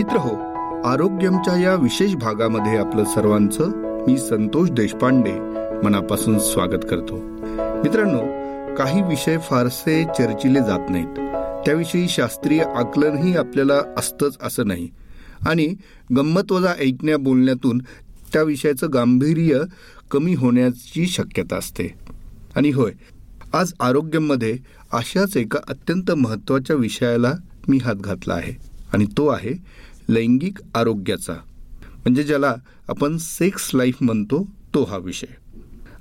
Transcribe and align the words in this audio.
मित्र 0.00 0.16
हो. 0.16 0.36
आरोग्यमच्या 0.88 1.56
या 1.56 1.74
विशेष 1.74 2.14
भागामध्ये 2.14 2.76
आपलं 2.76 3.04
सर्वांचं 3.04 3.70
मी 4.06 4.18
संतोष 4.18 4.70
देशपांडे 4.70 5.32
मनापासून 5.84 6.38
स्वागत 6.38 6.84
करतो. 6.90 7.16
मित्रांनो 7.82 8.20
काही 8.76 9.02
विषय 9.02 9.38
फारसे 9.38 10.04
चर्चिले 10.04 10.58
जात 10.58 10.90
नाहीत. 10.90 11.14
त्याविषयी 11.64 12.08
शास्त्रीय 12.08 12.62
आकलनही 12.62 13.36
आपल्याला 13.36 13.74
असतंच 13.96 14.36
असं 14.42 14.66
नाही. 14.66 14.88
आणि 15.48 15.74
गंमत 16.16 16.52
वजा 16.52 16.72
ऐकण्या 16.80 17.18
बोलण्यातून 17.18 17.78
त्या 18.32 18.42
विषयाचं 18.42 18.86
गांभीर्य 18.94 19.60
कमी 20.10 20.34
होण्याची 20.34 21.06
शक्यता 21.06 21.56
असते. 21.56 21.94
आणि 22.56 22.70
होय 22.70 22.92
आज 23.52 23.72
आरोग्यमध्ये 23.80 24.56
अशाच 24.92 25.36
एका 25.36 25.58
अत्यंत 25.68 26.10
महत्त्वाच्या 26.10 26.76
विषयाला 26.76 27.32
मी 27.68 27.78
हात 27.78 27.94
घातला 27.94 28.34
आहे. 28.34 28.70
आणि 28.92 29.04
तो 29.16 29.28
आहे 29.28 29.80
लैंगिक 30.10 30.58
आरोग्याचा. 30.74 31.32
म्हणजे 31.96 32.22
ज्याला 32.22 32.54
आपण 32.88 33.16
सेक्स 33.16 33.70
लाईफ 33.74 33.96
म्हणतो 34.00 34.46
तो 34.74 34.84
हा 34.84 34.96
विषय. 34.96 35.26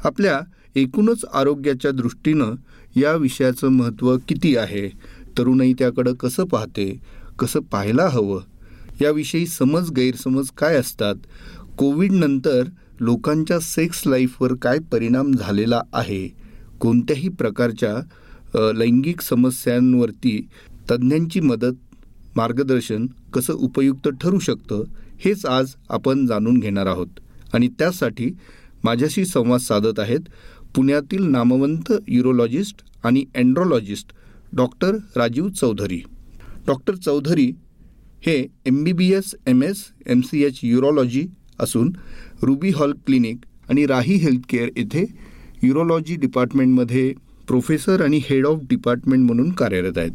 आपल्या 0.04 0.40
एकूणच 0.76 1.26
आरोग्याच्या 1.34 1.92
दृष्टीनं 1.92 2.56
या 2.96 3.14
विषयाचं 3.14 3.68
महत्त्व 3.68 4.18
किती 4.28 4.56
आहे? 4.58 4.90
तरुणाई 5.38 5.74
त्याकडं 5.74 6.14
कसं 6.14 6.46
पाहते? 6.46 7.00
कसं 7.40 7.60
पाहायला 7.60 8.08
हवं? 8.08 8.42
याविषयी 9.02 9.48
समज 9.48 9.92
गैरसमज 9.92 10.50
काय 10.58 10.76
असतात? 10.76 11.16
कोविडनंतर 11.78 12.64
लोकांच्या 13.00 13.60
सेक्स 13.60 14.04
लाईफवर 14.08 14.54
काय 14.54 14.80
परिणाम 14.92 15.32
झालेला 15.32 15.82
आहे? 15.94 16.28
कोणत्याही 16.80 17.30
प्रकारच्या 17.30 18.72
लैंगिक 18.74 19.22
समस्यांवरती 19.22 20.48
तज्ज्ञांची 20.92 21.40
मदत 21.40 21.89
मार्गदर्शन 22.40 23.08
कसं 23.34 23.54
उपयुक्त 23.54 24.08
ठरू 24.22 24.40
शकतं 24.40 24.84
हेच 25.24 25.46
आज 25.46 25.74
आपण 25.90 26.26
जाणून 26.28 26.60
घेणार 26.60 26.88
आहोत. 26.88 27.20
आणि 27.54 27.68
त्यासाठी 27.80 28.30
माझ्याशी 28.84 29.26
संवाद 29.26 29.60
साधत 29.60 30.00
आहेत 30.00 30.30
पुण्यातील 30.76 31.24
नामवंत 31.32 31.92
युरोलॉजिस्ट 32.08 32.84
आणि 33.04 33.24
andrologist 33.36 34.14
doctor 34.56 34.96
Rajeev 35.16 35.50
Chaudhari. 35.50 36.02
Doctor 36.68 36.96
Chaudhari 36.96 37.52
हे 38.26 38.36
M 38.66 38.84
B 38.84 38.92
B 38.94 39.12
S 39.14 39.34
M 39.48 39.64
S 39.64 39.84
M 40.08 40.22
C 40.22 40.44
H 40.44 40.60
urology 40.64 41.26
असून 41.60 41.92
रुबी 42.44 42.70
हॉल 42.70 42.94
क्लिनिक 43.06 43.46
आणि 43.70 43.86
राही 43.86 44.16
हेल्थकेअर 44.16 44.70
येथे 44.78 45.06
युरोलॉजी 45.64 46.16
डिपार्टमेंटमध्ये 46.16 47.14
प्रोफेसर 47.48 48.02
आणि 48.02 48.20
हेड 48.24 48.46
ऑफ 48.46 48.60
डिपार्टमेंट 48.70 49.26
म्हणून 49.26 49.52
कार्यरत 49.52 49.98
आहेत. 49.98 50.12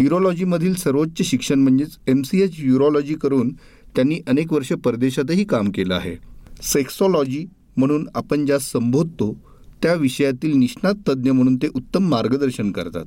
युरोलॉजीमधील 0.00 0.74
सर्वोच्च 0.74 1.22
शिक्षण 1.22 1.58
म्हणजेच 1.58 1.96
एम 2.06 2.22
सी 2.22 2.42
एच 2.42 2.54
युरोलॉजी 2.58 3.14
करून 3.14 3.52
त्यांनी 3.96 4.20
अनेक 4.26 4.52
वर्ष 4.52 4.72
परदेशातही 4.72 5.44
काम 5.44 5.70
केलं 5.70 5.94
आहे. 5.94 6.16
सेक्सॉलॉजी 6.62 7.46
म्हणून 7.76 8.08
आपण 8.14 8.46
ज्या 8.46 8.58
संबोधतो 8.58 9.36
त्या 9.82 9.94
विषयातील 9.94 10.56
निष्णात 10.56 10.94
तज्ज्ञ 11.08 11.30
म्हणून 11.30 11.56
ते 11.56 11.68
उत्तम 11.74 12.08
मार्गदर्शन 12.08 12.72
करतात. 12.72 13.04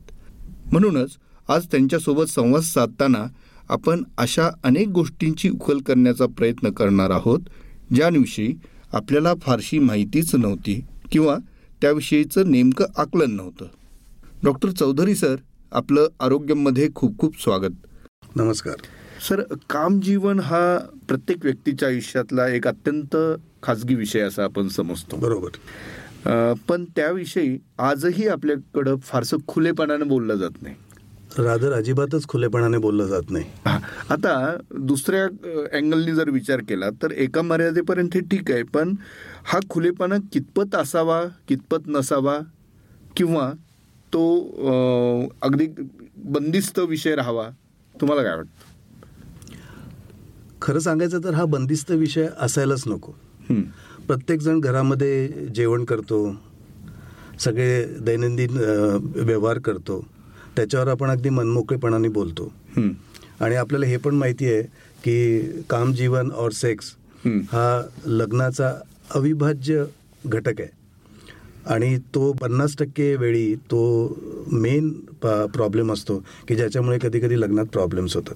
म्हणूनच 0.72 1.18
आज 1.50 1.66
त्यांच्यासोबत 1.66 2.26
संवाद 2.26 2.62
साधताना 2.62 3.26
आपण 3.70 4.04
अशा 4.18 4.50
अनेक 4.64 4.88
गोष्टींची 4.88 5.50
उकल 5.50 5.78
करण्याचा 5.78 6.26
प्रयत्न 6.26 6.70
करणार 6.70 7.10
आहोत 7.10 7.40
ज्यांविषयी 7.96 8.54
आपल्याला 8.94 9.34
फारशी 9.42 9.80
माहितीच 9.80 10.36
नव्हती 10.36 10.82
किंवा 11.12 11.38
त्याविषयीचं 11.82 12.52
नेमकं 12.52 12.86
आकलन 12.98 13.32
नव्हतं. 13.32 13.66
डॉक्टर 14.44 14.70
चौधरी 14.70 15.16
सर 15.16 15.36
आपलं 15.72 16.08
आरोग्यमध्ये 16.20 16.88
खूप 16.96 17.18
खूप 17.20 17.42
स्वागत. 17.44 17.74
नमस्कार. 18.36 18.76
सर 19.30 19.42
कामजीवन 19.70 20.40
हा 20.40 20.78
प्रत्येक 21.08 21.38
व्यक्तीच्या 21.44 21.90
आयुष्यातला 21.90 22.48
एक 22.48 22.68
अत्यंत 22.68 23.16
खाजगी 23.64 23.96
विषय 23.96 24.20
असा 24.20 24.44
आपण 24.44 24.68
समजतो. 24.68 25.18
बरोबर. 25.18 26.56
पण 26.70 26.86
त्याविषयी 26.96 27.58
आजही 27.80 28.28
आपल्याकडं 28.28 28.96
फारसं 29.04 29.38
खुलेपणानं 29.48 30.08
बोललं 30.08 30.36
जात 30.36 30.62
नाही. 30.62 30.76
रादर 31.38 31.74
अजिबातच 31.74 32.28
खुलेपणाने 32.28 32.78
बोललं 32.78 33.08
जात 33.08 33.32
नाही. 33.32 33.46
आता 34.10 34.56
दुसऱ्या 34.72 35.24
अँगलनी 35.78 36.14
जर 36.16 36.30
विचार 36.30 36.62
केला 36.70 36.90
तर 37.02 37.12
एका 37.12 37.42
मर्यादेपर्यंत 37.42 38.16
हे 38.16 38.22
ठीक 38.22 38.52
आहे 38.52 38.64
पण 38.64 38.96
हा 39.46 39.60
खुलेपणा 39.70 40.16
कितपत 40.34 40.76
असावा 40.76 41.24
कितपत 41.48 41.88
नसावा 41.88 42.40
किंवा 43.18 43.52
तो 44.18 45.30
अगदी 45.44 45.66
बंदिस्त 46.26 46.80
विषय 46.80 47.16
राहावा. 47.16 47.50
तुम्हाला 47.96 48.24
काय 48.24 48.36
वाटतं? 48.36 48.66
खरं 50.62 50.80
सांगायचं 50.80 51.24
तर 51.24 51.34
हा 51.34 51.46
बंदिस्त 51.46 51.92
विषय 51.92 52.28
असायलाच 52.40 52.84
नको. 52.88 53.12
प्रत्येक 54.08 54.40
जण 54.42 54.60
घरामध्ये 54.60 55.28
जेवण 55.56 55.84
करतो 55.86 56.20
सगळे 57.40 57.84
दैनंदिन 58.00 58.58
व्यवहार 59.16 59.60
करतो 59.60 60.00
त्याच्यावर 60.56 60.88
आपण 60.88 61.10
अगदी 61.10 61.30
मनमोकळेपणाने 61.30 62.08
बोलतो. 62.08 62.52
आणि 62.78 63.56
आपल्याला 63.56 63.86
हे 63.86 63.98
पण 63.98 64.16
माहिती 64.16 64.46
आहे 64.46 64.62
की 65.04 65.62
काम 65.70 65.94
जीवन 65.94 66.32
और 66.38 66.52
सेक्स 66.52 66.94
हा 67.26 67.82
लग्नाचा 68.06 68.74
अविभाज्य 69.16 69.84
घटक 70.26 70.62
आहे. 70.62 70.77
आणि 71.70 71.98
तो 72.16 72.32
पन्नास 72.42 72.76
टक्के 72.80 73.16
वेळी 73.16 73.56
तो 73.72 73.82
मेन 74.52 74.90
प्रॉब्लेम 75.22 75.92
असतो 75.94 76.18
की 76.48 76.56
ज्याच्यामुळे 76.56 76.98
कधी 77.02 77.20
कधी 77.20 77.40
लग्नात 77.40 77.66
प्रॉब्लेम्स 77.74 78.16
होतात. 78.16 78.36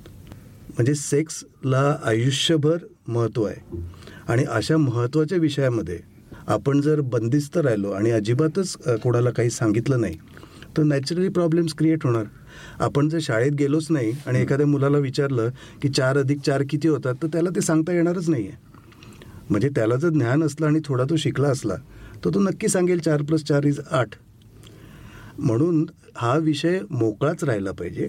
म्हणजे 0.69 0.93
सेक्सला 0.95 1.95
आयुष्यभर 2.03 2.77
महत्त्व 3.07 3.43
आहे. 3.43 3.79
आणि 4.27 4.43
अशा 4.49 4.77
महत्त्वाच्या 4.77 5.37
विषयामध्ये 5.37 5.99
आपण 6.47 6.81
जर 6.81 7.01
बंदिस्त 7.01 7.57
राहिलो 7.57 7.91
आणि 7.91 8.11
अजिबातच 8.11 8.75
कोणाला 9.03 9.29
काही 9.29 9.49
सांगितलं 9.49 10.01
नाही 10.01 10.17
तर 10.77 10.83
नॅचरली 10.83 11.29
प्रॉब्लेम्स 11.29 11.73
क्रिएट 11.77 12.05
होणार. 12.05 12.25
आपण 12.79 13.09
जर 13.09 13.19
शाळेत 13.21 13.51
गेलोच 13.59 13.87
नाही 13.89 14.11
आणि 14.25 14.41
एखाद्या 14.41 14.67
मुलाला 14.67 14.97
विचारलं 14.97 15.49
की 15.81 15.89
चार 15.89 16.17
अधिक 16.17 16.39
चार 16.45 16.63
किती 16.69 16.87
होतात 16.87 17.15
तर 17.21 17.27
त्याला 17.33 17.49
ते 17.55 17.61
सांगता 17.61 17.93
येणारच 17.93 18.29
नाही 18.29 18.47
आहे 18.47 18.69
म्हणजे 19.49 19.69
त्याला 19.75 19.95
जर 19.95 20.09
ज्ञान 20.09 20.43
असलं 20.43 20.67
आणि 20.67 20.79
थोडा 20.85 21.03
तो 21.09 21.15
शिकला 21.15 21.47
असला 21.47 21.75
तर 22.25 22.29
तो 22.33 22.39
नक्की 22.39 22.67
सांगेल 22.67 22.99
चार 22.99 23.21
प्लस 23.21 23.43
चार 23.43 23.65
इज 23.65 23.79
आठ. 23.91 24.15
म्हणून 25.39 25.85
हा 26.15 26.35
विषय 26.37 26.79
मोकळाच 26.89 27.43
राहिला 27.43 27.71
पाहिजे. 27.71 28.07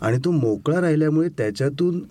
आणि 0.00 0.18
तो 0.24 0.30
मोकळा 0.30 0.80
राहिल्यामुळे 0.80 1.28
त्याच्यातून 1.28 2.02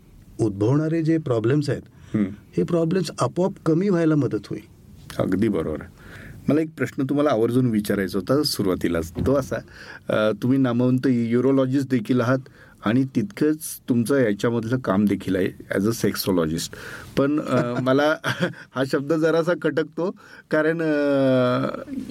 उद्भवणारे 0.42 1.02
जे 1.04 1.18
प्रॉब्लेम्स 1.18 1.70
आहेत 1.70 2.16
हे 2.58 2.64
प्रॉब्लेम्स 2.64 3.12
आपोआप 3.22 3.54
कमी 3.66 3.90
व्हायला 3.90 4.16
मदत 4.16 4.48
होईल. 4.50 4.62
अगदी 5.20 5.48
बरोबर. 5.48 5.84
मला 6.48 6.62
एक 6.62 6.70
प्रश्न 6.78 7.04
तुम्हाला 7.04 7.30
आवर्जून 7.30 7.70
विचारायचा 7.72 8.20
होता 8.20 8.42
सुरुवातीलाच 8.44 9.12
तो 9.26 9.36
असा 9.36 10.32
तुम्ही 10.42 10.58
नामवंत 10.58 11.08
युरोलॉजिस्ट 11.08 11.90
देखील 11.90 12.22
आहात. 12.22 12.40
आणि 12.86 13.04
तितकंच 13.16 13.60
तुमचं 13.90 14.18
याच्यामधलं 14.20 14.80
काम 14.80 15.06
देखील 15.06 15.36
आहे 15.36 15.50
ॲज 15.70 15.88
अ 15.88 15.92
सेक्सॉलॉजिस्ट 15.92 16.76
पण 17.18 17.40
मला 17.84 18.16
हा 18.72 18.84
शब्द 18.92 19.14
जरासा 19.14 19.54
खटकतो 19.62 20.10
कारण 20.52 20.82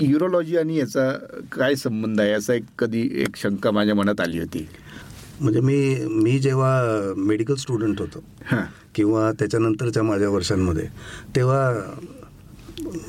युरोलॉजी 0.01 0.57
आणि 0.57 0.77
याचा 0.77 1.11
काय 1.53 1.75
संबंध 1.75 2.21
आहे 2.21 2.31
याचा 2.31 2.55
एक 2.55 2.65
कधी 2.79 3.09
एक 3.23 3.37
शंका 3.37 3.71
माझ्या 3.71 3.95
मनात 3.95 4.21
आली 4.21 4.39
होती. 4.39 4.67
म्हणजे 5.41 5.61
मी 5.61 6.07
मी 6.23 6.39
जेव्हा 6.39 7.13
मेडिकल 7.17 7.55
स्टुडंट 7.55 8.01
होतो 8.01 8.25
किंवा 8.95 9.31
त्याच्यानंतरच्या 9.33 10.03
माझ्या 10.03 10.29
वर्षांमध्ये 10.29 10.87
तेव्हा 11.37 11.73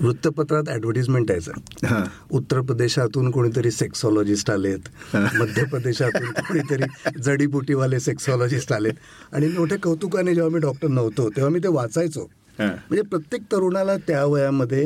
वृत्तपत्रात 0.01 0.69
ऍडव्हर्टिजमेंट 0.69 1.31
यायचं 1.31 2.03
उत्तर 2.37 2.61
प्रदेशातून 2.61 3.29
कोणीतरी 3.31 3.71
सेक्सॉलॉजिस्ट 3.71 4.51
आलेत 4.51 5.15
मध्य 5.15 5.63
प्रदेशातून 5.71 6.31
कोणीतरी 6.39 7.19
जडीबुटीवाले 7.23 7.99
सेक्सॉलॉजिस्ट 7.99 8.73
आलेत. 8.73 8.93
आणि 9.33 9.47
मोठ्या 9.47 9.77
कौतुकाने 9.83 10.35
जेव्हा 10.35 10.53
मी 10.53 10.59
डॉक्टर 10.59 10.87
नव्हतो 10.87 11.29
तेव्हा 11.29 11.51
मी 11.51 11.59
ते 11.63 11.67
वाचायचो. 11.67 12.29
म्हणजे 12.59 13.01
प्रत्येक 13.01 13.41
तरुणाला 13.51 13.95
त्या 14.07 14.23
वयामध्ये 14.25 14.83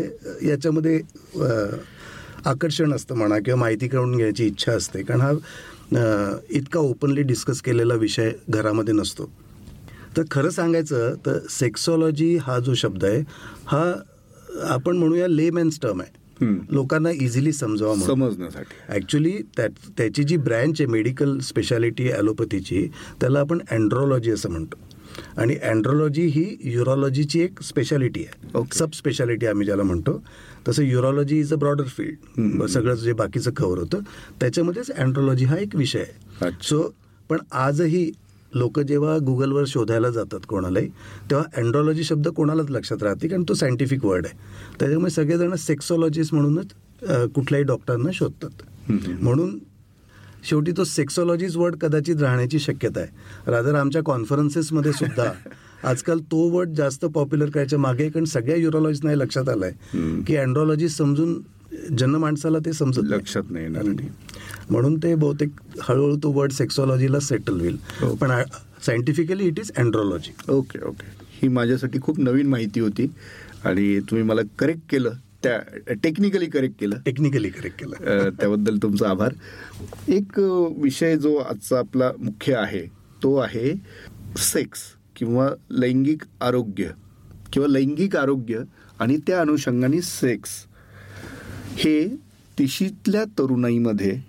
याच्यामध्ये 0.48 1.00
आकर्षण 2.46 2.94
असतं 2.94 3.16
म्हणा 3.16 3.38
किंवा 3.46 3.60
माहिती 3.60 3.88
करून 3.88 4.16
घ्यायची 4.18 4.46
इच्छा 4.46 4.72
असते. 4.74 5.02
कारण 5.04 5.22
हा 5.22 6.38
इतका 6.50 6.80
ओपनली 6.80 7.22
डिस्कस 7.22 7.62
केलेला 7.62 7.94
विषय 7.96 8.32
घरामध्ये 8.50 8.94
नसतो. 8.94 9.30
तर 10.18 10.24
खरं 10.32 10.50
सांगायचं 10.50 11.16
तर 11.26 11.40
सेक्सॉलॉजी 11.50 12.36
हा 12.42 12.58
जो 12.60 12.74
शब्द 12.74 13.04
आहे 13.06 13.20
हा 13.68 13.84
आपण 14.64 14.98
म्हणूया 14.98 15.28
ले 15.28 15.50
मॅन्स 15.50 15.80
टर्म 15.82 16.02
आहे 16.02 16.26
लोकांना 16.72 17.12
इझिली 17.12 17.52
समजावा 17.54 17.96
समजण्यासाठी. 18.06 18.76
ऍक्च्युली 18.96 19.32
त्याची 19.58 20.24
जी 20.24 20.38
ब्रँच 20.38 20.82
आहे 20.82 20.86
मेडिकल 20.92 21.38
स्पेशालिटी 21.44 22.10
ॲलोपॅथीची 22.12 22.86
त्याला 23.22 23.40
आपण 23.40 23.60
अँड्रॉलॉजी 23.72 24.32
असं 24.32 24.50
म्हणतो. 24.50 24.78
आणि 25.38 25.56
अँड्रॉलॉजी 25.64 26.26
ही 26.26 26.46
युरोलॉजीची 26.74 27.40
एक 27.42 27.62
स्पेशालिटी 27.64 28.24
आहे. 28.24 28.64
सब 28.74 28.92
स्पेशालिटी 28.94 29.46
आम्ही 29.46 29.66
ज्याला 29.66 29.84
म्हणतो. 29.84 30.22
तसं 30.68 30.84
urology 30.84 31.40
is 31.40 31.54
a 31.54 31.58
broader 31.58 31.88
field 31.88 32.66
सगळं 32.66 32.96
जे 32.96 33.14
बाकीचं 33.14 33.52
कव्हर 33.58 33.78
होतं. 33.80 34.00
त्याच्यामध्येच 34.40 34.92
अँड्रॉलॉजी 34.92 35.46
हा 35.46 35.58
एक 35.58 35.76
विषय 35.76 36.00
आहे. 36.00 36.52
सो 36.64 36.90
पण 37.30 37.38
आजही 37.52 38.10
लोक 38.58 38.80
जेव्हा 38.80 39.18
गुगलवर 39.18 39.64
शोधायला 39.68 40.10
जातात 40.10 40.46
कोणालाही 40.48 40.88
तेव्हा 41.30 41.46
अँड्रॉलॉजी 41.58 42.04
शब्द 42.04 42.28
कोणालाच 42.28 42.70
लक्षात 42.70 43.04
राहते 43.04 43.28
कारण 43.28 43.44
तो 43.50 43.54
सायंटिफिक 43.54 44.06
वर्ड 44.06 44.26
आहे. 44.26 44.38
त्याच्यामुळे 44.80 45.12
सगळेजण 45.12 45.56
सेक्सॉलॉजिस्ट 45.56 46.34
म्हणूनच 46.34 46.74
कुठल्याही 47.36 47.66
डॉक्टरांना 47.66 48.10
शोधतात. 48.14 48.64
म्हणून 49.22 49.58
शेवटी 50.50 50.72
तो 50.78 50.84
सेक्सॉलॉजीज 50.84 51.58
वर्ड 51.58 51.76
कदाचित 51.76 52.22
राहण्याची 52.22 52.60
शक्यता 52.60 53.00
आहे. 53.00 53.52
रादर 53.52 53.76
आमच्या 53.76 54.02
कॉन्फरन्सेसमध्ये 54.06 54.92
सुद्धा 54.94 55.32
आजकाल 55.84 56.20
तो 56.32 56.38
वर्ड 56.50 56.70
जास्त 56.70 57.06
पॉप्युलर 57.06 57.50
करायच्या 57.50 57.80
मागे 57.80 58.10
कारण 58.10 58.26
सगळ्या 58.26 58.56
युरोलॉजीजना 58.56 59.10
हे 59.10 59.18
लक्षात 59.20 59.50
आलंय 59.50 59.72
हम्म. 59.94 60.22
की 60.22 60.36
अँड्रॉलॉजी 60.36 60.90
समजून 60.90 61.38
जनमाणसाला 61.98 62.60
ते 62.66 62.74
समजत. 62.74 63.04
लक्षात 63.06 63.52
नाही 63.52 63.66
येणार. 63.66 63.84
म्हणून 64.70 64.98
ते 65.04 65.14
बहुतेक 65.16 65.50
हळूहळू 65.82 66.16
तो 66.24 66.32
वर्ड 66.32 66.52
सेक्सॉलॉजीला 66.52 67.20
सेटल 67.20 67.60
होईल. 67.60 67.78
हो. 68.02 68.14
पण 68.16 68.32
scientifically 68.86 69.46
it 69.48 69.60
is 69.60 69.72
andrology 69.78 70.32
okay 70.52 70.84
okay. 70.88 71.06
ही 71.42 71.48
माझ्यासाठी 71.48 72.00
खूप 72.02 72.20
नवीन 72.20 72.48
माहिती 72.48 72.80
होती 72.80 73.08
आणि 73.66 74.00
तुम्ही 74.00 74.24
मला 74.26 74.42
करेक्ट 74.60 74.82
केलं 74.90 75.14
त्या 75.44 75.58
टेक्निकली 76.04 76.46
करेक्ट 76.46 76.80
केलं. 76.80 77.00
टेक्निकली 77.06 77.50
करेक्ट 77.50 77.80
केलं. 77.80 78.30
त्याबद्दल 78.40 78.78
तुमचा 78.78 79.10
आभार. 79.10 79.34
एक 80.08 80.40
विषय 80.82 81.16
जो 81.18 81.36
आजचा 81.36 81.80
आपला 81.80 82.12
मुख्य 82.20 82.56
आहे 82.56 82.86
तो 83.24 83.36
आहे 83.38 83.74
सेक्स 84.38 84.80
किंवा 85.16 85.50
लैंगिक 85.72 86.24
आरोग्य 86.42 86.90
किंवा 87.54 87.68
लैंगिक 87.68 88.16
आरोग्य 88.16 88.60
आणि 89.00 89.18
त्या 89.28 89.40
अनुषंगाने 89.42 90.02
सेक्स 90.02 90.50
हे 91.78 92.08
तिशीतल्या 92.60 93.24
तरुणाईमध्ये 93.26 94.20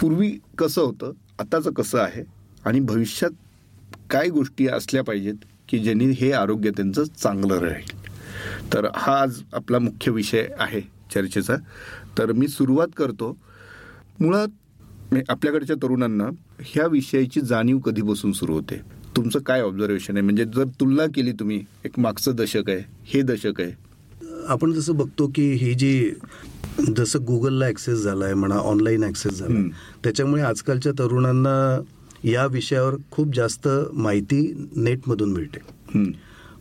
पूर्वी 0.00 0.30
कसं 0.58 0.82
होतं 0.82 1.12
आताचं 1.38 1.70
कसं 1.70 1.98
आहे 1.98 2.22
आणि 2.64 2.80
भविष्यात 2.80 3.30
काय 4.10 4.28
गोष्टी 4.28 4.66
असल्या 4.66 5.02
पाहिजेत 5.04 5.44
की 5.68 5.78
ज्यांनी 5.78 6.04
हे 6.10 6.32
आरोग्य 6.32 6.70
त्यांचं 6.70 7.04
चांगलं 7.04 7.58
राहील? 7.58 7.98
तर 8.72 8.86
हा 8.94 9.20
आज 9.20 9.40
आपला 9.52 9.78
मुख्य 9.78 10.12
विषय 10.12 10.46
आहे 10.58 10.80
चर्चेचा. 11.14 11.56
तर 12.18 12.32
मी 12.32 12.48
सुरुवात 12.48 12.88
करतो. 12.96 13.36
मुळात 14.20 15.14
आपल्याकडच्या 15.28 15.76
तरुणांना 15.76 16.24
ह्या 16.60 16.86
विषयाची 16.86 17.40
जाणीव 17.40 17.78
कधीपासून 17.78 18.32
सुरू 18.32 18.52
होते? 18.52 18.80
तुमचं 19.16 19.38
काय 19.38 19.60
ऑब्झर्वेशन 19.60 20.16
आहे? 20.16 20.22
म्हणजे 20.22 20.44
जर 20.44 20.64
तुलना 20.80 21.06
केली 21.14 21.32
तुम्ही 21.32 21.60
एक 21.84 21.98
मागचं 21.98 22.36
दशक 22.36 22.70
आहे 22.70 22.82
हे 23.04 23.22
दशक 23.22 23.60
आहे. 23.60 23.72
आपण 24.48 24.72
जसं 24.72 24.96
बघतो 24.96 25.26
की 25.34 25.52
ही 25.52 25.74
जी 25.74 26.10
जसं 26.88 27.24
गुगलला 27.26 27.66
ॲक्सेस 27.66 27.98
झाला 27.98 28.24
आहे 28.24 28.34
म्हणा 28.34 28.56
ऑनलाईन 28.56 29.04
ॲक्सेस 29.04 29.38
झाला. 29.38 29.62
त्याच्यामुळे 30.04 30.42
आजकालच्या 30.42 30.92
तरुणांना 30.98 31.80
या 32.24 32.46
विषयावर 32.46 32.94
खूप 33.10 33.34
जास्त 33.34 33.68
माहिती 33.92 34.42
नेटमधून 34.76 35.32
मिळते. 35.32 35.58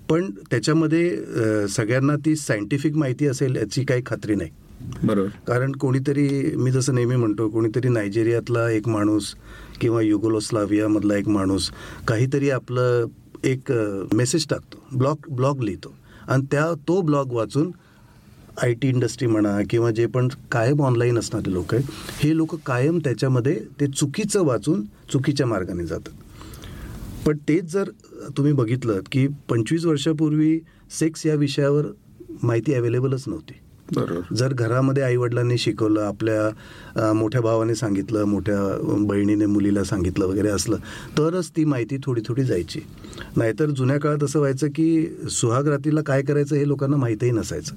पण 0.10 0.30
त्याच्यामध्ये 0.52 1.68
सगळ्यांना 1.70 2.16
ती 2.26 2.36
सायंटिफिक 2.36 2.96
माहिती 2.98 3.28
असेल 3.28 3.56
याची 3.56 3.84
काही 3.86 4.02
खात्री 4.06 4.36
नाही. 4.36 4.50
बरोबर. 5.04 5.30
कारण 5.48 5.72
कोणीतरी 5.72 6.28
मी 6.56 6.72
जसं 6.72 6.96
नेहमी 6.96 7.16
म्हणतो 7.16 7.48
कोणीतरी 7.50 7.90
नायजेरियातला 7.90 8.70
एक 8.72 8.88
माणूस 8.88 9.34
किंवा 9.82 10.02
युगोलोस्लावियामधला 10.02 11.16
एक 11.16 11.28
माणूस 11.28 11.70
काहीतरी 12.08 12.50
आपलं 12.50 13.06
एक 13.44 13.72
मेसेज 14.14 14.46
टाकतो 14.50 14.98
ब्लॉग 14.98 15.30
ब्लॉग 15.30 15.64
लिहितो. 15.64 15.94
आणि 16.28 16.46
त्या 16.52 16.72
तो 16.88 17.00
ब्लॉग 17.02 17.34
वाचून 17.34 17.72
आय 18.64 18.74
टी 18.74 18.88
इंडस्ट्री 18.88 19.28
म्हणा 19.28 19.60
किंवा 19.70 19.92
जे 19.92 20.06
पण 20.06 20.28
कायम 20.52 20.82
ऑनलाईन 20.82 21.18
असणारे 21.18 21.54
लोक 21.54 21.74
आहेत 21.74 21.86
हे 22.20 22.38
लोक 22.38 22.56
कायम 22.56 23.00
त्याच्यामध्ये 23.00 23.60
ते 23.80 23.88
चुकीचं 23.88 24.46
वाचून 24.46 24.84
चुकीच्या 24.84 25.48
मार्गाने 25.48 25.86
जातात. 25.86 26.14
पण 27.28 27.38
तेच 27.38 27.64
जर 27.64 27.90
तुम्ही 28.38 28.54
बघितलं 28.54 29.00
की 29.12 29.28
पंचवीस 29.50 29.86
वर्षापूर्वी 29.86 30.60
सेक्स 31.00 31.26
या 31.26 31.36
विषयावर 31.36 31.86
माहिती 32.44 32.74
अवेलेबलच 32.74 33.24
नव्हती. 33.28 33.59
जर 34.38 34.54
घरामध्ये 34.54 35.04
आईवडिलांनी 35.04 35.58
शिकवलं 35.58 36.02
आपल्या 36.02 37.14
मोठ्या 37.14 37.42
भावाने 37.42 37.76
सांगितलं 37.76 38.24
मोठ्या 38.26 38.58
बहिणीने 39.06 39.46
मुलीला 39.46 39.84
सांगितलं 39.84 40.26
वगैरे 40.26 40.50
असलं 40.50 40.78
तरच 41.18 41.50
ती 41.56 41.66
माहिती 41.66 41.98
थोडी 42.06 42.22
थोडी 42.28 42.44
जायची. 42.44 42.80
नाहीतर 43.38 43.70
जुन्या 43.70 44.00
काळात 44.00 44.24
असं 44.24 44.40
व्हायचं 44.40 44.68
की 44.76 45.28
सुहागरातीला 45.32 46.02
काय 46.02 46.22
करायचं 46.22 46.56
हे 46.56 46.68
लोकांना 46.68 46.98
माहीतही 46.98 47.32
नसायचं. 47.32 47.76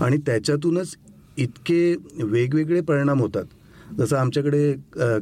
आणि 0.00 0.16
त्याच्यातूनच 0.26 0.96
इतके 1.38 1.94
वेगवेगळे 2.22 2.80
परिणाम 2.80 3.20
होतात. 3.20 3.44
जसं 3.98 4.16
आमच्याकडे 4.16 4.72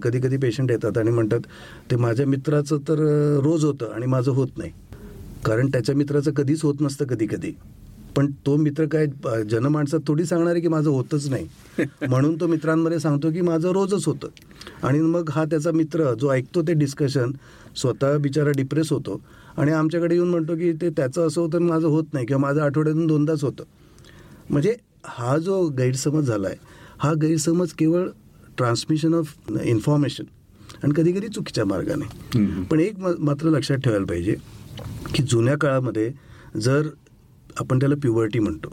कधी 0.02 0.20
कधी 0.20 0.36
पेशंट 0.36 0.70
येतात 0.70 0.98
आणि 0.98 1.10
म्हणतात 1.10 1.40
ते 1.90 1.96
माझ्या 1.96 2.26
मित्राचं 2.26 2.78
तर 2.88 2.98
रोज 3.44 3.64
होतं 3.64 3.92
आणि 3.94 4.06
माझं 4.06 4.30
होत 4.32 4.58
नाही. 4.58 4.70
कारण 5.44 5.68
त्याच्या 5.72 5.94
मित्राचं 5.94 6.32
कधीच 6.36 6.62
होत 6.62 6.80
नसतं 6.80 7.06
कधी 7.06 7.26
कधी 7.26 7.52
पण 8.16 8.26
तो 8.46 8.56
मित्र 8.56 8.86
काय 8.86 9.06
अ, 9.24 9.34
जनमानसात 9.40 10.00
थोडी 10.06 10.24
सांगणार 10.24 10.52
आहे 10.52 10.60
की 10.60 10.68
माझं 10.68 10.90
होतच 10.90 11.28
नाही. 11.28 11.46
म्हणून 12.08 12.40
तो 12.40 12.46
मित्रांमध्ये 12.46 12.98
सांगतो 12.98 13.30
की 13.30 13.40
माझं 13.40 13.70
रोजच 13.72 14.06
होतं. 14.06 14.28
आणि 14.82 15.00
मग 15.00 15.30
हा 15.30 15.44
त्याचा 15.44 15.70
मित्र 15.70 16.14
जो 16.14 16.32
ऐकतो 16.32 16.62
ते 16.62 16.72
डिस्कशन 16.72 17.32
स्वतः 17.76 18.16
बिचारा 18.16 18.50
डिप्रेस 18.50 18.92
होतो. 18.92 19.20
आणि 19.56 19.72
आमच्याकडे 19.72 20.14
येऊन 20.14 20.28
म्हणतो 20.28 20.56
की 20.56 20.72
ते 20.72 20.90
त्याचं 20.90 21.26
असं 21.26 21.40
होतं 21.40 21.58
आणि 21.58 21.66
माझं 21.66 21.86
होत 21.88 22.04
नाही 22.12 22.26
किंवा 22.26 22.40
माझं 22.40 22.60
आठवड्यातून 22.62 23.06
दोनदाच 23.06 23.44
होतं. 23.44 23.64
म्हणजे 24.50 24.74
हा 25.04 25.36
जो 25.38 25.68
गैरसमज 25.68 26.24
झाला 26.24 26.48
आहे 26.48 26.56
हा 26.98 27.12
गैरसमज 27.12 27.72
केवळ 27.72 28.08
ट्रान्समिशन 28.56 29.14
ऑफ 29.14 29.34
इन्फॉर्मेशन 29.62 30.24
आणि 30.82 30.92
कधी 30.96 31.12
कधी 31.12 31.28
चुकीच्या 31.28 31.64
मार्गाने. 31.64 32.64
पण 32.70 32.80
एक 32.80 32.98
म- 32.98 33.14
मात्र 33.18 33.48
लक्षात 33.48 33.78
ठेवायला 33.78 34.04
पाहिजे 34.04 34.34
की 35.14 35.22
जुन्या 35.22 35.56
काळामध्ये 35.58 36.12
जर 36.56 36.88
आपण 37.58 37.78
त्याला 37.78 37.94
प्युबर्टी 38.02 38.38
म्हणतो. 38.38 38.68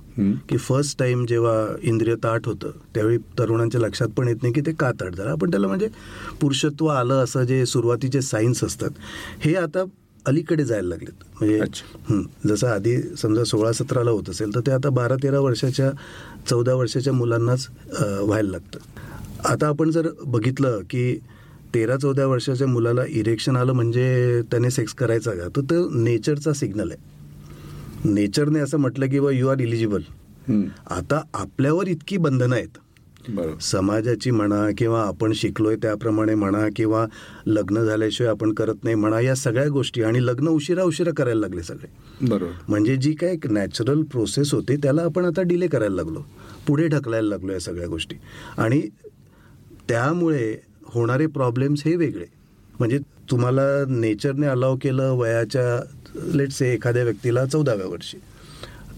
की 0.50 0.58
फर्स्ट 0.58 0.98
टाइम 1.00 1.26
जेव्हा 1.26 1.56
इंद्रिय 1.82 2.16
ताट 2.24 2.48
होतं 2.48 2.72
त्यावेळी 2.96 3.18
तरुणांच्या 3.40 3.82
लक्षात 3.82 4.10
पण 4.18 4.28
येत 4.28 4.42
नाही 4.42 4.54
की 4.54 4.62
ते 4.66 4.72
का 4.80 4.92
ताट 4.92 5.16
झालं. 5.16 5.30
आपण 5.32 5.52
त्याला 5.52 5.68
म्हणजे 5.68 5.88
पुरुषत्व 6.42 6.88
आलं 6.88 7.24
असं 7.24 7.44
जे 7.44 7.66
सुरुवातीचे 7.66 8.22
सायन्स 8.22 8.64
असतात 8.64 9.00
हे 9.42 9.56
आता 9.56 9.84
अलीकडे 10.26 10.64
जायला 10.66 10.88
लागलेत. 10.88 11.24
म्हणजे 11.40 11.60
अच्छा. 11.60 12.22
जसं 12.48 12.68
आधी 12.68 12.96
समजा 13.22 13.44
सोळा 13.44 13.72
सतराला 13.72 14.12
होत 14.12 14.30
असेल 14.30 14.54
तर 14.56 14.60
ते 14.66 14.72
आता 14.72 14.90
बारा 14.90 15.16
तेरा 15.24 15.40
वर्षाच्या 15.40 15.92
चौदा 16.50 16.74
वर्षाच्या 16.74 17.14
मुलांनाच 17.14 17.68
व्हायला 18.00 18.50
लागतं. 18.50 18.80
आता 19.46 19.68
आपण 19.68 19.92
जर 19.92 20.10
बघितलं 20.26 20.80
की 20.90 21.20
तेरा 21.74 21.96
चौदा 21.98 22.26
वर्षाच्या 22.26 22.68
मुलाला 22.68 23.04
इरेक्शन 23.10 23.56
आलं 23.56 23.74
म्हणजे 23.74 24.42
त्याने 24.52 24.70
सेक्स 24.72 24.94
करायचा 24.94 25.32
का? 25.32 25.48
तर 25.56 25.62
तो 25.62 25.90
नेचरचा 25.94 26.54
सिग्नल 26.54 26.92
आहे. 26.92 27.14
नेचरने 28.06 28.60
असं 28.60 28.78
म्हटलं 28.78 29.10
की 29.10 29.20
बा 29.20 29.32
यू 29.32 29.48
आर 29.48 29.60
इलिजिबल. 29.60 30.02
आता 30.90 31.22
आपल्यावर 31.34 31.88
इतकी 31.88 32.18
बंधनं 32.18 32.56
आहेत. 32.56 32.78
समाजाची 33.62 34.32
म्हणा 34.32 34.70
किंवा 34.78 35.02
आपण 35.02 35.32
शिकलोय 35.34 35.76
त्याप्रमाणे 35.76 36.36
म्हणा 36.36 36.68
किंवा 36.76 37.06
लग्न 37.48 37.80
झाल्याशिवाय 37.80 38.32
आपण 38.32 38.54
करत 38.54 38.84
नाही 38.84 38.96
म्हणा 38.96 39.20
या 39.20 39.36
सगळ्या 39.36 39.68
गोष्टी 39.68 40.04
आणि 40.04 40.26
लग्न 40.26 40.48
उशिरा 40.48 40.84
उशिरा 40.84 41.12
करायला 41.18 41.40
लागले 41.40 41.64
सगळे. 41.64 41.88
बरोबर. 42.28 42.52
म्हणजे 42.68 42.96
जी 42.96 43.14
काय 43.14 43.34
एक 43.34 43.48
नॅचरल 43.48 44.04
प्रोसेस 44.04 44.54
होती 44.54 44.76
त्याला 44.76 45.02
आपण 45.02 45.26
आता 45.26 45.42
डिले 45.42 45.68
करायला 45.68 45.96
लागलो. 45.96 46.20
पुढे 46.68 46.88
ढकलायला 46.88 47.30
लागलो 47.30 47.52
या 47.52 47.60
सगळ्या 47.60 47.88
गोष्टी. 47.88 48.16
आणि 48.58 48.82
त्यामुळे 49.90 50.56
होणारे 50.84 51.28
प्रॉब्लेम्स 51.28 51.82
हे 51.86 51.96
वेगळे. 51.96 52.26
म्हणजे 52.80 53.00
तुम्हाला 53.32 53.62
नेचरने 53.88 54.48
अलाव 54.48 54.76
केलं 54.76 55.12
वयाच्या 55.12 55.96
लेट 56.34 56.52
से 56.52 56.74
एखाद्या 56.74 57.04
व्यक्तीला 57.04 57.46
चौदाव्या 57.46 57.88
वर्षी. 57.88 58.18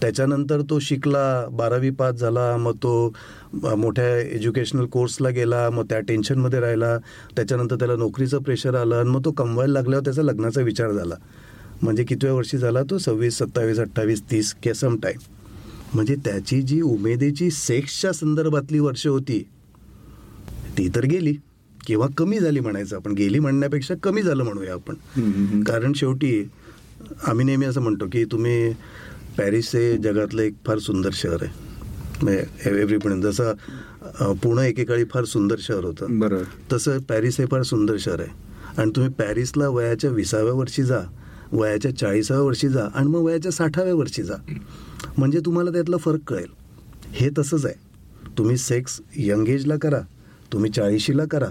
त्याच्यानंतर 0.00 0.60
तो 0.70 0.78
शिकला 0.78 1.46
बारावी 1.52 1.90
पास 1.90 2.14
झाला 2.14 2.56
मग 2.56 2.76
तो 2.82 3.12
मोठ्या 3.54 4.18
एज्युकेशनल 4.18 4.86
कोर्सला 4.86 5.28
गेला 5.30 5.68
मग 5.70 5.84
त्या 5.90 5.98
टेन्शनमध्ये 6.00 6.60
राहिला. 6.60 6.96
त्याच्यानंतर 7.36 7.76
त्याला 7.76 7.96
नोकरीचं 7.96 8.42
प्रेशर 8.42 8.74
आलं 8.74 8.96
आणि 8.96 9.10
मग 9.10 9.24
तो 9.24 9.30
कमवायला 9.32 9.72
लागल्यावर 9.72 10.04
त्याचा 10.04 10.22
लग्नाचा 10.22 10.60
विचार 10.60 10.92
झाला. 10.92 11.14
म्हणजे 11.82 12.04
कितव्या 12.04 12.32
वर्षी 12.34 12.58
झाला 12.58 12.82
तो? 12.82 12.98
सव्वीस 12.98 13.38
सत्तावीस 13.38 13.78
अठ्ठावीस 13.78 14.22
तीस 14.30 14.54
के 14.62 14.74
सम 14.74 14.96
टाईम 15.02 15.18
म्हणजे 15.94 16.14
त्याची 16.24 16.60
जी 16.62 16.80
उमेदीची 16.82 17.50
सेक्सच्या 17.50 18.12
संदर्भातली 18.12 18.78
वर्ष 18.78 19.06
होती 19.06 19.42
ती 20.78 20.88
तर 20.96 21.04
गेली. 21.04 21.34
किंवा 21.86 22.06
कमी 22.16 22.38
झाली 22.38 22.60
म्हणायचं 22.60 22.96
आपण. 22.96 23.12
गेली 23.12 23.38
म्हणण्यापेक्षा 23.38 23.94
कमी 24.02 24.22
झालं 24.22 24.44
म्हणूया 24.44 24.72
आपण. 24.72 25.62
कारण 25.62 25.92
शेवटी 25.96 26.42
आम्ही 27.26 27.44
नेहमी 27.46 27.66
असं 27.66 27.80
म्हणतो 27.80 28.06
की 28.12 28.24
तुम्ही 28.24 28.72
पॅरिस 29.38 29.74
हे 29.74 29.96
जगातलं 29.98 30.42
एक 30.42 30.54
फार 30.66 30.78
सुंदर 30.78 31.10
शहर 31.12 31.42
आहे. 31.42 31.50
म्हणजे 32.22 32.44
एव्हरीपणे 32.66 33.20
जसं 33.22 33.52
पुणे 34.34 34.68
एकेकाळी 34.68 35.04
फार 35.04 35.24
सुंदर 35.24 35.56
शहर 35.58 35.84
होतं. 35.84 36.18
बरोबर. 36.18 36.42
तसं 36.72 36.98
पॅरिस 36.98 37.40
हे 37.40 37.46
फार 37.46 37.62
सुंदर 37.62 37.96
शहर 37.98 38.20
आहे. 38.20 38.28
आणि 38.78 38.90
तुम्ही 38.90 39.12
पॅरिसला 39.12 39.68
वयाच्या 39.68 40.10
विसाव्या 40.10 40.52
वर्षी 40.52 40.82
जा 40.82 41.00
वयाच्या 41.52 41.96
चाळीसाव्या 41.96 42.44
वर्षी 42.44 42.68
जा 42.68 42.88
आणि 42.94 43.08
मग 43.08 43.20
वयाच्या 43.20 43.52
साठाव्या 43.52 43.94
वर्षी 43.94 44.22
जा. 44.22 44.34
म्हणजे 45.18 45.40
तुम्हाला 45.46 45.70
त्यातला 45.70 45.96
फरक 45.96 46.22
कळेल. 46.26 46.50
हे 47.06 47.28
तसंच 47.38 47.66
आहे. 47.66 47.74
तुम्ही 48.38 48.56
सेक्स 48.56 49.00
यंग 49.16 49.48
एजला 49.48 49.74
करा 49.82 50.00
तुम्ही 50.52 50.70
चाळीशीला 50.70 51.24
करा 51.30 51.48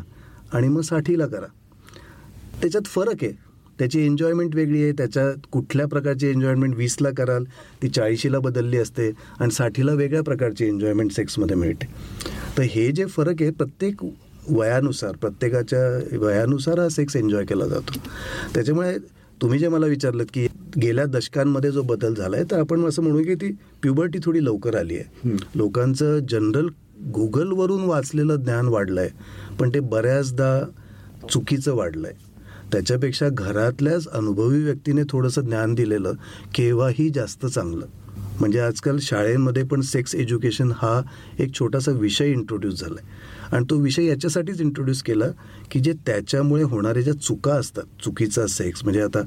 आणि 0.53 0.67
मग 0.67 0.81
साठीला 0.81 1.27
करा. 1.27 1.47
त्याच्यात 2.61 2.85
फरक 2.85 3.23
आहे. 3.23 3.46
त्याची 3.79 4.05
एन्जॉयमेंट 4.05 4.55
वेगळी 4.55 4.83
आहे. 4.83 4.91
त्याच्या 4.91 5.31
कुठल्या 5.51 5.87
प्रकारची 5.87 6.27
एन्जॉयमेंट 6.27 6.75
वीसला 6.75 7.09
कराल 7.17 7.43
ती 7.81 7.89
चाळीशीला 7.89 8.39
बदलली 8.39 8.77
असते 8.77 9.09
आणि 9.39 9.51
साठीला 9.51 9.93
वेगळ्या 9.93 10.23
प्रकारची 10.23 10.65
एन्जॉयमेंट 10.65 11.11
सेक्समध्ये 11.11 11.55
मिळते. 11.55 11.85
तर 12.57 12.63
हे 12.63 12.91
जे 12.91 13.05
फरक 13.05 13.41
आहे 13.41 13.51
प्रत्येक 13.51 14.03
वयानुसार 14.49 15.15
प्रत्येकाच्या 15.21 16.17
वयानुसार 16.19 16.79
हा 16.79 16.89
सेक्स 16.89 17.15
एन्जॉय 17.15 17.45
केला 17.45 17.67
जातो. 17.67 17.99
त्याच्यामुळे 18.53 18.97
तुम्ही 19.41 19.59
जे 19.59 19.67
मला 19.67 19.85
विचारलं 19.85 20.23
की 20.33 20.45
गेल्या 20.81 21.05
दशकांमध्ये 21.05 21.71
जो 21.71 21.81
बदल 21.81 22.13
झाला 22.13 22.35
आहे 22.37 22.45
तर 22.51 22.59
आपण 22.59 22.85
असं 22.85 23.03
म्हणू 23.03 23.23
की 23.23 23.35
ती 23.35 23.51
प्युबर्टी 23.81 24.19
थोडी 24.25 24.43
लवकर 24.45 24.75
आली 24.75 24.97
आहे. 24.97 25.35
लोकांचं 25.55 26.19
जनरल 26.29 26.67
गुगलवरून 27.15 27.83
वाचलेलं 27.85 28.35
ज्ञान 28.35 28.67
वाढलं 28.67 29.01
आहे 29.01 29.55
पण 29.59 29.69
ते 29.73 29.79
बऱ्याचदा 29.79 30.59
चुकीचं 31.31 31.75
वाढलं 31.75 32.07
आहे 32.07 32.25
त्याच्यापेक्षा 32.71 33.29
घरातल्याच 33.29 34.07
अनुभवी 34.07 34.63
व्यक्तीने 34.63 35.01
थोडंसं 35.09 35.41
ज्ञान 35.41 35.73
दिलेलं 35.73 36.13
केव्हाही 36.55 37.09
जास्त 37.09 37.45
चांगलं. 37.45 37.85
म्हणजे 38.39 38.59
आजकाल 38.59 38.97
शाळेमध्ये 39.01 39.63
पण 39.63 39.81
सेक्स 39.81 40.15
एज्युकेशन 40.15 40.71
हा 40.75 41.01
एक 41.39 41.53
छोटासा 41.53 41.91
विषय 41.91 42.31
इंट्रोड्यूस 42.31 42.79
झाला 42.81 42.95
आहे 42.99 43.55
आणि 43.55 43.65
तो 43.69 43.75
विषय 43.75 44.05
याच्यासाठीच 44.05 44.61
इंट्रोड्यूस 44.61 45.01
केला 45.03 45.25
की 45.71 45.79
जे 45.79 45.93
त्याच्यामुळे 46.05 46.63
होणाऱ्या 46.63 47.03
ज्या 47.03 47.13
चुका 47.13 47.53
असतात 47.53 47.83
चुकीचा 48.03 48.47
सेक्स 48.47 48.83
म्हणजे 48.83 49.01
आता 49.01 49.21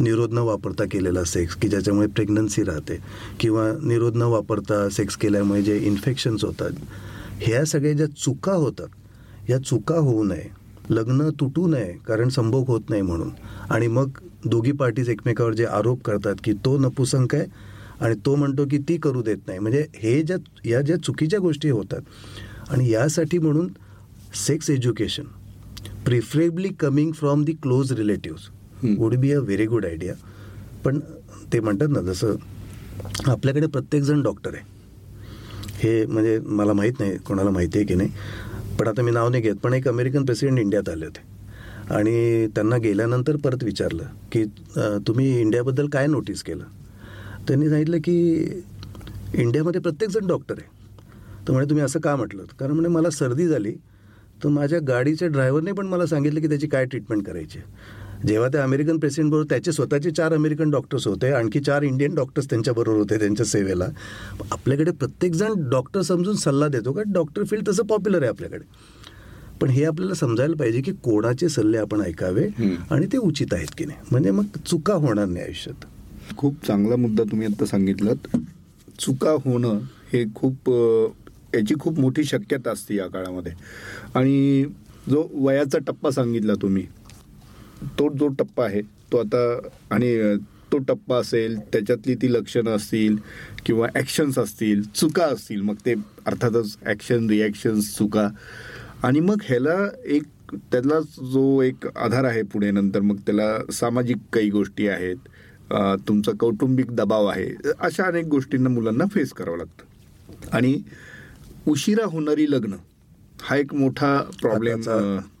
निरोध 0.00 0.32
न 0.32 0.38
वापरता 0.38 0.84
केलेला 0.84 1.24
सेक्स 1.24 1.54
की 1.54 1.68
ज्याच्यामुळे 1.68 2.06
प्रेग्नन्सी 2.06 2.64
राहते 2.64 2.98
किंवा 3.40 3.70
निरोध 3.82 4.16
न 4.16 4.22
वापरता 4.22 4.88
सेक्स 4.88 5.16
केल्यामुळे 5.16 5.62
जे 5.62 5.78
इन्फेक्शन्स 5.78 6.44
होतात 6.44 6.70
ह्या 7.40 7.64
सगळ्या 7.64 7.92
ज्या 7.92 8.06
चुका 8.06 8.52
होतात 8.52 9.50
या 9.50 9.58
चुका 9.58 9.94
होऊ 9.94 10.24
नये. 10.24 10.59
लग्न 10.90 11.28
तुटू 11.40 11.66
नये 11.68 11.92
कारण 12.06 12.28
संभोग 12.28 12.66
होत 12.68 12.90
नाही 12.90 13.02
म्हणून. 13.02 13.30
आणि 13.70 13.86
मग 13.88 14.18
दोघी 14.46 14.72
पार्टीज 14.72 15.08
एकमेकावर 15.10 15.54
जे 15.54 15.64
आरोप 15.66 16.02
करतात 16.04 16.34
की 16.44 16.52
तो 16.64 16.76
नपुसंक 16.78 17.34
आहे 17.34 17.44
आणि 18.00 18.14
तो 18.26 18.34
म्हणतो 18.36 18.64
की 18.70 18.78
ती 18.88 18.96
करू 18.96 19.22
देत 19.22 19.38
नाही. 19.46 19.58
म्हणजे 19.58 19.86
हे 19.94 20.20
ज्या 20.22 20.36
या 20.66 20.80
ज्या 20.80 20.96
चुकीच्या 20.96 21.40
गोष्टी 21.40 21.70
होतात. 21.70 22.00
आणि 22.70 22.90
यासाठी 22.90 23.38
म्हणून 23.38 23.68
sex 24.46 24.70
education 24.70 25.24
preferably 26.04 26.68
coming 26.80 27.12
from 27.12 27.42
the 27.44 27.52
close 27.62 27.92
relatives 27.92 28.48
would 28.98 29.14
be 29.14 29.32
a 29.32 29.38
very 29.40 29.66
good 29.66 29.84
idea 29.86 30.14
पण 30.84 30.98
ते 31.52 31.60
म्हणतात 31.60 31.88
ना 31.88 32.00
जसं 32.02 32.34
आपल्याकडे 33.28 33.66
प्रत्येकजण 33.66 34.22
डॉक्टर 34.22 34.54
आहे. 34.54 34.64
हे 35.78 36.04
म्हणजे 36.06 36.38
मला 36.38 36.72
माहीत 36.72 36.92
नाही 37.00 37.16
कोणाला 37.26 37.50
माहिती 37.50 37.78
आहे 37.78 37.86
की 37.86 37.94
नाही. 37.94 38.10
पण 38.80 38.88
आता 38.88 39.02
मी 39.02 39.10
नाव 39.10 39.28
नाही 39.28 39.42
घेत 39.42 39.56
पण 39.62 39.74
एक 39.74 39.86
अमेरिकन 39.88 40.24
प्रेसिडेंट 40.24 40.58
इंडियात 40.58 40.88
आले 40.88 41.04
होते. 41.04 41.20
आणि 41.94 42.46
त्यांना 42.54 42.76
गेल्यानंतर 42.76 43.36
परत 43.36 43.64
विचारलं 43.64 44.04
की 44.32 44.44
तुम्ही 45.06 45.40
इंडियाबद्दल 45.40 45.88
काय 45.88 46.06
नोटीस 46.06 46.42
केलं? 46.42 46.64
त्यांनी 47.48 47.68
सांगितलं 47.68 47.98
की 48.04 48.16
इंडियामध्ये 49.34 49.80
प्रत्येकजण 49.80 50.26
डॉक्टर 50.26 50.54
आहे. 50.58 50.68
तर 51.48 51.52
म्हणे 51.52 51.68
तुम्ही 51.68 51.84
असं 51.84 52.00
का 52.00 52.14
म्हटलं? 52.16 52.42
कारण 52.60 52.72
म्हणे 52.72 52.88
मला 52.88 53.10
सर्दी 53.10 53.46
झाली. 53.46 53.72
तर 54.44 54.48
माझ्या 54.48 54.78
गाडीच्या 54.88 55.28
ड्रायव्हरने 55.28 55.72
पण 55.72 55.86
मला 55.86 56.06
सांगितलं 56.06 56.40
की 56.40 56.48
त्याची 56.48 56.66
काय 56.66 56.84
ट्रीटमेंट 56.84 57.26
करायची 57.26 57.58
जेव्हा 58.26 58.48
त्या 58.52 58.62
अमेरिकन 58.62 58.98
प्रेसिडेंटबरोबर 58.98 59.44
त्याचे 59.50 59.72
स्वतःचे 59.72 60.10
चार 60.10 60.32
अमेरिकन 60.34 60.70
डॉक्टर्स 60.70 61.06
होते 61.06 61.30
आणखी 61.34 61.60
चार 61.60 61.82
इंडियन 61.82 62.14
डॉक्टर्स 62.14 62.48
त्यांच्याबरोबर 62.50 62.98
होते 62.98 63.18
त्यांच्या 63.18 63.46
सेवेला. 63.46 63.86
आपल्याकडे 64.52 64.90
प्रत्येकजण 64.90 65.68
डॉक्टर 65.70 66.02
समजून 66.02 66.36
सल्ला 66.36 66.68
देतो 66.68 66.92
का 66.92 67.02
डॉक्टर 67.12 67.44
फील्ड 67.50 67.68
तसं 67.68 67.86
पॉप्युलर 67.86 68.22
आहे 68.22 68.30
आपल्याकडे. 68.30 68.64
पण 69.60 69.70
हे 69.70 69.84
आपल्याला 69.84 70.14
समजायला 70.14 70.56
पाहिजे 70.56 70.80
की 70.80 70.92
कोणाचे 71.04 71.48
सल्ले 71.48 71.78
आपण 71.78 72.00
ऐकावे 72.00 72.46
आणि 72.90 73.06
ते 73.12 73.18
उचित 73.18 73.54
आहेत 73.54 73.74
की 73.78 73.84
नाही. 73.84 73.98
म्हणजे 74.10 74.30
मग 74.30 74.56
चुका 74.66 74.94
होणार 74.94 75.26
नाही 75.26 75.44
आयुष्यात. 75.44 75.84
खूप 76.36 76.66
चांगला 76.66 76.96
मुद्दा 76.96 77.24
तुम्ही 77.30 77.46
आता 77.46 77.66
सांगितलं 77.66 78.14
चुका 78.98 79.30
होणं 79.44 79.78
हे 80.12 80.24
खूप 80.34 80.70
याची 81.54 81.74
खूप 81.80 81.98
मोठी 82.00 82.24
शक्यता 82.24 82.70
असते 82.70 82.96
या 82.96 83.06
काळामध्ये. 83.06 83.52
आणि 84.14 84.64
जो 85.10 85.28
वयाचा 85.34 85.78
टप्पा 85.86 86.10
सांगितला 86.10 86.54
तुम्ही 86.62 86.86
तो 87.98 88.08
जो 88.18 88.28
टप्पा 88.38 88.64
आहे. 88.64 88.80
तो 89.12 89.18
आता 89.18 89.68
आणि 89.90 90.36
तो 90.72 90.78
टप्पा 90.78 91.16
असेल 91.18 91.56
त्याच्यातली 91.72 92.14
ती 92.14 92.32
लक्षणं 92.32 92.76
असतील 92.76 93.16
किंवा 93.66 93.88
ॲक्शन्स 93.94 94.38
असतील 94.38 94.82
चुका 94.94 95.24
असतील 95.26 95.60
मग 95.60 95.76
ते 95.86 95.94
अर्थातच 96.26 96.76
ॲक्शन 96.82 97.28
रिॲक्शन्स 97.30 97.96
चुका. 97.96 98.28
आणि 99.02 99.20
मग 99.20 99.42
ह्याला 99.44 99.76
एक 100.06 100.22
त्याला 100.72 100.98
जो 101.32 101.60
एक 101.62 101.86
आधार 101.96 102.24
आहे 102.24 102.42
पुढे 102.52 102.70
नंतर 102.70 103.00
मग 103.00 103.18
त्याला 103.26 103.56
सामाजिक 103.72 104.16
काही 104.32 104.50
गोष्टी 104.50 104.86
आहेत 104.88 105.28
तुमचा 106.08 106.32
कौटुंबिक 106.40 106.90
दबाव 106.96 107.26
आहे 107.26 107.72
अशा 107.78 108.04
अनेक 108.04 108.26
गोष्टींना 108.26 108.68
मुलांना 108.68 109.04
फेस 109.14 109.32
करावं 109.32 109.58
लागतं. 109.58 110.48
आणि 110.52 110.80
उशिरा 111.68 112.06
होणारी 112.06 112.50
लग्न 112.50 112.76
हा 113.42 113.56
एक 113.56 113.74
मोठा 113.74 114.16
प्रॉब्लेम 114.40 114.80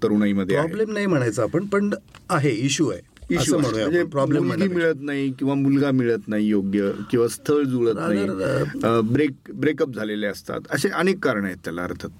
तरुणाईमध्ये 0.02 0.56
प्रॉब्लेम 0.56 0.92
नाही 0.92 1.06
म्हणायचा 1.06 1.42
आपण 1.42 1.66
पण 1.66 1.90
आहे 2.30 2.50
इश्यू 2.50 2.88
आहे. 2.90 3.00
इश्यू 3.30 3.58
म्हणजे 3.58 4.02
प्रॉब्लेम 4.04 4.46
मिळत 4.52 5.00
नाही 5.00 5.30
किंवा 5.38 5.54
मुलगा 5.54 5.90
मिळत 5.90 6.28
नाही 6.28 6.48
योग्य 6.48 6.90
किंवा 7.10 7.26
स्थळ 7.28 7.62
जुळत 7.64 7.98
नाही 7.98 9.00
ब्रेक 9.12 9.50
ब्रेकअप 9.54 9.94
झालेले 9.94 10.26
असतात. 10.26 10.60
असे 10.70 10.88
अनेक 10.88 11.24
कारण 11.24 11.44
आहेत 11.44 11.56
त्याला 11.64 11.82
अर्थात. 11.82 12.10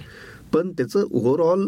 पण 0.52 0.70
त्याचं 0.70 1.04
ओव्हरऑल 1.10 1.66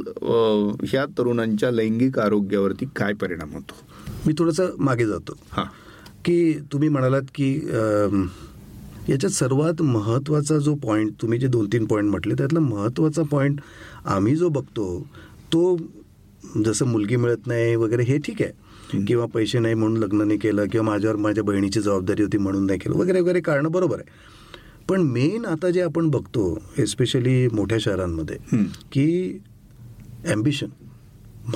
ह्या 0.83 1.05
तरुणांच्या 1.19 1.71
लैंगिक 1.71 2.19
आरोग्यावरती 2.19 2.87
काय 2.97 3.13
परिणाम 3.13 3.53
होतो? 3.53 3.75
मी 4.27 4.33
थोडंसं 4.39 4.71
मागे 4.79 5.07
जातो. 5.07 5.37
हा. 5.51 5.65
की 6.25 6.53
तुम्ही 6.73 6.89
म्हणालात 6.89 7.23
की 7.35 7.53
याच्यात 9.09 9.33
सर्वात 9.33 9.81
महत्त्वाचा 9.83 10.59
जो 10.59 10.75
पॉईंट 10.83 11.13
तुम्ही 11.23 11.39
जे 11.39 11.47
दोन 11.47 11.67
तीन 11.73 11.87
पॉईंट 11.87 12.11
म्हटले 12.11 12.35
त्यातला 12.35 12.61
महत्त्वाचा 12.61 13.23
पॉईंट 13.31 13.61
आम्ही 14.07 14.35
जो 14.37 14.49
बघतो 14.49 14.87
तो 15.53 15.77
जसं 16.65 16.87
मुलगी 16.87 17.17
मिळत 17.17 17.47
नाही 17.47 17.75
वगैरे 17.77 18.03
हे 18.03 18.19
ठीक 18.19 18.43
आहे. 18.43 19.05
किंवा 19.07 19.27
पैसे 19.35 19.59
नाही 19.59 19.75
म्हणून 19.75 19.97
लग्न 19.99 20.27
नाही 20.27 20.39
केलं 20.39 20.67
किंवा 20.73 20.85
माझ्यावर 20.87 21.17
माझ्या 21.17 21.45
बहिणीची 21.45 21.81
जबाबदारी 21.81 22.23
होती 22.23 22.39
म्हणून 22.39 22.67
नाही 22.67 22.79
केलं 22.79 22.97
वगैरे 22.97 23.21
वगैरे 23.21 23.41
कारणं 23.41 23.71
बरोबर 23.73 23.99
आहे. 23.99 24.11
पण 24.89 25.03
मेन 25.03 25.45
आता 25.47 25.71
जे 25.71 25.81
आपण 25.81 26.09
बघतो 26.11 26.59
एस्पेशली 26.79 27.47
मोठ्या 27.49 27.79
शहरांमध्ये 27.81 28.37
की 28.93 29.39
ॲम्बिशन 30.25 30.69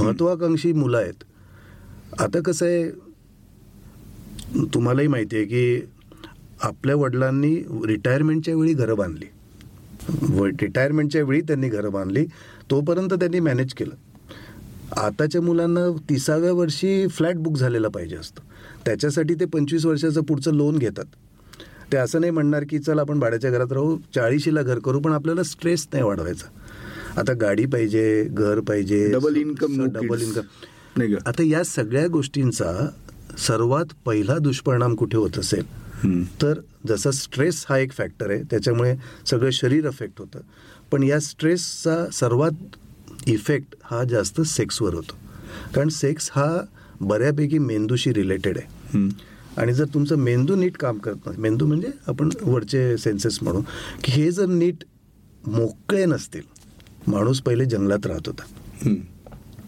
महत्वाकांक्षी 0.01 0.73
मुलं 0.73 0.99
आहेत. 0.99 1.25
आता 2.21 2.41
कसं 2.45 2.67
आहे 2.67 2.91
तुम्हालाही 4.75 5.09
माहिती 5.09 5.37
आहे 5.37 5.45
की 5.45 5.81
आपल्या 6.63 6.97
वडिलांनी 6.97 7.55
रिटायरमेंटच्या 7.87 8.55
वेळी 8.57 8.73
घरं 8.75 8.97
बांधली. 8.97 9.27
रिटायरमेंटच्या 10.63 11.23
वेळी 11.23 11.41
त्यांनी 11.41 11.69
घरं 11.69 11.93
बांधली. 11.93 12.27
तोपर्यंत 12.71 13.15
त्यांनी 13.15 13.41
मॅनेज 13.41 13.75
केलं. 13.75 13.95
आताच्या 14.97 15.41
मुलांना 15.43 15.97
तिसाव्या 16.11 16.53
वर्षी 16.53 17.07
फ्लॅट 17.07 17.37
बुक 17.37 17.57
झालेला 17.57 17.89
पाहिजे 17.89 18.17
असतं. 18.17 18.43
त्याच्यासाठी 18.85 19.35
ते 19.35 19.45
पंचवीस 19.45 19.87
वर्षाचं 19.87 20.23
पुढचं 20.23 20.55
लोन 20.55 20.79
घेतात. 20.79 21.05
ते 21.93 21.97
असं 21.97 22.21
नाही 22.21 22.33
म्हणणार 22.33 22.65
की 22.71 22.79
चल 22.79 22.99
आपण 22.99 23.19
भाड्याच्या 23.19 23.51
घरात 23.51 23.73
राहू 23.73 23.99
चाळीशीला 24.15 24.63
घर 24.63 24.79
करू 24.79 25.01
पण 25.01 25.13
आपल्याला 25.13 25.43
स्ट्रेस 25.43 25.89
नाही 25.93 26.05
वाढवायचा. 26.05 26.47
आता 27.21 27.33
गाडी 27.33 27.67
पाहिजे 27.67 28.29
घर 28.31 28.61
पाहिजे 28.61 29.11
डबल 29.13 29.37
इन्कम 29.37 29.85
डबल 29.87 30.23
इन्कम 30.23 30.43
नाही 30.97 31.15
आता 31.27 31.43
या 31.43 31.63
सगळ्या 31.65 32.07
गोष्टींचा 32.07 32.89
सर्वात 33.39 33.85
पहिला 34.05 34.39
दुष्परिणाम 34.39 34.95
कुठे 34.95 35.17
होत 35.17 35.39
असेल? 35.39 35.86
तर 36.43 36.61
जसा 36.89 37.11
स्ट्रेस 37.11 37.65
हा 37.69 37.79
एक 37.79 37.93
फॅक्टर 37.93 38.31
आहे 38.31 38.43
त्याच्यामुळे 38.43 38.95
सगळं 39.27 39.51
शरीर 39.51 39.87
अफेक्ट 39.87 40.19
होतं. 40.19 40.41
पण 40.91 41.03
या 41.03 41.21
स्ट्रेसचा 41.21 42.11
सर्वात 42.13 42.77
इफेक्ट 43.27 43.75
हा 43.85 44.05
जास्त 44.05 44.41
सेक्सवर 44.41 44.95
होतो. 44.95 45.17
कारण 45.75 45.89
सेक्स 45.89 46.31
हा 46.33 46.61
बऱ्यापैकी 47.01 47.59
मेंदूशी 47.59 48.13
रिलेटेड 48.15 48.59
आहे. 48.59 49.09
आणि 49.57 49.75
जर 49.75 49.85
तुमचं 49.95 50.17
मेंदू 50.17 50.57
नीट 50.57 50.77
काम 50.77 50.99
करत 50.99 51.27
नाही 51.27 51.39
मेंदू 51.39 51.67
म्हणजे 51.67 51.91
आपण 52.07 52.29
वरचे 52.43 52.97
सेन्सेस 52.99 53.39
म्हणू 53.43 53.61
की 54.05 54.13
हे 54.13 54.31
जर 54.31 54.47
नीट 54.47 54.85
मोकळे 55.47 56.05
नसतील 56.05 56.43
माणूस 57.07 57.41
पहिले 57.41 57.65
जंगलात 57.65 58.07
राहत 58.07 58.29
होता. 58.29 58.43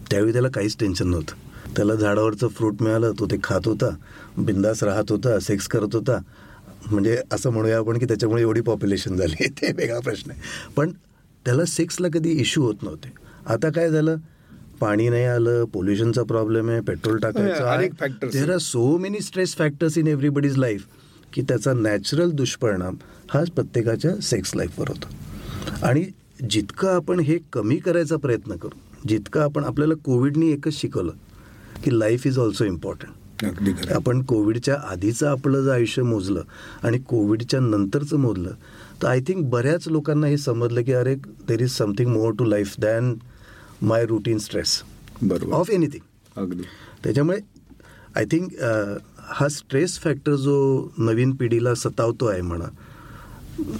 त्यावेळी 0.09 0.33
त्याला 0.33 0.49
काहीच 0.49 0.75
टेन्शन 0.79 1.09
नव्हतं. 1.09 1.48
त्याला 1.75 1.95
झाडावरचं 1.95 2.47
फ्रूट 2.47 2.81
मिळालं 2.81 3.11
तो 3.19 3.25
ते 3.25 3.37
खात 3.43 3.67
होता 3.67 3.89
बिंदास 4.37 4.83
राहत 4.83 5.11
होता 5.11 5.39
सेक्स 5.39 5.67
करत 5.67 5.95
होता. 5.95 6.17
म्हणजे 6.91 7.17
असं 7.31 7.49
म्हणूया 7.49 7.77
आपण 7.77 7.97
की 7.97 8.05
त्याच्यामुळे 8.05 8.41
एवढी 8.41 8.61
पॉप्युलेशन 8.61 9.15
झाली. 9.15 9.47
ते 9.61 9.71
वेगळा 9.71 9.99
प्रश्न 9.99 10.31
आहे. 10.31 10.39
पण 10.75 10.91
त्याला 11.45 11.65
सेक्सला 11.65 12.07
कधी 12.13 12.31
इश्यू 12.31 12.63
होत 12.63 12.83
नव्हते. 12.83 13.13
आता 13.45 13.69
काय 13.69 13.89
झालं? 13.89 14.15
पाणी 14.81 15.07
नाही 15.09 15.23
आलं 15.25 15.63
पोल्युशनचा 15.65 16.23
प्रॉब्लेम 16.23 16.69
आहे 16.69 16.79
पेट्रोल 16.81 17.17
टाकायचं 17.23 18.27
there 18.33 18.51
are 18.51 18.57
so 18.57 18.97
many 18.97 19.19
stress 19.19 19.55
factors 19.55 19.97
in 19.97 20.07
everybody's 20.07 20.57
life 20.57 20.85
की 21.33 21.41
त्याचा 21.41 21.73
नॅचरल 21.73 22.31
दुष्परिणाम 22.31 22.95
हाच 23.29 23.49
प्रत्येकाच्या 23.49 24.15
सेक्स 24.21 24.55
लाईफवर 24.55 24.89
होतो. 24.89 25.07
आणि 25.85 26.05
जितकं 26.49 26.89
आपण 26.89 27.19
हे 27.19 27.37
कमी 27.53 27.77
करायचा 27.77 28.15
प्रयत्न 28.17 28.55
करू 28.55 29.07
जितकं 29.07 29.41
आपण 29.41 29.63
आपल्याला 29.63 29.93
कोविडनी 30.05 30.51
एकच 30.51 30.73
शिकवलं 30.73 31.11
की 31.83 31.99
लाईफ 31.99 32.27
इज 32.27 32.39
ऑल्सो 32.39 32.65
इम्पॉर्टंट 32.65 33.87
आपण 33.91 34.21
कोविडच्या 34.21 34.75
आधीचं 34.83 35.27
आपलं 35.27 35.61
जर 35.63 35.71
आयुष्य 35.71 36.01
मोजलं 36.01 36.41
आणि 36.83 36.97
कोविडच्या 36.99 37.59
नंतरचं 37.59 38.17
मोजलं 38.19 38.51
तर 39.01 39.07
आय 39.07 39.19
थिंक 39.27 39.43
बऱ्याच 39.49 39.87
लोकांना 39.87 40.27
हे 40.27 40.37
समजलं 40.37 40.81
की 40.83 40.93
अरे 40.93 41.15
there 41.47 41.61
is 41.61 41.71
something 41.71 42.09
more 42.11 42.31
to 42.39 42.45
life 42.45 42.73
than 42.79 43.13
my 43.81 44.05
routine 44.05 44.37
stress 44.37 44.81
बरोबर. 45.21 45.53
ऑफ 45.53 45.69
एनिथिंग 45.69 46.41
अगदी. 46.41 46.63
त्याच्यामुळे 47.03 47.37
आय 48.15 48.25
थिंक 48.31 48.51
हा 49.29 49.47
स्ट्रेस 49.49 49.97
फॅक्टर 49.99 50.35
जो 50.35 50.89
नवीन 50.97 51.35
पिढीला 51.35 51.73
सतावतो 51.75 52.25
आहे 52.25 52.41
म्हणा 52.41 52.67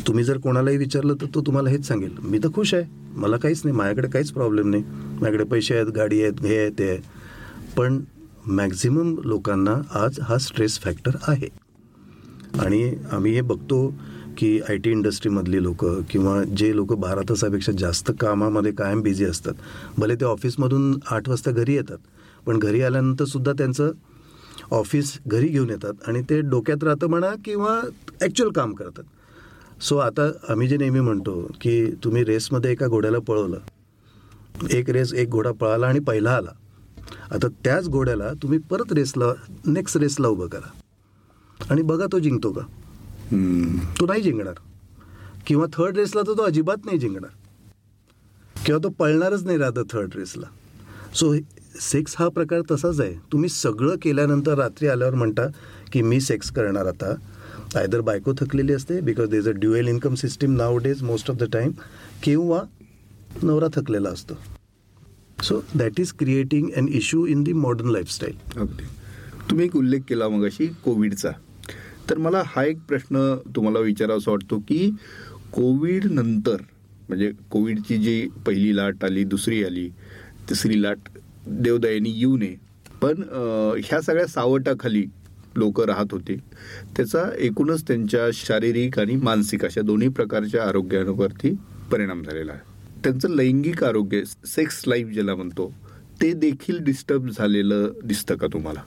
तुम्ही 0.08 0.24
जर 0.24 0.38
कोणालाही 0.38 0.78
विचारलं 0.78 1.16
तर 1.22 1.26
तो 1.36 1.42
तुम्हाला 1.42 1.70
हेच 1.70 1.88
सांगेल 1.88 2.16
मी 2.22 2.40
तर 2.44 2.50
खुश 2.56 2.74
आहे 2.74 2.84
मला 3.20 3.38
काहीच 3.38 3.62
नाही 3.64 3.76
माझ्याकडे 3.78 4.08
काहीच 4.08 4.32
प्रॉब्लेम 4.32 4.70
नाही 4.70 4.84
माझ्याकडे 5.12 5.44
पैसे 5.44 5.76
आहेत 5.76 5.88
गाडी 5.96 6.22
आहेत 6.22 6.46
हे 6.46 6.58
आहे 6.58 6.70
ते 6.70 6.90
आहे. 6.90 6.98
पण 7.78 8.00
मॅक्झिमम 8.48 9.16
लोकांना 9.24 9.76
आज 9.94 10.20
हा 10.20 10.38
स्ट्रेस 10.38 10.80
फॅक्टर 10.80 11.12
आहे. 11.28 11.48
आणि 12.60 12.94
आम्ही 13.12 13.34
हे 13.34 13.42
बघतो 13.42 13.88
की 14.38 14.60
आय 14.70 14.78
टी 14.78 14.92
इंडस्ट्रीमधली 14.92 15.64
लोक 15.64 15.86
किंवा 16.10 16.44
जे 16.58 16.76
लोक 16.76 16.94
बारा 16.94 17.22
तासापेक्षा 17.30 17.72
जास्त 17.72 18.12
कामामध्ये 18.20 18.72
कायम 18.72 19.02
बिझी 19.02 19.26
असतात. 19.26 19.54
भले 19.98 20.16
ते 20.16 20.26
ऑफिसमधून 20.26 21.00
आठ 21.12 21.30
वाजता 21.30 21.52
घरी 21.52 21.76
येतात 21.76 21.98
पण 22.46 22.60
घरी 22.60 22.82
आल्यानंतरसुद्धा 22.82 23.52
त्यांचं 23.52 23.92
ऑफिस 24.72 25.18
घरी 25.28 25.48
घेऊन 25.48 25.70
येतात 25.70 26.08
आणि 26.08 26.22
ते 26.30 26.40
डोक्यात 26.42 26.84
राहतं 26.84 27.08
म्हणा 27.08 27.30
किंवा 27.46 27.80
ॲक्च्युअल 28.22 28.52
काम 28.52 28.74
करतात. 28.74 29.04
सो 29.82 29.98
आता 29.98 30.32
आम्ही 30.50 30.68
जे 30.68 30.78
नेहमी 30.78 31.00
म्हणतो 31.00 31.42
की 31.62 31.92
तुम्ही 32.04 32.24
रेसमध्ये 32.24 32.72
एका 32.72 32.88
घोड्याला 32.88 33.20
पळवलं. 33.20 33.58
एक 34.72 34.90
रेस 34.90 35.14
एक 35.14 35.30
घोडा 35.30 35.52
पळाला 35.52 35.88
आणि 35.88 36.00
पहिला 36.00 36.32
आला. 36.32 36.52
आता 37.32 37.48
त्याच 37.64 37.90
घोड्याला 37.90 38.32
तुम्ही 38.42 38.60
परत 38.60 38.94
रेसला 38.94 39.34
नेक्स्ट 39.66 39.98
रेसला 39.98 40.28
उभं 40.28 40.48
करा. 40.48 40.70
आणि 41.70 41.82
बघा 41.82 42.06
तो 42.12 42.20
जिंकतो 42.20 42.52
का. 42.52 42.62
तो 44.00 44.06
नाही 44.06 44.22
जिंकणार. 44.22 44.54
किंवा 45.48 45.66
थर्ड 45.74 45.98
रेसला 45.98 46.22
तर 46.22 46.38
तो 46.38 46.44
अजिबात 46.44 46.86
नाही 46.86 46.98
जिंकणार. 46.98 47.30
किंवा 48.66 48.80
तो 48.84 48.90
पळणारच 48.90 49.44
नाही 49.44 49.58
राहतं 49.58 49.84
थर्ड 49.92 50.16
रेसला 50.16 50.46
सो 51.16 51.34
सेक्स 51.82 52.16
हा 52.20 52.28
प्रकार 52.30 52.62
तसाच 52.72 53.00
आहे. 53.00 53.14
तुम्ही 53.32 53.50
सगळं 53.50 53.96
केल्यानंतर 54.02 54.58
रात्री 54.58 54.88
आल्यावर 54.88 55.16
म्हणता 55.16 55.48
की 55.92 56.02
मी 56.02 56.20
सेक्स 56.22 56.52
करणार 56.52 56.86
आता. 56.86 57.14
आयदर 57.76 58.02
बायको 58.02 58.34
थकलेली 58.40 58.74
असते 58.74 59.00
because 59.02 59.30
there's 59.30 59.48
a 59.50 59.52
dual 59.52 59.88
income 59.88 60.16
system 60.16 60.56
nowadays 60.78 61.04
most 61.04 61.30
of 61.32 61.38
the 61.38 61.52
time 61.54 61.72
किंवा 62.24 62.62
नवरा 63.44 63.68
थकलेला 63.74 64.10
असतो. 64.10 64.34
So 65.44 65.62
that 65.76 66.00
is 66.00 66.12
creating 66.20 66.70
an 66.78 66.88
issue 66.94 67.26
in 67.28 67.44
the 67.44 67.54
modern 67.54 67.90
lifestyle 67.92 68.60
अगदी. 68.60 68.84
तुम्ही 69.50 69.66
एक 69.66 69.76
उल्लेख 69.76 70.02
केला 70.10 70.28
मग 70.30 70.46
अशी 70.46 70.68
कोविडचा. 70.86 71.32
तर 72.10 72.18
मला 72.18 72.42
हा 72.46 72.64
एक 72.66 72.78
प्रश्न 72.88 73.36
तुम्हाला 73.56 73.80
विचारावा 73.80 74.32
वाटतो 74.32 74.60
की 74.60 74.90
कोविड 75.54 76.06
नंतर 76.12 76.62
म्हणजे 77.10 77.32
कोविडची 77.52 77.98
जी 77.98 78.28
पहिली 78.46 78.76
लाट 78.76 79.04
आली 79.06 79.24
दुसरी 79.24 79.64
आली 79.64 79.88
तिसरी 80.50 80.82
लाट 80.82 81.10
देवदयानी 81.48 82.10
येऊ 82.20 82.38
नये. 82.38 82.56
पण 83.02 83.24
ह्या 83.86 84.02
सगळ्या 84.02 84.26
सावटाखाली 84.28 85.04
लोक 85.56 85.80
राहत 85.82 86.12
होते. 86.12 86.36
त्याचा 86.98 87.24
एकूणच 87.38 87.84
त्यांच्या 87.88 88.30
शारीरिक 88.34 89.00
आणि 89.00 89.16
मानसिक 89.16 89.66
अशा 89.66 89.82
दोन्ही 89.82 90.08
प्रकारच्या 90.08 90.64
आरोग्यावरती 90.64 91.54
परिणाम 91.92 92.24
झालेला 92.24 92.52
आहे. 92.52 92.69
त्यांचं 93.04 93.36
लैंगिक 93.36 93.84
आरोग्य 93.84 94.22
सेक्स 94.46 94.82
लाईफ 94.88 95.08
ज्याला 95.14 95.36
म्हणतो 95.36 95.72
ते 96.22 96.32
देखील 96.34 96.84
डिस्टर्ब 96.84 97.30
झालेलं 97.30 97.92
दिसतं 98.04 98.36
का 98.38 98.48
तुम्हाला 98.54 98.82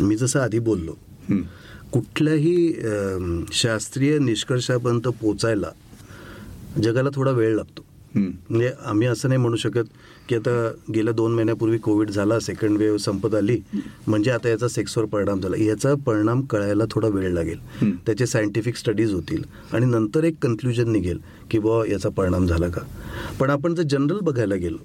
मी 0.00 0.16
जसं 0.16 0.40
आधी 0.40 0.58
बोललो. 0.58 0.94
कुठल्याही 1.92 2.72
शास्त्रीय 3.52 4.18
निष्कर्षापर्यंत 4.18 5.08
पोचायला 5.20 5.70
जगाला 6.82 7.10
थोडा 7.14 7.30
वेळ 7.30 7.54
लागतो. 7.56 7.84
म्हणजे 8.14 8.70
आम्ही 8.84 9.06
असं 9.08 9.28
नाही 9.28 9.40
म्हणू 9.40 9.56
शकत 9.56 9.84
की 10.28 10.34
आता 10.34 10.50
गेल्या 10.94 11.12
दोन 11.14 11.34
महिन्यापूर्वी 11.34 11.78
कोविड 11.78 12.10
झाला 12.10 12.38
सेकंड 12.40 12.78
वेव्ह 12.78 12.98
संपत 12.98 13.34
आली 13.34 13.58
म्हणजे 14.06 14.30
आता 14.30 14.48
याचा 14.48 14.68
सेक्सवर 14.68 15.06
परिणाम 15.06 15.40
झाला 15.40 15.56
याचा 15.62 15.94
परिणाम 16.06 16.40
कळायला 16.50 16.84
थोडा 16.90 17.08
वेळ 17.08 17.32
लागेल. 17.32 17.58
त्याचे 18.06 18.26
सायंटिफिक 18.26 18.76
स्टडीज 18.76 19.12
होतील 19.12 19.42
आणि 19.72 19.86
नंतर 19.86 20.24
एक 20.24 20.36
कन्क्ल्युजन 20.42 20.90
निघेल 20.92 21.18
की 21.50 21.58
बुवा 21.58 21.84
याचा 21.90 22.08
परिणाम 22.08 22.46
झाला 22.46 22.68
का 22.68 22.80
पण 23.40 23.50
आपण 23.50 23.74
जर 23.74 23.82
जनरल 23.82 24.20
बघायला 24.22 24.54
गेलो. 24.54 24.78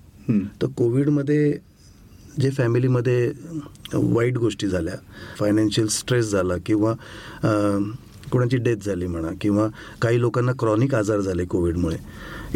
तर 0.61 0.67
कोविडमध्ये 0.77 1.51
जे 2.41 2.49
फॅमिलीमध्ये 2.49 3.31
वाईट 3.93 4.37
गोष्टी 4.37 4.67
झाल्या 4.67 4.95
फायनान्शियल 5.39 5.87
स्ट्रेस 5.87 6.31
झाला 6.31 6.57
किंवा 6.65 6.93
कोणाची 8.31 8.57
डेथ 8.57 8.85
झाली 8.85 9.07
म्हणा 9.07 9.29
किंवा 9.41 9.67
काही 10.01 10.19
लोकांना 10.21 10.51
क्रॉनिक 10.59 10.95
आजार 10.95 11.19
झाले 11.19 11.45
कोविडमुळे 11.45 11.97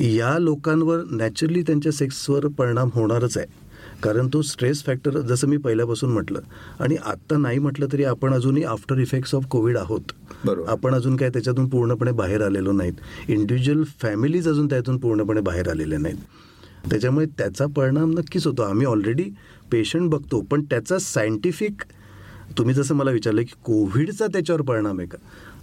या 0.02 0.38
लोकांवर 0.40 1.00
नॅचरली 1.12 1.62
त्यांच्या 1.62 1.92
सेक्सवर 1.92 2.48
परिणाम 2.48 2.90
होणारच 2.94 3.38
आहे. 3.38 3.48
कारण 4.04 4.28
तो 4.34 4.42
स्ट्रेस 4.42 4.84
फॅक्टर 4.84 5.18
जसं 5.20 5.48
मी 5.48 5.58
पहिल्यापासून 5.58 6.12
म्हटलं 6.12 6.40
आणि 6.80 6.96
आत्ता 7.06 7.38
नाही 7.38 7.60
म्हटलं 7.60 7.88
तरी 7.94 8.04
आपण 8.04 8.34
अजूनही 8.34 8.64
आफ्टर 8.64 8.98
इफेक्ट्स 8.98 9.36
ऑफ 9.36 9.46
कोविड 9.46 9.78
आहोत. 9.78 10.12
आपण 10.68 10.94
अजून 10.94 11.16
काय 11.16 11.30
त्याच्यातून 11.30 11.68
पूर्णपणे 11.70 12.12
बाहेर 12.12 12.42
आलेलो 12.42 12.72
नाहीत. 12.72 12.94
इंडिव्हिज्युअल 13.28 13.84
फॅमिलीज 14.02 14.50
अजून 14.50 14.66
त्यातून 14.66 14.98
पूर्णपणे 14.98 15.42
बाहेर 15.42 15.70
आलेल्या 15.70 16.00
नाहीत. 16.00 16.18
त्याच्यामुळे 16.90 17.26
त्याचा 17.26 17.66
परिणाम 17.66 18.12
नक्कीच 18.12 18.48
होतो. 18.48 18.62
आम्ही 18.62 18.86
ऑलरेडी 18.86 19.24
पेशंट 19.72 20.10
बघतो. 20.10 20.42
पण 20.42 20.64
त्याचा 20.64 21.00
सायंटिफिक 21.00 21.82
तुम्ही 22.58 22.76
जसं 22.76 22.96
मला 22.96 23.12
विचारलं 23.12 23.42
की 23.42 23.54
कोविडचा 23.64 24.28
त्याच्यावर 24.28 24.62
परिणाम 24.62 25.00
आहे 25.00 25.08
का? 25.08 25.18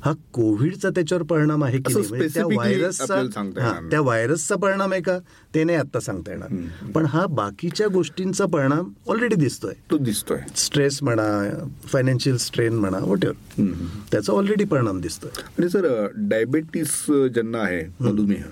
हा 0.05 0.13
कोविडचा 0.33 0.89
त्याच्यावर 0.89 1.23
परिणाम 1.23 1.65
आहे 1.65 1.79
की 1.79 1.83
असं 1.87 2.01
नाही? 2.01 2.09
म्हणजे 2.11 2.29
त्या 2.35 2.45
व्हायरसचा 2.47 3.15
हा. 3.61 3.89
त्या 3.91 4.01
व्हायरसचा 4.01 4.57
परिणाम 4.57 4.93
आहे 4.93 5.03
का? 5.03 5.19
ते 5.55 5.65
नाही 5.65 5.79
आत्ता 5.79 6.01
सांगता 6.01 6.31
येणार. 6.31 6.49
पण 6.95 7.07
हा 7.07 7.27
बाकीच्या 7.27 7.87
गोष्टींचा 7.87 8.47
परिणाम 8.47 8.93
ऑलरेडी 9.09 9.35
दिसतोय. 9.35 9.73
तो 9.91 9.99
दिसतोय. 9.99 10.39
स्ट्रेस 10.57 11.03
म्हणा 11.03 11.51
फायनान्शियल 11.85 12.37
स्ट्रेन 12.37 12.75
म्हणा 12.75 12.99
वॉट 12.99 13.25
हम्म. 13.27 13.73
त्याचा 14.13 14.33
ऑलरेडी 14.33 14.65
परिणाम 14.65 15.01
दिसतोय. 15.01 15.31
आणि 15.59 15.69
सर 15.69 16.07
डायबेटीस 16.17 17.05
ज्यांना 17.11 17.59
आहे 17.59 17.83
मधुमेह 18.01 18.43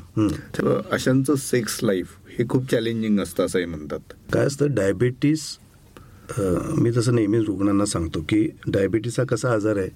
अशांचं 0.93 1.35
सेक्स 1.35 1.79
लाईफ 1.83 2.07
हे 2.39 2.45
खूप 2.49 2.71
चॅलेंजिंग 2.71 3.21
असतं 3.21 3.47
असंही 3.47 3.65
म्हणतात. 3.65 4.01
काय 4.33 4.45
असतं? 4.45 4.75
डायबिटीस 4.75 5.59
मी 6.79 6.91
तसं 6.97 7.15
नेहमीच 7.15 7.45
रुग्णांना 7.47 7.85
सांगतो 7.85 8.21
की 8.21 8.49
डायबिटीस 8.67 9.21
हा 9.21 9.25
कसा 9.27 9.53
आजार 9.53 9.77
आहे 9.77 9.89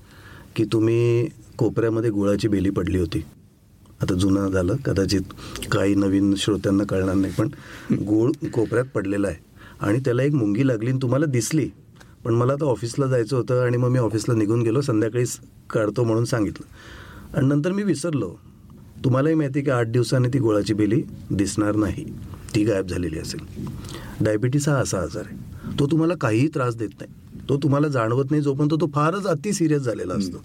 की 0.57 0.65
तुम्ही 0.65 1.29
कोपऱ्यामध्ये 1.59 2.11
गुळाची 2.11 2.49
बेली 2.49 2.71
पडली 2.71 2.99
होती. 2.99 3.25
आता 4.03 4.15
जुनं 4.15 4.49
झालं 4.49 4.77
कदाचित 4.77 5.21
काही 5.73 5.95
नवीन 5.95 6.35
श्रोत्यांना 6.35 6.85
कळणार 6.85 7.15
नाही 7.15 7.33
पण 7.39 7.49
गुळ 8.07 8.49
कोपऱ्यात 8.49 8.85
पडलेला 8.85 9.29
आहे. 9.29 9.37
आणि 9.81 9.99
त्याला 9.99 10.23
एक 10.23 10.33
मुंगी 10.33 10.67
लागली 10.67 10.91
आणि 10.91 10.99
तुम्हाला 11.03 11.27
दिसली. 11.27 11.69
पण 12.25 12.35
मला 12.35 12.53
आता 12.53 12.65
ऑफिसला 12.65 13.07
जायचं 13.07 13.37
होतं 13.37 13.63
आणि 13.63 13.77
मग 13.77 13.89
मी 13.89 13.99
ऑफिसला 13.99 14.35
निघून 14.35 14.63
गेलो 14.63 14.81
संध्याकाळी 14.81 15.25
काढतो 15.71 16.05
म्हणून 16.05 16.25
सांगितलं. 16.25 16.67
आणि 17.37 17.47
नंतर 17.47 17.73
मी 17.73 17.83
विसरलो. 17.83 18.37
तुम्हालाही 19.05 19.35
माहिती 19.35 19.61
की 19.61 19.71
आठ 19.71 19.87
दिवसांनी 19.87 20.29
ती 20.29 20.39
गुळाची 20.39 20.75
बेली 20.75 21.03
दिसणार 21.31 21.77
नाही. 21.77 22.05
ती 22.55 22.65
गायब 22.65 22.87
झालेली 22.87 23.19
असेल. 23.19 23.41
डायबिटीस 24.21 24.69
हा 24.69 24.75
असा 24.75 24.99
आजार 24.99 25.23
आहे. 25.27 25.50
तो 25.79 25.87
तुम्हाला 25.87 26.15
काहीही 26.15 26.49
त्रास 26.49 26.77
देत 26.77 26.89
नाही. 27.01 27.13
तो 27.49 27.57
तुम्हाला 27.57 27.89
जाणवत 27.89 28.31
नाही 28.31 28.43
जोपर्यंत 28.43 28.81
तो 28.81 28.87
फारच 28.87 29.27
अति 29.27 29.53
सिरियस 29.53 29.83
झालेला 29.83 30.15
असतो. 30.15 30.43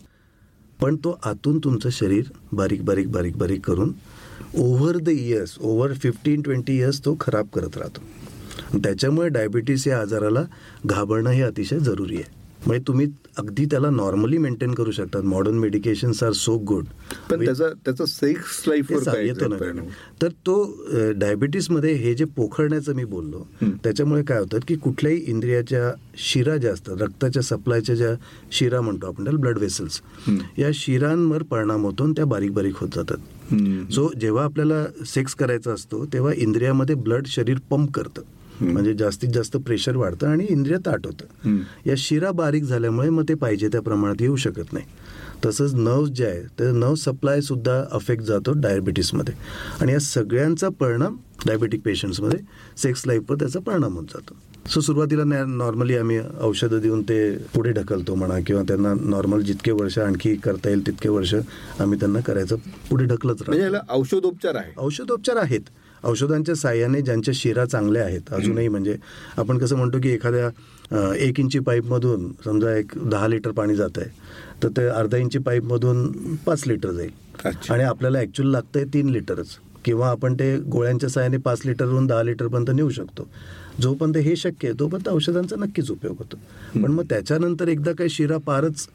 पण 0.81 0.95
तो 0.95 1.19
आतून 1.23 1.59
तुमचं 1.59 1.89
शरीर 1.89 2.23
बारीक 2.53 2.83
बारीक 2.85 3.11
बारीक 3.11 3.37
बारीक 3.37 3.65
करून 3.65 3.91
over 4.57 4.97
the 4.97 5.09
years 5.09 5.57
over 5.61 5.93
fifteen 5.93 6.41
twenty 6.41 6.77
years 6.77 7.05
तो 7.05 7.15
खराब 7.19 7.47
करत 7.53 7.77
राहतो. 7.77 8.01
त्याच्यामुळे 8.79 9.29
डायबिटीस 9.29 9.87
या 9.87 9.99
आजाराला 10.01 10.43
घाबरणं 10.85 11.29
हे 11.29 11.41
अतिशय 11.41 11.79
जरुरी 11.79 12.15
आहे. 12.15 12.33
म्हणजे 12.67 12.87
तुम्ही 12.87 13.05
अगदी 13.37 13.65
त्याला 13.65 13.89
नॉर्मली 13.89 14.37
मेंटेन 14.37 14.73
करू 14.73 14.91
शकतात 14.91 15.23
modern 15.23 15.57
medications 15.59 16.21
are 16.23 16.31
so 16.31 16.57
good 16.57 16.85
पण 17.29 17.43
त्याचा 17.45 17.67
त्याचा 17.85 18.05
सेक्स 18.05 18.61
लाईफवर 18.67 19.17
येतो 19.19 19.47
ना? 19.47 19.83
तर 20.21 20.27
तो 20.27 20.55
डायबिटीसमध्ये 21.15 21.93
हे 21.93 22.13
जे 22.13 22.25
पोखरण्याचं 22.25 22.95
मी 22.95 23.03
बोललो. 23.05 23.43
त्याच्यामुळे 23.83 24.23
काय 24.23 24.39
होतं 24.39 24.59
की 24.67 24.75
कुठल्याही 24.75 25.17
इंद्रियाच्या 25.27 25.91
शिरा 26.17 26.55
ज्या 26.57 26.73
असतात 26.73 27.01
रक्ताच्या 27.01 27.41
सप्लायच्या 27.43 27.95
ज्या 27.95 28.13
शिरा 28.51 28.81
म्हणतो 28.81 29.07
आपण 29.07 29.23
त्याला 29.23 29.39
ब्लड 29.39 29.57
वेसल्स. 29.57 30.01
या 30.57 30.69
शिरांवर 30.73 31.43
परिणाम 31.43 31.85
होतो 31.85 32.11
त्या 32.11 32.25
बारीक 32.25 32.53
बारीक 32.53 32.77
होत 32.77 32.89
जातात. 32.95 33.91
सो 33.93 34.09
जेव्हा 34.21 34.43
आपल्याला 34.43 34.85
सेक्स 35.05 35.35
करायचा 35.35 35.71
असतो 35.71 36.05
तेव्हा 36.05 36.33
इंद्रियामध्ये 36.37 36.95
ब्लड 36.95 37.27
शरीर 37.27 37.57
पंप 37.69 37.91
करतं. 37.91 38.21
म्हणजे 38.61 38.93
जास्तीत 38.93 39.29
जास्त 39.29 39.57
प्रेशर 39.57 39.95
वाढतं 39.95 40.27
आणि 40.27 40.45
इंद्रिय 40.49 40.77
ताट 40.85 41.05
होतं. 41.05 41.57
या 41.85 41.95
शिरा 41.97 42.31
बारीक 42.31 42.63
झाल्यामुळे 42.63 43.09
मग 43.09 43.23
ते 43.29 43.33
पाहिजे 43.33 43.67
त्या 43.67 43.81
प्रमाणात 43.81 44.21
येऊ 44.21 44.35
शकत 44.35 44.73
नाही. 44.73 44.85
तसंच 45.45 45.73
नर्व्स 45.73 46.09
जे 46.09 46.25
आहे 46.25 46.41
ते 46.59 46.71
नर्व 46.71 46.95
सप्लाय 46.95 47.41
सुद्धा 47.41 47.83
अफेक्ट 47.91 48.23
जातो 48.23 48.51
डायबिटीसमध्ये 48.55 49.33
आणि 49.81 49.91
या 49.93 49.99
सगळ्यांचा 49.99 50.69
परिणाम 50.69 51.17
डायबेटिक 51.45 51.81
पेशंट्समध्ये 51.81 52.39
सेक्स 52.77 53.01
लाईफवर 53.07 53.35
त्याचा 53.35 53.59
परिणाम 53.59 53.95
होत 53.95 54.03
जातो. 54.03 54.35
सो 54.69 54.81
सुरुवातीला 54.81 55.23
नॉर्मली 55.45 55.95
आम्ही 55.97 56.19
औषधं 56.41 56.79
देऊन 56.81 57.01
ते 57.01 57.17
पुढे 57.53 57.71
ढकलतो 57.71 58.15
म्हणा 58.15 58.39
किंवा 58.47 58.61
त्यांना 58.63 58.93
नॉर्मल 59.01 59.41
जितके 59.41 59.71
वर्ष 59.71 59.97
आणखी 59.99 60.35
करता 60.35 60.69
येईल 60.69 60.85
तितके 60.87 61.09
वर्ष 61.09 61.33
आम्ही 61.79 61.99
त्यांना 61.99 62.19
करायचं 62.19 62.55
पुढे 62.89 63.05
ढकलत 63.05 63.43
म्हणजे 63.47 63.61
राहतो 63.61 63.63
याला 63.63 63.79
औषधोपचार 63.89 64.55
आहे. 64.55 64.71
औषधोपचार 64.77 65.37
आहेत. 65.37 65.69
औषधांच्या 66.05 66.55
साह्याने 66.55 67.01
ज्यांच्या 67.01 67.33
शिरा 67.37 67.65
चांगल्या 67.65 68.03
आहेत 68.05 68.33
अजूनही 68.33 68.67
म्हणजे 68.67 68.95
आपण 69.37 69.57
कसं 69.57 69.75
म्हणतो 69.75 69.99
की 70.03 70.09
एखाद्या 70.09 70.49
एक 71.17 71.39
इंची 71.39 71.59
पाईपमधून 71.59 72.31
समजा 72.45 72.75
एक 72.77 72.91
दहा 73.05 73.27
लिटर 73.27 73.51
पाणी 73.51 73.75
जात 73.75 73.97
आहे 73.97 74.09
तर 74.63 74.69
ते 74.77 74.85
अर्धा 74.87 75.17
इंची 75.17 75.39
पाईपमधून 75.39 76.35
पाच 76.45 76.63
लिटर 76.67 76.91
जाईल. 76.91 77.11
आणि 77.69 77.83
आपल्याला 77.83 78.19
ॲक्च्युअल 78.19 78.51
लागतंय 78.51 78.83
तीन 78.93 79.09
लिटरच. 79.09 79.47
किंवा 79.85 80.09
आपण 80.09 80.33
ते 80.33 80.55
गोळ्यांच्या 80.67 81.09
साह्याने 81.09 81.37
पाच 81.37 81.61
लिटरवरून 81.65 82.05
दहा 82.07 82.23
लिटरपर्यंत 82.23 82.69
नेऊ 82.69 82.89
शकतो. 82.89 83.27
जोपर्यंत 83.81 84.17
हे 84.17 84.35
शक्य 84.35 84.67
आहे 84.67 84.79
तोपर्यंत 84.79 85.09
औषधांचा 85.09 85.55
नक्कीच 85.55 85.91
उपयोग 85.91 86.15
होतो. 86.19 86.37
पण 86.81 86.91
मग 86.91 87.03
त्याच्यानंतर 87.09 87.67
एकदा 87.67 87.91
काही 87.91 88.09
शिरा 88.09 88.37
फारच 88.45 88.87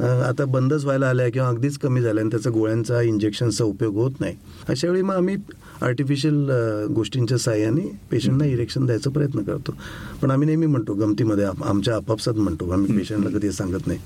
अ, 0.00 0.04
आता 0.04 0.44
बंदच 0.44 0.84
व्हायला 0.84 1.08
आल्या 1.08 1.28
किंवा 1.28 1.48
अगदीच 1.48 1.76
कमी 1.78 2.00
झाल्या 2.00 2.22
आणि 2.22 2.30
त्याचा 2.30 2.50
गोळ्यांचा 2.50 3.00
इंजेक्शनचा 3.02 3.64
उपयोग 3.64 3.96
होत 3.96 4.20
नाही 4.20 4.34
अशा 4.68 4.88
वेळी 4.88 5.02
मग 5.02 5.14
आम्ही 5.14 5.36
आर्टिफिशियल 5.84 6.50
गोष्टींच्या 6.90 7.38
साह्याने 7.38 8.00
पेशंटना 8.10 8.44
इरेक्शन 8.44 8.86
द्यायचा 8.86 9.10
प्रयत्न 9.10 9.42
करतो. 9.42 9.76
पण 10.22 10.30
आम्ही 10.30 10.46
नेहमी 10.46 10.66
म्हणतो 10.66 10.94
गमतीमध्ये 10.94 11.44
आम- 11.44 11.64
आमच्या 11.64 11.96
आपापसात 11.96 12.34
म्हणतो 12.34 12.70
आम्ही 12.70 12.98
पेशंटला 12.98 13.30
कधी 13.30 13.52
सांगत 13.52 13.86
नाही 13.86 13.98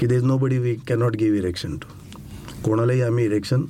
की 0.00 0.06
there's 0.06 0.22
nobody 0.38 0.58
we 0.58 0.74
cannot 0.74 1.16
give 1.16 1.38
erection 1.38 1.76
to 1.76 1.88
कोणालाही 2.64 3.00
आम्ही 3.02 3.24
इरेक्शन 3.24 3.62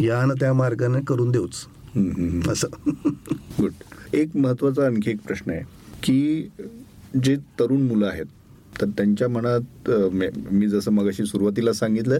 या 0.00 0.26
ना 0.26 0.34
त्या 0.34 0.52
मार्गाने 0.52 1.00
करून 1.00 1.30
देऊच. 1.30 1.54
असं. 2.48 2.90
गुड 3.60 3.70
एक 4.14 4.36
महत्त्वाचा 4.36 4.86
आणखी 4.86 5.10
एक 5.10 5.16
प्रश्न 5.26 5.50
आहे 5.50 5.60
की 6.02 6.48
जे 7.24 7.36
तरुण 7.36 7.82
मुलं 7.82 8.06
आहेत 8.06 8.26
तर 8.80 8.86
त्यांच्या 8.86 9.28
मनात 9.28 9.90
मे- 9.90 10.32
मी 10.52 10.68
जसं 10.68 10.90
मगाशी 10.92 11.24
सुरुवातीला 11.24 11.72
सांगितलं 11.72 12.18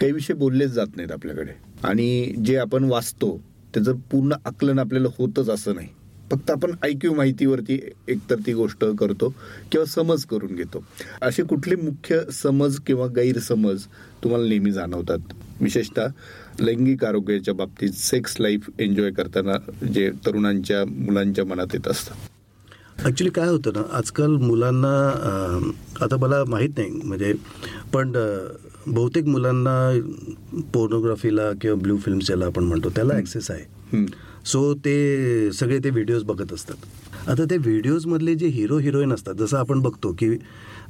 काही 0.00 0.12
विषय 0.12 0.34
बोललेच 0.34 0.70
जात 0.70 0.86
नाहीत 0.96 1.12
आपल्याकडे. 1.12 1.52
आणि 1.84 2.34
जे 2.44 2.56
आपण 2.56 2.84
वाचतो 2.84 3.42
त्याचं 3.74 3.96
पूर्ण 4.10 4.34
आकलन 4.44 4.78
आपल्याला 4.78 5.08
होतच 5.18 5.48
असं 5.48 5.74
नाही. 5.74 5.88
फक्त 6.30 6.50
आपण 6.50 6.72
ऐक्यू 6.82 7.14
माहितीवरती 7.14 7.78
एकतर 8.08 8.36
ती 8.46 8.52
गोष्ट 8.52 8.84
करतो 8.98 9.28
किंवा 9.72 9.84
समज 9.84 10.24
करून 10.24 10.54
घेतो. 10.54 10.82
असे 11.22 11.42
कुठले 11.42 11.76
मुख्य 11.76 12.20
समज 12.32 12.78
किंवा 12.86 13.06
गैरसमज 13.06 13.84
तुम्हाला 14.24 14.48
नेहमी 14.48 14.72
जाणवतात? 14.72 15.32
विशेषतः 15.60 16.06
लैंगिक 16.60 17.04
आरोग्याच्या 17.04 17.54
बाबतीत 17.54 17.92
सेक्स 17.92 18.36
लाईफ 18.40 18.70
एन्जॉय 18.78 19.10
करताना 19.10 19.56
जे 19.94 20.10
तरुणांच्या 20.26 20.84
मुलांच्या 20.86 21.44
मनात 21.44 21.74
येत 21.74 21.88
असतं. 21.88 22.14
ॲक्च्युली 23.04 23.30
काय 23.30 23.48
होतं 23.48 23.72
ना 23.72 23.82
आजकाल 23.96 24.36
मुलांना 24.36 24.96
आता 26.00 26.16
मला 26.16 26.42
माहीत 26.44 26.78
नाही. 26.78 26.90
म्हणजे 27.04 27.32
पण 27.92 28.12
बहुतेक 28.86 29.26
मुलांना 29.26 29.76
पोर्नोग्राफीला 30.74 31.50
किंवा 31.60 31.76
ब्लू 31.82 31.96
फिल्म्स 32.04 32.26
ज्याला 32.26 32.46
आपण 32.46 32.64
म्हणतो 32.64 32.90
त्याला 32.96 33.14
ॲक्सेस 33.14 33.50
आहे. 33.50 34.04
सो 34.46 34.72
ते 34.84 35.50
सगळे 35.52 35.78
ते 35.84 35.90
व्हिडिओज 35.90 36.22
बघत 36.24 36.52
असतात 36.52 37.28
आता 37.30 37.44
ते 37.50 37.56
व्हिडिओजमधले 37.56 38.34
जे 38.34 38.46
हिरो 38.48 38.78
हिरोईन 38.78 39.12
असतात 39.12 39.34
जसं 39.38 39.56
आपण 39.58 39.80
बघतो 39.82 40.12
की 40.18 40.28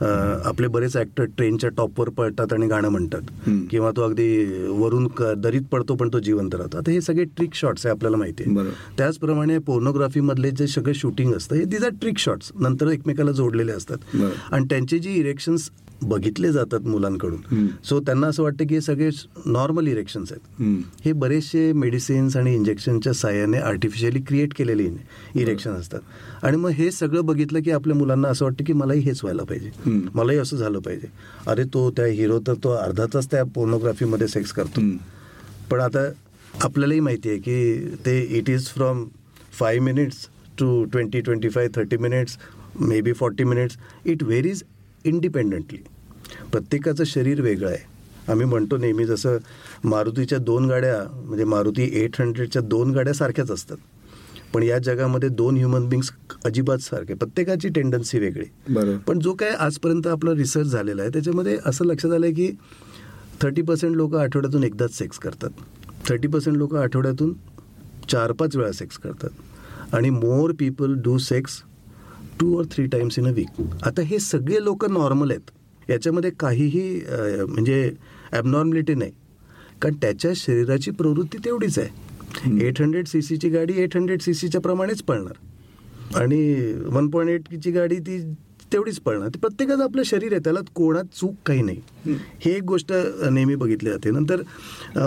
आपले 0.03 0.67
बरेच 0.69 0.97
ॲक्टर 0.97 1.25
ट्रेनच्या 1.37 1.71
टॉपवर 1.77 2.09
पळतात 2.09 2.53
आणि 2.53 2.67
गाणं 2.69 2.89
म्हणतात. 2.89 3.23
किंवा 3.71 3.91
तो 3.97 4.03
अगदी 4.03 4.69
वरून 4.69 5.09
दरीत 5.41 5.63
पडतो 5.73 5.95
पण 5.95 6.09
तो 6.13 6.19
जिवंत 6.19 6.55
राहतो 6.55 6.79
आता 6.79 6.91
हे 6.91 7.01
सगळे 7.01 7.25
ट्रिक 7.37 7.55
शॉट्स 7.55 7.87
आहे 7.87 7.95
आपल्याला 7.95 8.17
माहिती 8.17 8.45
आहे. 8.47 8.71
त्याचप्रमाणे 8.99 9.59
पोर्नोग्राफीमधले 9.67 10.51
जे 10.51 10.67
सगळं 10.67 10.93
शूटिंग 10.97 11.35
असतं 11.35 11.57
हे 11.57 11.65
दिज 11.65 11.85
आर 11.85 11.91
ट्रिक 12.01 12.19
शॉट्स 12.19 12.53
नंतर 12.61 12.91
एकमेकाला 12.91 13.33
जोडलेले 13.33 13.73
असतात. 13.73 14.17
आणि 14.53 14.65
त्यांचे 14.71 14.99
जे 14.99 15.15
इरेक्शन्स 15.15 15.71
बघितले 16.03 16.51
जातात 16.53 16.87
मुलांकडून. 16.87 17.67
सो 17.85 17.99
त्यांना 18.01 18.27
असं 18.27 18.43
वाटतं 18.43 18.67
की 18.67 18.75
हे 18.75 18.81
सगळे 18.81 19.09
नॉर्मल 19.47 19.87
इरेक्शन्स 19.87 20.33
आहेत. 20.33 20.63
हे 21.05 21.13
बरेचसे 21.13 21.73
मेडिसिन्स 21.73 22.37
आणि 22.37 22.55
इंजेक्शनच्या 22.55 23.13
साह्याने 23.13 23.59
आर्टिफिशियली 23.59 24.21
क्रिएट 24.29 24.55
केलेले 24.57 24.89
इरेक्शन 25.41 25.71
असतात. 25.71 26.01
आणि 26.43 26.57
मग 26.57 26.71
हे 26.71 26.91
सगळं 26.91 27.27
बघितलं 27.27 27.63
की 27.63 27.71
आपल्या 27.71 27.97
मुलांना 27.97 28.29
असं 28.29 28.45
वाटतं 28.45 28.65
की 28.65 28.73
मलाही 28.73 29.01
हेच 29.01 29.21
व्हायला 29.23 29.43
पाहिजे. 29.43 29.71
मलाही 30.15 30.39
असं 30.39 30.57
झालं 30.57 30.79
पाहिजे. 30.79 31.09
अरे 31.47 31.65
तो 31.75 31.91
त्या 31.97 32.07
हिरो 32.07 32.39
तर 32.47 32.55
तो 32.65 32.71
अर्धा 32.71 33.07
तास 33.15 33.31
त्या 33.31 33.45
पोर्नोग्राफीमध्ये 33.55 34.29
सेक्स 34.29 34.53
करतो. 34.53 34.81
पण 35.71 35.81
आता 35.81 36.11
आपल्यालाही 36.65 37.01
माहिती 37.01 37.29
आहे 37.29 37.39
की 37.39 37.97
ते 38.07 38.21
it 38.39 38.51
is 38.51 38.67
from 38.69 39.05
five 39.53 39.85
minutes 39.85 40.27
to 40.59 40.83
twenty 40.85 41.21
twenty 41.21 41.49
five 41.49 41.69
thirty 41.75 41.97
minutes 41.97 42.37
maybe 43.01 43.13
forty 43.13 43.45
minutes 43.45 43.77
it 44.07 44.23
varies 44.23 44.63
independently 45.05 45.79
प्रत्येकाचं 46.53 47.05
शरीर 47.05 47.41
वेगळं 47.41 47.69
आहे. 47.69 47.89
आम्ही 48.29 48.47
म्हणतो 48.47 48.77
नेहमी 48.77 49.05
जसं 49.05 49.37
मारुतीच्या 49.85 50.39
दोन 50.39 50.69
गाड्या 50.69 51.25
म्हणजे 51.25 51.45
मारुती 51.45 51.91
एट 51.93 52.21
हंड्रेडच्या 52.21 52.63
दोन 52.63 52.91
गाड्या 52.91 53.15
सारख्याच 53.15 53.51
असतात. 53.51 53.77
पण 54.55 54.63
या 54.63 54.79
जगामध्ये 54.79 55.29
दोन 55.29 55.57
ह्युमन 55.57 55.89
बिंग्स 55.89 56.11
अजिबात 56.45 56.79
सारखे. 56.79 57.15
प्रत्येकाची 57.15 57.69
टेंडन्सी 57.69 58.19
वेगळी. 58.19 58.45
बरोबर. 58.69 58.97
पण 58.97 59.19
जो 59.19 59.33
काय 59.33 59.51
आजपर्यंत 59.51 60.07
आपला 60.07 60.35
रिसर्च 60.35 60.67
झालेला 60.67 61.03
आहे 61.03 61.11
त्याच्यामध्ये 61.11 61.59
असं 61.67 61.85
लक्षात 61.85 62.13
आलं 62.13 62.27
आहे 62.27 62.35
की 62.35 62.51
थर्टी 63.43 63.63
पर्सेंट 63.63 63.97
लोक 63.97 64.15
आठवड्यातून 64.15 64.65
एकदाच 64.65 64.99
सेक्स 64.99 65.19
करतात. 65.19 65.51
थर्टी 66.09 66.29
पर्सेंट 66.29 66.57
लोक 66.57 66.75
आठवड्यातून 66.75 67.35
चार 68.11 68.33
पाच 68.33 68.57
वेळा 68.57 68.73
सेक्स 68.73 68.99
करतात. 68.99 69.31
आणि 69.93 70.11
more 70.11 70.53
people 70.59 70.95
do 70.95 71.19
sex 71.19 71.63
two 72.41 72.59
or 72.59 72.65
three 72.65 72.87
times 72.87 73.19
in 73.19 73.27
a 73.27 73.31
week 73.31 73.61
आता 73.83 74.03
हे 74.03 74.19
सगळे 74.19 74.65
लोक 74.65 74.85
नॉर्मल 74.85 75.31
आहेत. 75.31 75.51
याच्यामध्ये 75.91 76.31
काहीही 76.41 77.01
म्हणजे 77.49 77.91
ॲबनॉर्मलिटी 78.33 78.95
नाही. 78.95 79.13
कारण 79.83 79.95
त्याच्या 80.01 80.33
शरीराची 80.37 80.91
प्रवृत्ती 80.91 81.39
तेवढीच 81.45 81.79
आहे. 81.79 82.67
एट 82.67 82.81
हंड्रेड 82.81 83.07
सी 83.07 83.23
सीची 83.23 83.49
गाडी 83.49 83.81
एट 83.83 83.97
हंड्रेड 83.97 84.21
सी 84.21 84.35
सीच्या 84.35 84.61
प्रमाणेच 84.61 85.03
पळणार. 85.03 86.19
आणि 86.21 86.73
वन 86.87 87.09
पॉईंट 87.11 87.31
एटची 87.31 87.71
गाडी 87.71 87.99
ती 87.99 88.21
तेवढीच 88.73 88.99
पळणार. 89.01 89.29
ते 89.29 89.39
प्रत्येकाचं 89.39 89.83
आपलं 89.83 90.03
शरीर 90.07 90.33
आहे. 90.33 90.41
त्याला 90.45 90.61
कोणात 90.75 91.05
चूक 91.21 91.35
काही 91.47 91.63
नाही. 91.63 92.15
हे 92.41 92.51
एक 92.53 92.63
गोष्ट 92.65 92.93
नेहमी 93.31 93.55
बघितली 93.55 93.91
जाते. 93.91 94.11
नंतर 94.11 94.43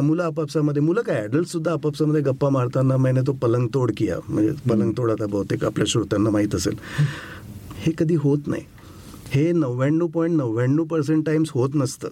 मुलं 0.02 0.24
आपापसामध्ये 0.24 0.82
मुलं 0.82 1.02
काय 1.02 1.22
ॲडल्ट 1.22 1.48
सुद्धा 1.48 1.72
आपापसामध्ये 1.72 2.22
गप्पा 2.22 2.50
मारताना 2.50 2.98
मैंने 2.98 3.22
तो 3.28 3.34
पलंग 3.42 3.68
तोड 3.74 3.92
किया. 3.98 4.18
म्हणजे 4.28 4.52
पलंग 4.70 4.92
तोड 4.98 5.12
आता 5.12 5.26
बहुतेक 5.26 5.66
आपल्या 5.66 5.86
श्रोत्यांना 5.90 6.30
माहीत 6.30 6.56
असेल. 6.56 6.76
हे 7.78 7.92
कधी 7.98 8.16
होत 8.16 8.48
नाही. 8.48 8.64
हे 9.34 9.52
नव्याण्णव 9.52 10.08
पॉईंट 10.08 10.38
नव्याण्णव 10.38 10.84
पर्सेंट 10.84 11.26
टाइम्स 11.26 11.50
होत 11.52 11.70
नसतं. 11.74 12.08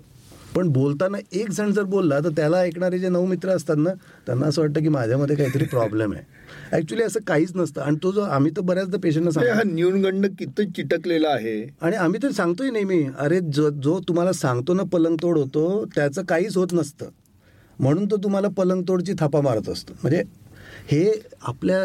पण 0.55 0.67
बोलताना 0.67 1.17
एक 1.31 1.49
जण 1.49 1.71
जर 1.71 1.83
बोलला 1.83 2.19
तर 2.19 2.29
त्याला 2.29 2.57
ऐकणारे 2.57 2.99
जे 2.99 3.09
नऊ 3.09 3.25
मित्र 3.25 3.49
असतात 3.49 3.75
ना 3.77 3.89
त्यांना 4.25 4.45
असं 4.45 4.61
वाटतं 4.61 4.81
की 4.81 4.89
माझ्यामध्ये 4.89 5.35
काहीतरी 5.35 5.65
प्रॉब्लेम 5.65 6.13
आहे. 6.13 6.23
ॲक्च्युली 6.71 7.03
असं 7.03 7.19
काहीच 7.27 7.51
नसतं. 7.55 7.81
आणि 7.81 7.97
तो 8.03 8.11
जो 8.11 8.21
आम्ही 8.21 8.51
तर 8.57 8.61
बऱ्याचदा 8.61 8.97
पेशंटना 9.03 9.29
म्हणजे 9.35 9.51
हा 9.51 9.57
सांगतो. 9.57 9.75
न्यूनगंड 9.75 10.25
किती 10.39 10.65
चिटकलेला 10.65 11.29
आहे. 11.29 11.67
आणि 11.81 11.95
आम्ही 11.95 12.23
तर 12.23 12.31
सांगतोय 12.31 12.69
नेहमी 12.69 13.03
अरे 13.17 13.39
जो 13.53 13.69
जो 13.69 13.99
तुम्हाला 13.99 14.33
सांगतो 14.33 14.73
ना 14.73 14.83
पलंगतोड 14.83 15.37
होतो 15.37 15.85
त्याचं 15.95 16.23
काहीच 16.23 16.57
होत 16.57 16.73
नसतं. 16.73 17.05
म्हणून 17.79 18.05
तो 18.05 18.17
तुम्हाला 18.17 18.47
पलंगतोडची 18.47 19.13
थापा 19.19 19.41
मारत 19.41 19.69
असतो. 19.69 19.93
म्हणजे 20.03 20.23
हे 20.87 21.21
आपल्या 21.41 21.79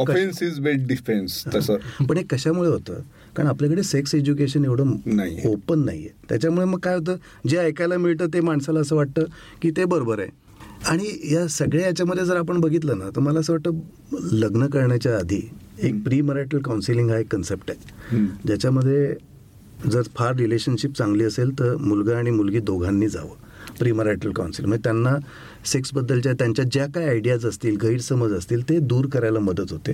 ऑफेन्स 0.00 0.42
इज 0.42 0.60
बेट 0.60 0.86
डिफेन्स 0.86 1.44
तसं. 1.54 1.76
पण 2.08 2.16
हे 2.16 2.22
कशामुळे 2.22 2.68
होतं? 2.70 2.94
कारण 3.36 3.48
आपल्याकडे 3.48 3.82
सेक्स 3.82 4.14
एज्युकेशन 4.14 4.64
एवढं 4.64 4.94
नाहीये. 5.06 5.48
ओपन 5.48 5.84
नाही 5.84 5.98
आहे 5.98 6.26
त्याच्यामुळे 6.28 6.66
मग 6.66 6.78
काय 6.78 6.94
होतं 6.94 7.16
जे 7.48 7.58
ऐकायला 7.58 7.96
मिळतं 7.98 8.26
ते 8.34 8.40
माणसाला 8.40 8.80
असं 8.80 8.96
वाटतं 8.96 9.24
की 9.62 9.70
ते 9.76 9.84
बरोबर 9.84 10.18
आहे. 10.20 10.28
आणि 10.88 11.04
या 11.32 11.46
सगळ्या 11.48 11.86
याच्यामध्ये 11.86 12.24
जर 12.24 12.36
आपण 12.36 12.60
बघितलं 12.60 12.98
ना 12.98 13.08
तर 13.16 13.20
मला 13.20 13.40
असं 13.40 13.52
वाटतं 13.52 14.38
लग्न 14.38 14.66
करण्याच्या 14.66 15.16
आधी 15.18 15.40
एक 15.82 16.02
प्री 16.04 16.20
मॅरिटल 16.20 16.58
काउन्सिलिंग 16.62 17.10
हा 17.10 17.18
एक 17.18 17.28
कन्सेप्ट 17.32 17.70
आहे. 17.70 18.26
ज्याच्यामध्ये 18.46 19.14
जर 19.90 20.02
फार 20.16 20.34
रिलेशनशिप 20.36 20.96
चांगली 20.96 21.24
असेल 21.24 21.58
तर 21.58 21.76
मुलगा 21.76 22.16
आणि 22.18 22.30
मुलगी 22.30 22.60
दोघांनी 22.60 23.08
जावं 23.08 23.40
प्री 23.78 23.92
मॅरिटल 23.92 24.32
काउन्सिल 24.32 24.66
म्हणजे 24.66 24.82
त्यांना 24.84 25.16
सेक्सबद्दलच्या 25.66 26.32
त्यांच्या 26.32 26.64
ज्या 26.72 26.86
काय 26.94 27.08
आयडियाज 27.08 27.46
असतील 27.46 27.76
गैरसमज 27.82 28.32
असतील 28.32 28.68
ते 28.68 28.78
दूर 28.78 29.06
करायला 29.12 29.38
मदत 29.38 29.72
होते. 29.72 29.92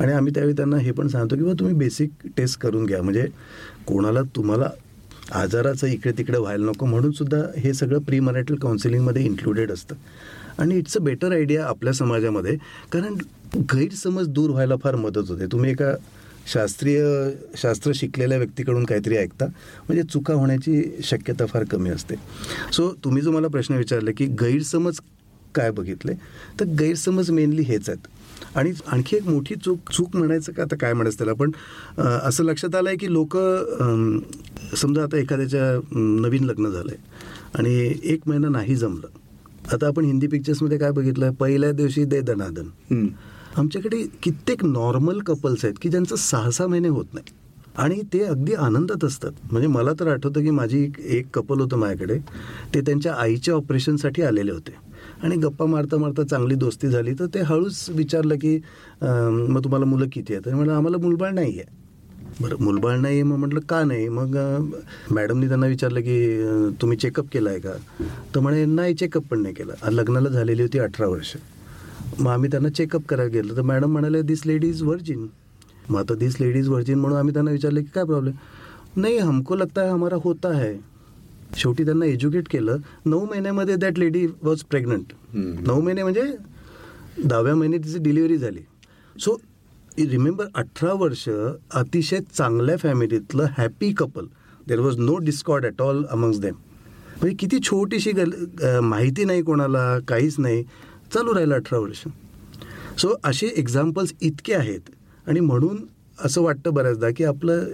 आणि 0.00 0.12
आम्ही 0.12 0.32
त्यावेळी 0.34 0.56
त्यांना 0.56 0.76
हे 0.76 0.92
पण 0.92 1.08
सांगतो 1.08 1.36
की 1.36 1.42
बा 1.42 1.52
तुम्ही 1.52 1.74
बेसिक 1.74 2.10
टेस्ट 2.36 2.60
करून 2.60 2.86
घ्या. 2.86 3.02
म्हणजे 3.02 3.26
कोणाला 3.86 4.22
तुम्हाला 4.36 4.70
आजाराचं 5.32 5.86
इकडे 5.86 6.12
तिकडे 6.18 6.38
व्हायला 6.38 6.66
नको 6.66 6.86
म्हणून 6.86 7.12
सुद्धा 7.12 7.38
हे 7.58 7.74
सगळं 7.74 7.98
प्री 7.98 8.20
मराठल 8.20 8.54
काउन्सिलिंगमध्ये 8.54 9.24
इन्क्लुडेड 9.24 9.72
असतं. 9.72 9.94
आणि 10.58 10.76
इट्स 10.78 10.96
अ 10.96 11.00
बेटर 11.00 11.32
आयडिया 11.32 11.66
आपल्या 11.66 11.92
समाजामध्ये 11.92 12.56
कारण 12.92 13.14
गैरसमज 13.72 14.28
दूर 14.28 14.50
व्हायला 14.50 14.76
फार 14.76 14.96
मदत 14.96 15.28
होते. 15.28 15.46
तुम्ही 15.46 15.70
एका 15.70 15.94
शास्त्रीय 16.52 17.04
शास्त्र 17.56 17.92
शिकलेल्या 17.94 18.38
व्यक्तीकडून 18.38 18.84
काहीतरी 18.84 19.16
ऐकता 19.16 19.46
म्हणजे 19.46 20.02
चुका 20.02 20.34
होण्याची 20.34 20.82
शक्यता 21.04 21.46
फार 21.46 21.64
कमी 21.64 21.90
असते. 21.90 22.14
सो 22.72 22.92
तुम्ही 23.04 23.22
जो 23.22 23.30
मला 23.30 23.48
प्रश्न 23.48 23.74
विचारले 23.74 24.12
की 24.12 24.26
गैरसमज 24.40 25.00
काय 25.54 25.70
बघितले? 25.70 26.12
तर 26.60 26.64
गैरसमज 26.64 27.30
मेनली 27.30 27.62
हेच 27.62 27.88
आहेत. 27.88 28.06
आणि 28.56 28.72
आणखी 28.86 29.16
एक 29.16 29.26
मोठी 29.28 29.54
चूक 29.64 29.90
चूक 29.92 30.16
म्हणायचं 30.16 30.52
का? 30.52 30.62
आता 30.62 30.76
काय 30.76 30.92
म्हणायचं 30.92 31.18
त्याला? 31.18 31.32
पण 31.34 31.50
असं 32.24 32.44
लक्षात 32.44 32.74
आलं 32.74 32.88
आहे 32.88 32.98
की 32.98 33.12
लोक 33.12 33.36
समजा 34.76 35.02
आता 35.02 35.18
एखाद्याच्या 35.18 35.72
नवीन 35.94 36.44
लग्न 36.44 36.70
झालं 36.70 36.90
आहे 36.92 37.58
आणि 37.58 37.92
एक 38.12 38.28
महिना 38.28 38.48
नाही 38.48 38.76
जमलं. 38.76 39.06
आता 39.72 39.86
आपण 39.86 40.04
हिंदी 40.04 40.26
पिक्चर्समध्ये 40.26 40.78
काय 40.78 40.90
बघितलं? 40.92 41.32
पहिल्या 41.32 41.70
दिवशी 41.72 42.04
दे 42.04 42.20
दनादन. 42.20 43.06
आमच्याकडे 43.56 44.02
कित्येक 44.22 44.64
नॉर्मल 44.64 45.18
कपल्स 45.26 45.64
आहेत 45.64 45.74
की 45.82 45.88
ज्यांचं 45.88 46.16
सहा 46.16 46.50
सहा 46.50 46.66
महिने 46.66 46.88
होत 46.88 47.14
नाही. 47.14 47.32
आणि 47.78 48.00
ते 48.12 48.22
अगदी 48.24 48.52
आनंदात 48.54 49.04
असतात. 49.04 49.32
म्हणजे 49.52 49.68
मला 49.68 49.92
तर 50.00 50.08
आठवतं 50.08 50.42
की 50.42 50.50
माझी 50.50 50.86
एक 51.08 51.26
कपल 51.34 51.60
होतं 51.60 51.76
माझ्याकडे. 51.76 52.18
ते 52.74 52.80
त्यांच्या 52.80 53.14
आईच्या 53.14 53.54
ऑपरेशनसाठी 53.54 54.22
आलेले 54.22 54.52
होते. 54.52 54.74
आणि 55.22 55.36
गप्पा 55.36 55.66
मारता 55.66 55.96
मारता 55.96 56.22
चांगली 56.22 56.54
दोस्ती 56.54 56.88
झाली. 56.88 57.12
तर 57.18 57.26
ते 57.34 57.40
हळूच 57.40 57.88
विचारलं 57.90 58.36
की 58.38 58.56
मग 59.02 59.64
तुम्हाला 59.64 59.86
मुलं 59.86 60.08
किती 60.12 60.32
आहेत? 60.32 60.44
तर 60.46 60.54
म्हटलं 60.54 60.72
आम्हाला 60.72 60.98
मुलबाळ 61.02 61.32
नाही 61.34 61.58
आहे. 61.58 61.82
बरं 62.40 62.62
मुलबाळ 62.64 62.96
नाही 63.00 63.14
आहे? 63.14 63.22
मग 63.22 63.36
म्हटलं 63.38 63.60
का 63.68 63.82
नाही? 63.84 64.08
मग 64.08 64.36
मॅडमनी 65.14 65.48
त्यांना 65.48 65.66
विचारलं 65.66 66.00
की 66.00 66.72
तुम्ही 66.80 66.96
चेकअप 66.98 67.26
केला 67.32 67.50
आहे 67.50 67.58
का? 67.60 67.72
तर 68.34 68.40
म्हणे 68.40 68.64
नाही 68.64 68.94
चेकअप 68.94 69.26
पण 69.30 69.42
नाही 69.42 69.54
केलं. 69.54 69.90
लग्नाला 69.90 70.28
झालेली 70.28 70.62
होती 70.62 70.78
अठरा 70.78 71.08
वर्ष. 71.08 71.34
मग 72.18 72.30
आम्ही 72.30 72.50
त्यांना 72.50 72.68
चेकअप 72.68 73.06
करायला 73.08 73.30
गेलो. 73.32 73.56
तर 73.56 73.62
मॅडम 73.62 73.92
म्हणाले 73.92 74.22
दिस 74.22 74.46
लेडीज 74.46 74.82
व्हर्जिन 74.82 75.26
मग 75.90 75.98
आता 75.98 76.14
दिस 76.14 76.40
लेडीज 76.40 76.68
व्हर्जिन 76.68 76.98
म्हणून 76.98 77.18
आम्ही 77.18 77.32
त्यांना 77.34 77.50
विचारलं 77.50 77.80
की 77.80 77.90
काय 77.94 78.04
प्रॉब्लेम 78.04 79.00
नाही 79.00 79.18
हमको 79.18 79.54
लगता 79.56 79.82
है 79.82 79.90
हमारा 79.90 80.16
होता 80.24 80.52
है. 80.56 80.74
शेवटी 81.56 81.84
त्यांना 81.84 82.06
एज्युकेट 82.06 82.48
केलं. 82.50 82.76
नऊ 83.06 83.24
महिन्यामध्ये 83.30 83.76
दॅट 83.76 83.98
लेडी 83.98 84.26
वॉज 84.42 84.62
प्रेग्नंट 84.70 85.12
नऊ 85.34 85.80
महिने 85.80 86.02
म्हणजे 86.02 86.22
दहाव्या 87.24 87.54
महिने 87.54 87.78
तिची 87.78 87.98
डिलिव्हरी 88.02 88.36
झाली. 88.38 88.60
सो 89.16 89.36
रिमेंबर 89.98 90.44
अठरा 90.54 90.92
वर्ष 90.92 91.28
अतिशय 91.28 92.20
चांगल्या 92.36 92.76
फॅमिलीतलं 92.76 93.46
happy 93.58 93.92
couple 93.98 94.26
there 94.68 94.80
was 94.80 94.98
no 94.98 95.16
discord 95.24 95.64
at 95.64 95.82
all 95.82 96.04
amongst 96.10 96.38
them 96.40 96.54
म्हणजे 96.54 97.36
किती 97.40 97.58
छोटीशी 97.64 98.12
गल 98.12 98.30
माहिती 98.82 99.24
नाही 99.24 99.42
कोणाला 99.42 99.98
काहीच 100.08 100.38
नाही. 100.38 100.62
चालू 101.14 101.34
राहिलं 101.34 101.54
अठरा 101.54 101.78
वर्ष. 101.78 102.02
सो 102.98 103.14
असे 103.24 103.46
एक्झाम्पल्स 103.56 104.12
इतके 104.22 104.54
आहेत. 104.54 104.80
आणि 105.26 105.40
म्हणून 105.40 105.84
असं 106.24 106.42
वाटतं 106.42 106.74
बऱ्याचदा 106.74 107.10
की 107.16 107.24
आपलं 107.24 107.64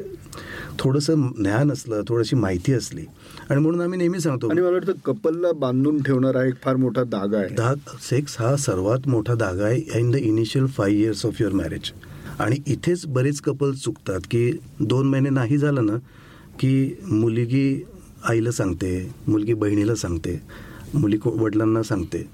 थोडंसं 0.78 1.26
ज्ञान 1.36 1.72
असलं 1.72 2.02
थोडीशी 2.08 2.36
माहिती 2.36 2.72
असली 2.72 3.04
आणि 3.50 3.60
म्हणून 3.60 3.80
आम्ही 3.80 3.98
नेहमी 3.98 4.20
सांगतो. 4.20 4.48
आणि 4.50 4.60
मला 4.60 4.70
वाटतं 4.70 4.92
कपलला 5.04 5.50
बांधून 5.60 6.00
ठेवणारा 6.02 6.44
एक 6.46 6.54
फार 6.62 6.76
मोठा 6.76 7.02
धागा 7.04 7.38
आहे. 7.38 7.54
धाग 7.56 7.96
सेक्स 8.00 8.36
हा 8.38 8.54
सर्वात 8.56 9.08
मोठा 9.08 9.34
धागा 9.34 9.64
आहे 9.66 9.98
in 9.98 10.10
the 10.10 10.16
initial 10.16 10.66
five 10.66 11.02
years 11.02 11.24
of 11.26 11.40
your 11.40 11.52
marriage 11.54 11.90
आणि 12.38 12.56
इथेच 12.66 13.06
बरेच 13.06 13.40
कपल 13.40 13.72
चुकतात 13.74 14.20
की 14.30 14.50
दोन 14.80 15.08
महिने 15.08 15.30
नाही 15.30 15.58
झालं 15.58 15.86
ना 15.86 15.96
की 16.60 16.72
मुलगी 17.02 17.82
आईला 18.28 18.50
सांगते 18.52 18.90
मुलगी 19.28 19.54
बहिणीला 19.54 19.94
सांगते 19.94 20.40
मुली 20.94 21.18
वडिलांना 21.24 21.82
सांगते. 21.82 22.26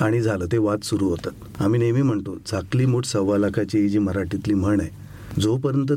आणि 0.00 0.20
झालं 0.20 0.46
ते 0.52 0.58
वाद 0.58 0.82
सुरू 0.84 1.08
होतात. 1.08 1.32
आम्ही 1.62 1.80
नेहमी 1.80 2.02
म्हणतो 2.02 2.36
झाकली 2.46 2.86
मूठ 2.86 3.04
सव्वा 3.04 3.38
लाखाची 3.38 3.88
जी 3.88 3.98
मराठीतली 3.98 4.54
म्हण 4.54 4.80
आहे 4.80 5.40
जोपर्यंत 5.40 5.92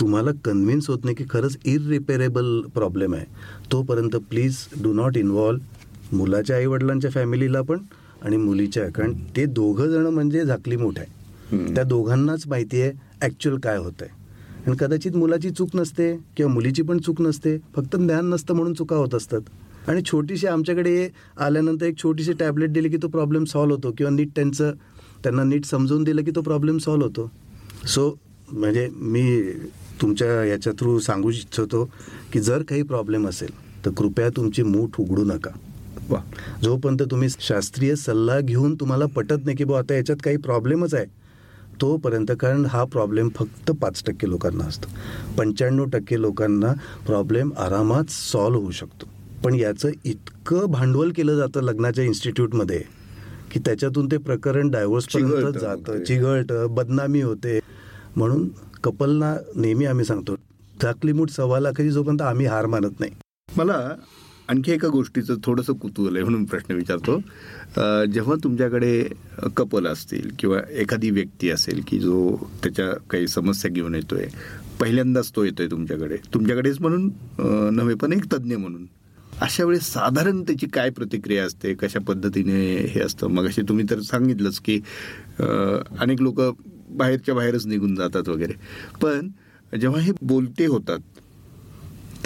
तुम्हाला 0.00 0.30
कन्व्हिन्स 0.44 0.88
होत 0.90 1.04
नाही 1.04 1.16
की 1.16 1.24
खरंच 1.30 1.56
इररिपेरेबल 1.64 2.60
प्रॉब्लेम 2.74 3.14
आहे. 3.14 3.24
तोपर्यंत 3.72 4.16
प्लीज 4.30 4.56
डू 4.82 4.92
नॉट 4.92 5.16
इन्व्हॉल्व 5.16 6.16
मुलाच्या 6.16 6.56
आईवडिलांच्या 6.56 7.10
फॅमिलीला 7.10 7.62
पण 7.62 7.78
आणि 8.22 8.36
मुलीच्या. 8.36 8.88
कारण 8.88 9.12
ते 9.36 9.44
दोघं 9.46 9.90
जण 9.90 10.06
म्हणजे 10.06 10.44
झाकली 10.44 10.76
मूठ 10.76 10.98
आहे. 10.98 11.74
त्या 11.74 11.84
दोघांनाच 11.84 12.46
माहिती 12.48 12.80
आहे 12.82 12.92
ॲक्च्युअल 13.20 13.58
काय 13.58 13.76
होत 13.78 14.02
आहे. 14.02 14.16
आणि 14.66 14.76
कदाचित 14.80 15.16
मुलाची 15.16 15.50
चूक 15.50 15.76
नसते 15.76 16.12
किंवा 16.36 16.52
मुलीची 16.52 16.82
पण 16.82 16.98
चूक 16.98 17.20
नसते. 17.22 17.56
फक्त 17.76 17.96
ज्ञान 17.96 18.28
नसतं 18.30 18.54
म्हणून 18.54 18.74
चुका 18.74 18.96
होत 18.96 19.14
असतात. 19.14 19.40
आणि 19.88 20.02
छोटीशी 20.06 20.46
आमच्याकडे 20.46 21.08
आल्यानंतर 21.40 21.86
एक 21.86 21.98
छोटीशी 21.98 22.32
टॅबलेट 22.38 22.72
दिली 22.72 22.88
की 22.88 22.96
तो 23.02 23.08
प्रॉब्लेम 23.08 23.44
सॉल्व्ह 23.44 23.76
होतो 23.76 23.94
किंवा 23.98 24.10
नीट 24.12 24.28
त्यांचं 24.36 24.72
त्यांना 25.22 25.44
नीट 25.44 25.64
समजून 25.64 26.02
दिलं 26.04 26.24
की 26.24 26.30
तो 26.36 26.40
प्रॉब्लेम 26.42 26.78
सॉल्व्ह 26.78 27.06
होतो. 27.06 27.30
सो 27.86 28.14
म्हणजे 28.52 28.88
मी 28.94 29.22
तुमच्या 30.00 30.44
याच्या 30.44 30.72
थ्रू 30.72 30.98
सांगू 30.98 31.30
इच्छितो 31.30 31.90
की 32.32 32.40
जर 32.40 32.62
काही 32.62 32.82
प्रॉब्लेम 32.82 33.28
असेल 33.28 33.50
तर 33.84 33.90
कृपया 33.90 34.28
तुमची 34.28 34.62
मूठ 34.62 34.90
उघडू 34.98 35.24
नका. 35.24 35.50
वा. 36.08 36.20
जोपर्यंत 36.62 37.02
तुम्ही 37.10 37.28
शास्त्रीय 37.40 37.94
सल्ला 37.96 38.40
घेऊन 38.40 38.74
तुम्हाला 38.74 39.06
पटत 39.06 39.44
नाही 39.44 39.56
की 39.56 39.64
बा 39.64 39.78
आता 39.78 39.94
याच्यात 39.94 40.18
काही 40.24 40.36
प्रॉब्लेमच 40.36 40.94
आहे 40.94 41.04
तोपर्यंत 41.80 42.32
कारण 42.40 42.66
हा 42.66 42.84
प्रॉब्लेम 42.84 43.28
फक्त 43.28 43.70
पाच 43.70 44.02
टक्के 44.06 44.30
लोकांना 44.30 44.64
असतो. 44.64 44.88
पंच्याण्णव 45.38 45.84
टक्के 45.84 46.20
लोकांना 46.20 46.72
प्रॉब्लेम 47.06 47.50
आरामात 47.58 48.04
सॉल्व्ह 48.10 48.62
होऊ 48.62 48.70
शकतो. 48.70 49.06
पण 49.44 49.54
याचं 49.54 49.88
इतकं 50.04 50.66
भांडवल 50.66 51.10
केलं 51.10 51.36
जातं 51.36 51.62
लग्नाच्या 51.62 52.04
इन्स्टिट्यूटमध्ये 52.04 52.82
की 53.52 53.60
त्याच्यातून 53.60 54.06
ते 54.06 54.16
प्रकरण 54.16 54.70
डायव्हर्सपर्यंत 54.70 55.58
जातं 55.58 56.04
चिघळतं 56.04 56.66
बदनामी 56.70 57.20
होते. 57.20 57.60
म्हणून 58.16 58.48
कपलना 58.84 59.34
नेहमी 59.56 59.84
आम्ही 59.84 60.04
सांगतो 60.04 60.36
झाकली 60.82 61.12
मूठ 61.12 61.30
सव्वा 61.30 61.60
लाखाची 61.60 61.90
जोपर्यंत 61.90 62.22
आम्ही 62.22 62.46
हार 62.46 62.66
मानत 62.66 63.00
नाही. 63.00 63.12
मला 63.56 63.94
आणखी 64.48 64.72
एका 64.72 64.88
गोष्टीचं 64.88 65.36
थोडंसं 65.44 65.72
कुतूहल 65.72 66.16
आहे 66.16 66.24
म्हणून 66.24 66.44
प्रश्न 66.44 66.74
विचारतो. 66.74 67.18
जेव्हा 68.12 68.34
तुमच्याकडे 68.44 69.02
कपल 69.56 69.86
असतील 69.86 70.30
किंवा 70.38 70.60
एखादी 70.72 71.10
व्यक्ती 71.10 71.50
असेल 71.50 71.82
की 71.86 71.98
जो 71.98 72.36
त्याच्या 72.62 72.90
काही 73.10 73.28
समस्या 73.28 73.70
घेऊन 73.70 73.94
येतोय 73.94 74.26
पहिल्यांदाच 74.80 75.30
तो 75.36 75.44
येतोय 75.44 75.66
तुमच्याकडे 75.66 76.16
तुमच्याकडेच 76.34 76.80
म्हणून 76.80 77.10
नव्हे 77.76 77.94
पण 77.94 78.12
एक 78.12 78.24
तज्ज्ञ 78.32 78.56
म्हणून 78.56 78.86
अशा 79.40 79.64
वेळेस 79.64 79.92
साधारण 79.92 80.42
त्याची 80.42 80.66
काय 80.66 80.90
प्रतिक्रिया 80.90 81.44
असते 81.44 81.74
कशा 81.74 81.98
पद्धतीने 81.98 82.60
हे 82.86 83.00
असतं? 83.00 83.26
मग 83.26 83.48
असे 83.48 83.62
तुम्ही 83.68 83.84
तर 83.90 84.00
सांगितलंच 84.00 84.58
की 84.58 84.80
अनेक 85.40 86.22
लोक 86.22 86.40
बाहेरच्या 86.90 87.34
बाहेरच 87.34 87.66
निघून 87.66 87.94
जातात 87.94 88.28
वगैरे. 88.28 88.52
पण 89.02 89.28
जेव्हा 89.72 90.00
हे 90.00 90.12
बोलते 90.22 90.66
होतात 90.66 90.98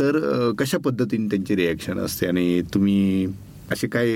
तर 0.01 0.19
कशा 0.59 0.79
पद्धतीने 0.79 1.29
त्यांची 1.31 1.57
रिॲक्शन 1.57 1.99
असते? 1.99 2.27
आणि 2.27 2.63
तुम्ही 2.75 3.27
असे 3.73 3.87
काय 3.87 4.15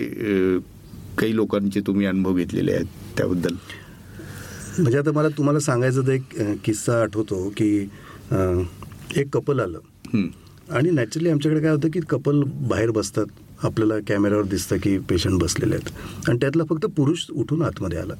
काही 1.19 1.35
लोकांचे 1.37 1.81
तुम्ही 1.87 2.07
अनुभव 2.07 2.35
घेतलेले 2.35 2.73
आहेत 2.73 2.87
त्याबद्दल? 3.17 3.55
म्हणजे 4.79 4.99
आता 4.99 5.13
मला 5.13 5.29
तुम्हाला 5.37 5.61
सांगायचं 5.61 6.07
तर 6.07 6.13
एक 6.13 6.59
किस्सा 6.65 7.01
आठवतो 7.03 7.49
की 7.57 7.69
एक 9.17 9.29
कपल 9.33 9.61
आलं. 9.61 9.79
आणि 10.71 10.91
नॅचरली 10.91 11.31
आमच्याकडे 11.31 11.61
काय 11.61 11.71
होतं 11.71 11.89
की 11.91 12.01
कपल 12.11 12.43
बाहेर 12.69 12.91
बसतात. 12.91 13.27
आपल्याला 13.65 13.95
कॅमेऱ्यावर 14.09 14.45
दिसतं 14.45 14.77
की 14.77 14.99
पेशंट 15.09 15.41
बसलेले 15.41 15.75
आहेत. 15.75 16.29
आणि 16.29 16.39
त्यातला 16.41 16.65
फक्त 16.71 16.87
पुरुष 16.97 17.25
उठून 17.31 17.63
आतमध्ये 17.63 17.99
आला. 17.99 18.15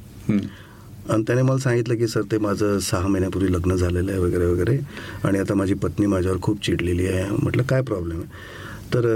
आणि 1.11 1.23
त्याने 1.27 1.43
मला 1.43 1.59
सांगितलं 1.59 1.97
की 1.97 2.07
सर 2.09 2.23
ते 2.31 2.39
माझं 2.39 2.79
सहा 2.83 3.09
महिन्यापूर्वी 3.09 3.53
लग्न 3.53 3.75
झालेलं 3.77 4.11
आहे 4.13 4.21
वगैरे 4.21 4.47
वगैरे. 4.47 4.79
आणि 5.25 5.39
आता 5.39 5.55
माझी 5.55 5.75
पत्नी 5.83 6.07
माझ्यावर 6.07 6.39
खूप 6.43 6.65
चिडलेली 6.67 7.07
आहे. 7.07 7.25
म्हटलं 7.33 7.63
काय 7.63 7.83
प्रॉब्लेम 7.83 8.19
आहे? 8.19 8.55
तर 8.95 9.07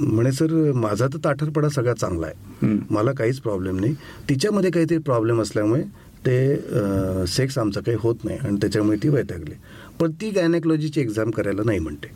म्हणे 0.00 0.32
सर 0.32 0.52
माझा 0.74 1.06
तर 1.06 1.18
ताठरपडा 1.24 1.68
सगळ्यात 1.68 1.96
चांगला 1.96 2.26
आहे. 2.26 2.76
मला 2.90 3.12
काहीच 3.18 3.40
प्रॉब्लेम 3.40 3.78
नाही. 3.80 3.94
तिच्यामध्ये 4.28 4.70
काहीतरी 4.70 4.98
प्रॉब्लेम 4.98 5.40
असल्यामुळे 5.42 5.82
ते 6.26 7.26
सेक्स 7.28 7.58
आमचं 7.58 7.80
काही 7.80 7.96
होत 8.00 8.24
नाही 8.24 8.38
आणि 8.38 8.56
त्याच्यामुळे 8.60 8.96
ती 9.02 9.08
वैतागली. 9.08 9.54
पण 10.00 10.12
ती 10.20 10.30
गायनेकॉलॉजीची 10.30 11.00
एक्झाम 11.00 11.30
करायला 11.30 11.62
नाही 11.66 11.78
म्हणते. 11.78 12.12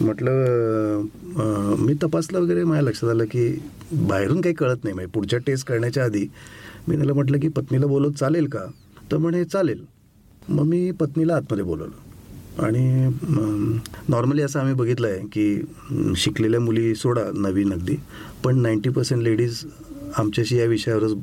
म्हटलं 0.00 1.04
मी 1.78 1.94
तपासलं 2.02 2.40
वगैरे. 2.40 2.64
माझ्या 2.64 2.82
लक्षात 2.82 3.10
आलं 3.10 3.24
की 3.30 3.48
बाहेरून 3.92 4.40
काही 4.40 4.54
कळत 4.54 4.84
नाही. 4.84 4.94
म्हणजे 4.94 5.10
पुढच्या 5.14 5.38
टेस्ट 5.46 5.66
करण्याच्या 5.68 6.04
आधी 6.04 6.26
मी 6.88 6.96
त्याला 6.96 7.12
म्हटलं 7.14 7.38
की 7.40 7.48
पत्नीला 7.48 7.86
बोलत 7.86 8.18
चालेल 8.18 8.46
का? 8.46 8.64
तर 9.12 9.16
म्हणे 9.16 9.44
चालेल. 9.44 9.84
मग 10.48 10.64
मी 10.64 10.90
पत्नीला 10.90 11.36
आतमध्ये 11.36 11.64
बोलवलं. 11.64 12.02
आणि 12.62 13.08
नॉर्मली 14.08 14.42
असं 14.42 14.60
आम्ही 14.60 14.74
बघितलं 14.74 15.06
आहे 15.08 15.26
की 15.32 16.14
शिकलेल्या 16.16 16.60
मुली 16.60 16.94
सोडा 16.94 17.22
नवीन 17.34 17.72
अगदी 17.72 17.96
पण 18.44 18.58
नाईंटी 18.62 18.90
पर्सेंट 18.90 19.22
लेडीज 19.22 19.64
आमच्याशी 20.18 20.58
या 20.58 20.66
विषयावरच 20.66 21.14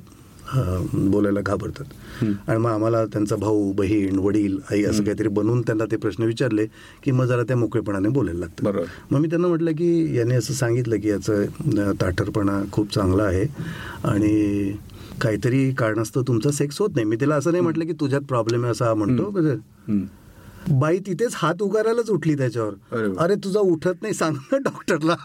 बोलायला 1.12 1.40
घाबरतात. 1.42 1.86
आणि 2.24 2.58
मग 2.60 2.70
आम्हाला 2.70 3.06
त्यांचा 3.06 3.36
भाऊ 3.36 3.72
बहीण 3.74 4.18
वडील 4.20 4.58
आई 4.72 4.84
असं 4.84 5.04
काहीतरी 5.04 5.28
बनवून 5.30 5.62
त्यांना 5.62 5.86
ते 5.92 5.98
प्रश्न 5.98 6.24
विचारले 6.24 6.66
की 7.04 7.12
मग 7.12 7.26
जरा 7.26 7.44
त्या 7.44 7.58
मोकळेपणाने 7.58 8.10
बोलायला 8.10 8.40
लागतं. 8.40 8.84
मग 9.12 9.20
मी 9.20 9.28
त्यांना 9.30 9.48
म्हटलं 9.48 9.72
की 9.72 10.18
याने 10.18 10.36
असं 10.36 10.54
सांगितलं 10.54 11.00
की 11.00 11.10
याचं 11.10 11.92
ताठरपणा 12.02 12.62
खूप 12.72 12.94
चांगला 12.94 13.24
आहे 13.24 13.46
आणि 14.04 14.72
काहीतरी 15.22 15.72
कारणास्तव 15.72 16.22
तुमचा 16.28 16.52
सेक्स 16.52 16.80
होत 16.80 16.90
नाही. 16.96 17.06
मी 17.08 17.16
तिला 17.22 17.36
असं 17.36 17.52
नाही 17.52 17.64
म्हटलं 17.64 17.86
की 17.86 17.94
तुझ्यात 18.00 18.22
प्रॉब्लेम 18.30 18.64
आहे 18.64 18.72
असा 18.72 18.94
म्हणतो. 18.94 19.32
बाई 20.70 21.00
तिथेच 21.06 21.32
हात 21.36 21.62
उगारायलाच 21.62 22.10
उठली 22.10 22.36
त्याच्यावर. 22.38 23.16
अरे 23.20 23.36
तुझा 23.44 23.60
उठत 23.60 24.02
नाही 24.02 24.14
सांग 24.14 24.36
ना 24.52 24.58
डॉक्टरला. 24.66 25.16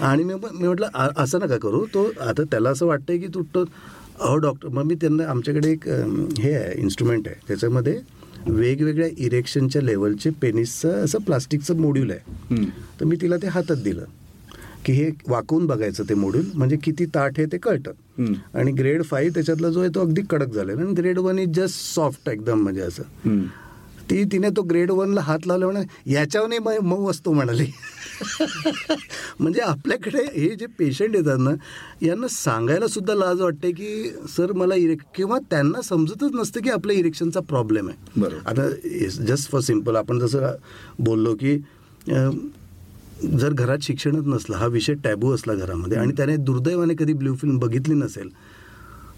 आणि 0.00 0.24
मी 0.24 0.34
मी 0.34 0.66
म्हटलं 0.66 1.12
असं 1.16 1.40
नका 1.40 1.56
करू. 1.56 1.84
तो 1.94 2.04
आता 2.20 2.42
त्याला 2.42 2.70
असं 2.70 2.86
वाटतंय 2.86 3.18
की 3.18 3.26
तू 3.34 3.42
अहो 3.54 4.36
डॉक्टर 4.36 4.68
मग 4.68 4.84
मी 4.84 4.94
त्यांना 4.94 5.24
आमच्याकडे 5.30 5.70
एक 5.70 5.88
हे 5.88 6.54
आहे 6.54 6.80
इन्स्ट्रुमेंट 6.80 7.28
आहे. 7.28 7.40
त्याच्यामध्ये 7.48 7.98
वेगवेगळ्या 8.46 9.08
इरेक्शनच्या 9.18 9.82
लेवलचे 9.82 10.30
पेनिसचं 10.42 11.04
असं 11.04 11.18
प्लास्टिकचं 11.18 11.76
मॉड्यूल 11.76 12.10
आहे. 12.10 12.64
तर 13.00 13.04
मी 13.04 13.16
तिला 13.20 13.36
ते 13.36 13.46
हातात 13.48 13.76
दिलं. 13.84 14.04
की 14.86 14.92
हे 14.92 15.10
वाकवून 15.28 15.66
बघायचं 15.66 16.04
ते 16.08 16.14
मॉड्यूल 16.14 16.44
म्हणजे 16.54 16.76
किती 16.76 17.04
ताठ 17.06 17.38
आहे 17.38 17.46
ते 17.52 17.58
कळतं. 17.58 18.32
आणि 18.54 18.72
ग्रेड 18.72 19.02
फाईव्ह 19.02 19.34
त्याच्यातला 19.34 19.68
जो 19.68 19.80
आहे 19.80 19.90
तो 19.94 20.00
अगदी 20.00 20.22
कडक 20.30 20.54
झालेला 20.54 20.80
आणि 20.82 20.92
grade 20.92 21.18
one 21.18 21.38
is 21.38 21.54
just 21.56 21.94
soft 21.94 22.28
एकदम 22.28 22.62
म्हणजे 22.62 22.80
असं. 22.80 23.38
ती 24.10 24.22
तिने 24.24 24.48
तो 24.56 24.62
ग्रेड 24.62 24.90
वनला 24.90 25.20
हात 25.20 25.46
लावला 25.46 25.66
म्हणा 25.66 25.80
याच्यावरही 26.06 26.58
मऊ 26.80 27.10
असतो 27.10 27.32
म्हणाली 27.32 27.64
म्हणजे 29.40 29.60
आपल्याकडे 29.60 30.22
हे 30.34 30.48
जे 30.56 30.66
पेशंट 30.78 31.14
येतात 31.16 31.38
ना 31.38 31.50
यांना 32.02 32.28
सांगायला 32.28 32.86
सुद्धा 32.88 33.14
लाज 33.14 33.40
वाटते 33.40 33.70
की 33.72 34.10
सर 34.36 34.52
मला 34.52 34.74
इरेक 34.74 35.00
किंवा 35.14 35.38
त्यांना 35.50 35.80
समजतच 35.82 36.34
नसतं 36.34 36.60
की 36.60 36.70
आपल्या 36.70 36.96
इरेक्शनचा 36.96 37.40
प्रॉब्लेम 37.40 37.88
आहे 37.88 38.20
बरोबर. 38.20 38.38
आता 38.46 38.68
जस्ट 39.26 39.50
फॉर 39.50 39.60
सिंपल 39.60 39.96
आपण 39.96 40.18
जसं 40.18 40.54
बोललो 40.98 41.34
की 41.34 41.54
जर 43.22 43.52
घरात 43.52 43.78
शिक्षणच 43.82 44.26
नसलं 44.26 44.56
हा 44.56 44.66
विषय 44.66 44.94
टॅबू 44.94 45.34
असला 45.34 45.54
घरामध्ये 45.54 45.98
आणि 45.98 46.12
त्याने 46.16 46.36
दुर्दैवाने 46.36 46.94
कधी 46.98 47.12
ब्ल्यू 47.12 47.34
फिल्म 47.34 47.58
बघितली 47.58 47.94
नसेल 47.94 48.28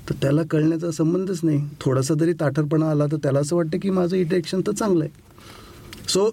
तर 0.08 0.14
त्याला 0.22 0.42
कळण्याचा 0.50 0.90
संबंधच 0.90 1.40
नाही. 1.42 1.60
थोडासा 1.80 2.14
जरी 2.14 2.32
ताठरपणा 2.32 2.90
आला 2.90 3.06
तर 3.06 3.16
त्याला 3.16 3.38
असं 3.38 3.56
वाटतं 3.56 3.78
की 3.78 3.90
माझं 3.90 4.16
इटेक्शन 4.16 4.60
तर 4.66 4.72
चांगलं 4.72 5.04
आहे. 5.04 5.12
सो 6.08 6.30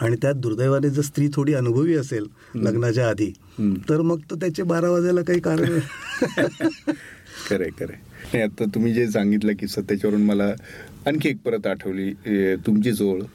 आणि 0.00 0.16
त्यात 0.22 0.34
दुर्दैवाने 0.34 0.90
जर 0.90 1.02
स्त्री 1.02 1.28
थोडी 1.34 1.54
अनुभवी 1.54 1.94
असेल 1.94 2.26
लग्नाच्या 2.54 3.08
आधी. 3.08 3.32
तर 3.88 4.00
मग 4.00 4.18
तर 4.30 4.34
त्याचे 4.34 4.62
बारा 4.62 4.90
वाजायला 4.90 5.22
काही 5.22 5.40
कारण 5.40 5.78
खरंय 7.48 7.68
खरंय 7.80 7.96
नाही 8.32 8.42
आता 8.42 8.64
तुम्ही 8.64 8.92
जे 8.94 9.10
सांगितलं 9.10 9.52
किस्सा 9.52 9.80
त्याच्यावरून 9.80 10.22
मला 10.22 10.52
आणखी 11.06 11.28
एक 11.28 11.36
परत 11.44 11.66
आठवली 11.66 12.12
तुमची 12.66 12.92
जोड. 12.92 13.22
अ, 13.22 13.26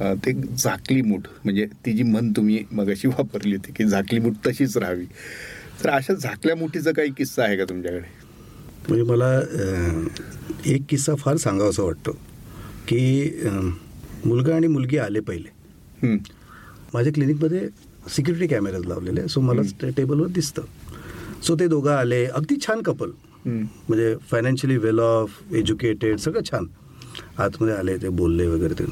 ते 0.00 0.32
झाकली 0.32 1.02
मूठ 1.02 1.26
म्हणजे 1.44 1.66
ती 1.86 1.92
जी 1.92 2.02
म्हण 2.02 2.30
तुम्ही 2.36 2.62
मगाशी 2.72 3.08
वापरली 3.08 3.54
होती 3.56 3.72
की 3.76 3.84
झाकली 3.84 4.20
मूठ 4.20 4.34
तशीच 4.46 4.76
राहावी. 4.76 5.04
तर 5.82 5.90
अशा 5.90 6.14
झाकल्या 6.14 6.56
मुठीचा 6.56 6.90
काही 6.92 7.10
किस्सा 7.18 7.42
आहे 7.44 7.56
का 7.56 7.64
तुमच्याकडे? 7.68 8.06
म्हणजे 8.88 9.02
मला 9.10 9.30
एक 10.66 10.82
किस्सा 10.88 11.14
फार 11.14 11.36
सांगावासा 11.36 11.82
वाटतो 11.82 12.12
की 12.88 13.30
मुलगा 14.24 14.54
आणि 14.54 14.66
मुलगी 14.66 14.98
आले 14.98 15.20
पहिले. 15.20 15.48
माझ्या 16.94 17.12
क्लिनिकमध्ये 17.12 17.68
सिक्युरिटी 18.10 18.46
कॅमेराज 18.54 18.86
लावलेले 18.86 19.28
सो 19.28 19.40
मला 19.40 19.62
त्या 19.80 19.90
टेबलवर 19.96 20.28
दिसतं. 20.28 20.62
सो 21.46 21.54
ते 21.60 21.66
दोघं 21.68 21.92
आले 21.92 22.24
अगदी 22.26 22.56
छान 22.66 22.82
कपल. 22.82 23.10
म्हणजे 23.46 24.14
फायनान्शियली 24.30 24.76
वेल 24.78 24.98
ऑफ 25.00 25.54
एज्युकेटेड 25.54 26.16
सगळं 26.18 26.50
छान. 26.50 26.66
आतमध्ये 27.38 27.74
आले 27.74 27.96
ते 28.02 28.08
बोलले 28.08 28.46
वगैरे 28.46 28.74
ते 28.78 28.84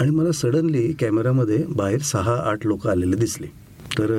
आणि 0.00 0.10
मला 0.10 0.32
सडनली 0.34 0.92
कॅमेरामध्ये 1.00 1.62
बाहेर 1.76 2.00
सहा 2.04 2.34
आठ 2.50 2.66
लोक 2.66 2.86
आलेले 2.86 3.16
दिसले. 3.16 3.46
तर 3.98 4.10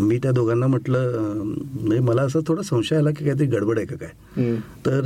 मी 0.00 0.18
त्या 0.22 0.30
दोघांना 0.32 0.66
म्हटलं 0.66 1.42
म्हणजे 1.42 1.98
मला 2.00 2.22
असं 2.22 2.40
थोडा 2.48 2.62
संशय 2.62 2.96
आला 2.96 3.10
की 3.10 3.24
काहीतरी 3.24 3.46
गडबड 3.46 3.78
आहे 3.78 3.86
का 3.86 3.96
काय. 3.96 4.56
तर 4.86 5.00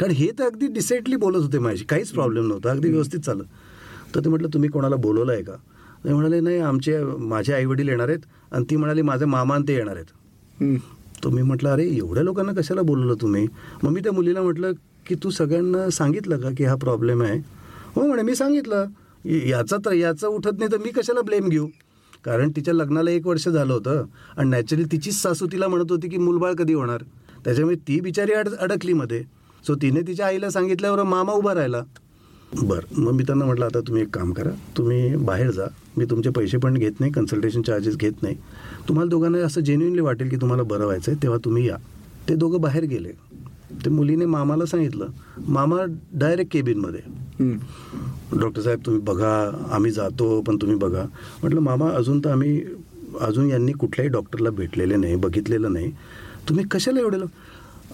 कारण 0.00 0.10
हे 0.10 0.30
तर 0.38 0.44
अगदी 0.44 0.66
डिसेंटली 0.74 1.16
बोलत 1.16 1.42
होते 1.42 1.58
माझ्याशी. 1.58 1.84
काहीच 1.84 2.10
प्रॉब्लेम 2.12 2.46
नव्हता. 2.48 2.70
अगदी 2.70 2.90
व्यवस्थित 2.90 3.20
चाललं. 3.20 3.44
तर 4.14 4.20
ते 4.24 4.28
म्हटलं 4.28 4.48
तुम्ही 4.54 4.68
कोणाला 4.70 4.96
बोलवलं 4.96 5.32
आहे 5.32 5.42
का? 5.42 5.54
ते 6.04 6.12
म्हणाले 6.12 6.40
नाही 6.40 6.58
आमचे 6.60 6.98
माझे 7.02 7.52
आईवडील 7.54 7.88
येणार 7.88 8.08
आहेत 8.08 8.20
आणि 8.52 8.64
ती 8.70 8.76
म्हणाली 8.76 9.02
माझे 9.02 9.24
मामा 9.24 9.54
आणि 9.54 9.64
ते 9.68 9.74
येणार 9.74 9.96
आहेत. 9.96 10.80
तर 11.24 11.28
मी 11.28 11.42
म्हटलं 11.42 11.70
अरे 11.70 11.86
एवढ्या 11.96 12.22
लोकांना 12.24 12.52
कशाला 12.52 12.82
बोलवलं 12.82 13.14
तुम्ही? 13.20 13.46
मग 13.82 13.90
मी 13.92 14.00
त्या 14.00 14.12
मुलीला 14.12 14.42
म्हटलं 14.42 14.72
की 15.06 15.14
तू 15.22 15.30
सगळ्यांना 15.30 15.88
सांगितलं 15.90 16.40
का 16.40 16.50
की 16.58 16.64
हा 16.64 16.74
प्रॉब्लेम 16.76 17.22
आहे? 17.22 17.38
हो 17.94 18.06
म्हणे 18.06 18.22
मी 18.22 18.34
सांगितलं. 18.34 18.86
याचा 19.24 19.76
तर 19.84 19.92
याचं 19.92 20.28
उठत 20.28 20.58
नाही 20.58 20.72
तर 20.72 20.76
मी 20.76 20.90
कशाला 20.90 21.20
ब्लेम 21.20 21.48
घेऊ? 21.48 21.66
कारण 22.24 22.50
तिच्या 22.56 22.74
लग्नाला 22.74 23.10
एक 23.10 23.26
वर्ष 23.26 23.48
झालं 23.48 23.72
होतं 23.72 24.04
आणि 24.36 24.50
नॅचरली 24.50 24.84
तिचीच 24.84 25.22
सासू 25.22 25.46
तिला 25.46 25.68
म्हणत 25.68 25.90
होती 25.90 26.08
की 26.08 26.18
मुलबाळ 26.18 26.54
कधी 26.54 26.74
होणार? 26.74 27.02
त्याच्यामुळे 27.44 27.76
ती 27.76 28.00
बिचारी 28.00 28.32
अड 28.32 28.48
अडकली 28.48 28.92
मध्ये. 28.92 29.22
सो 29.66 29.74
तिने 29.74 30.00
तिच्या 30.00 30.26
आईला 30.26 30.50
सांगितल्यावर 30.50 31.02
मामा 31.02 31.32
उभा 31.32 31.54
राहिला. 31.54 31.82
बरं 32.62 33.00
मग 33.00 33.12
मी 33.12 33.22
त्यांना 33.22 33.44
म्हटलं 33.44 33.64
आता 33.64 33.80
तुम्ही 33.80 34.02
एक 34.02 34.08
काम 34.08 34.32
करा. 34.32 34.50
तुम्ही 34.76 35.16
बाहेर 35.16 35.50
जा. 35.50 35.66
मी 35.96 36.04
तुमचे 36.04 36.30
पैसे 36.30 36.58
पण 36.58 36.74
घेत 36.74 37.00
नाही 37.00 37.12
कन्सल्टेशन 37.12 37.62
चार्जेस 37.62 37.96
घेत 37.96 38.22
नाही. 38.22 38.36
तुम्हाला 38.88 39.08
दोघांना 39.08 39.38
असं 39.38 39.60
जेन्युनली 39.60 40.00
वाटेल 40.00 40.28
की 40.28 40.36
तुम्हाला 40.36 40.62
बरं 40.62 40.84
व्हायचं 40.84 41.12
आहे 41.12 41.22
तेव्हा 41.22 41.38
तुम्ही 41.44 41.68
या. 41.68 41.76
ते 42.28 42.34
दोघं 42.34 42.60
बाहेर 42.60 42.84
गेले. 42.84 43.12
ते 43.84 43.90
मुलीने 43.90 44.26
मामाला 44.26 44.64
सांगितलं. 44.66 45.08
मामा 45.48 45.76
डायरेक्ट 46.12 46.52
केबिनमध्ये. 46.52 47.00
डॉक्टर 48.40 48.60
साहेब 48.62 48.80
तुम्ही 48.86 49.00
बघा 49.00 49.30
आम्ही 49.70 49.90
जातो 49.90 50.40
पण 50.40 50.56
तुम्ही 50.56 50.76
बघा. 50.76 51.04
म्हटलं 51.42 51.60
मामा 51.60 51.90
अजून 51.90 52.20
तर 52.20 52.30
आम्ही 52.30 52.62
अजून 53.20 53.50
यांनी 53.50 53.72
कुठल्याही 53.72 54.10
डॉक्टरला 54.12 54.50
भेटलेले 54.50 54.96
नाही 54.96 55.16
बघितलेलं 55.16 55.72
नाही. 55.72 55.90
तुम्ही 56.48 56.64
कशाला 56.70 57.00
एवढे 57.00 57.18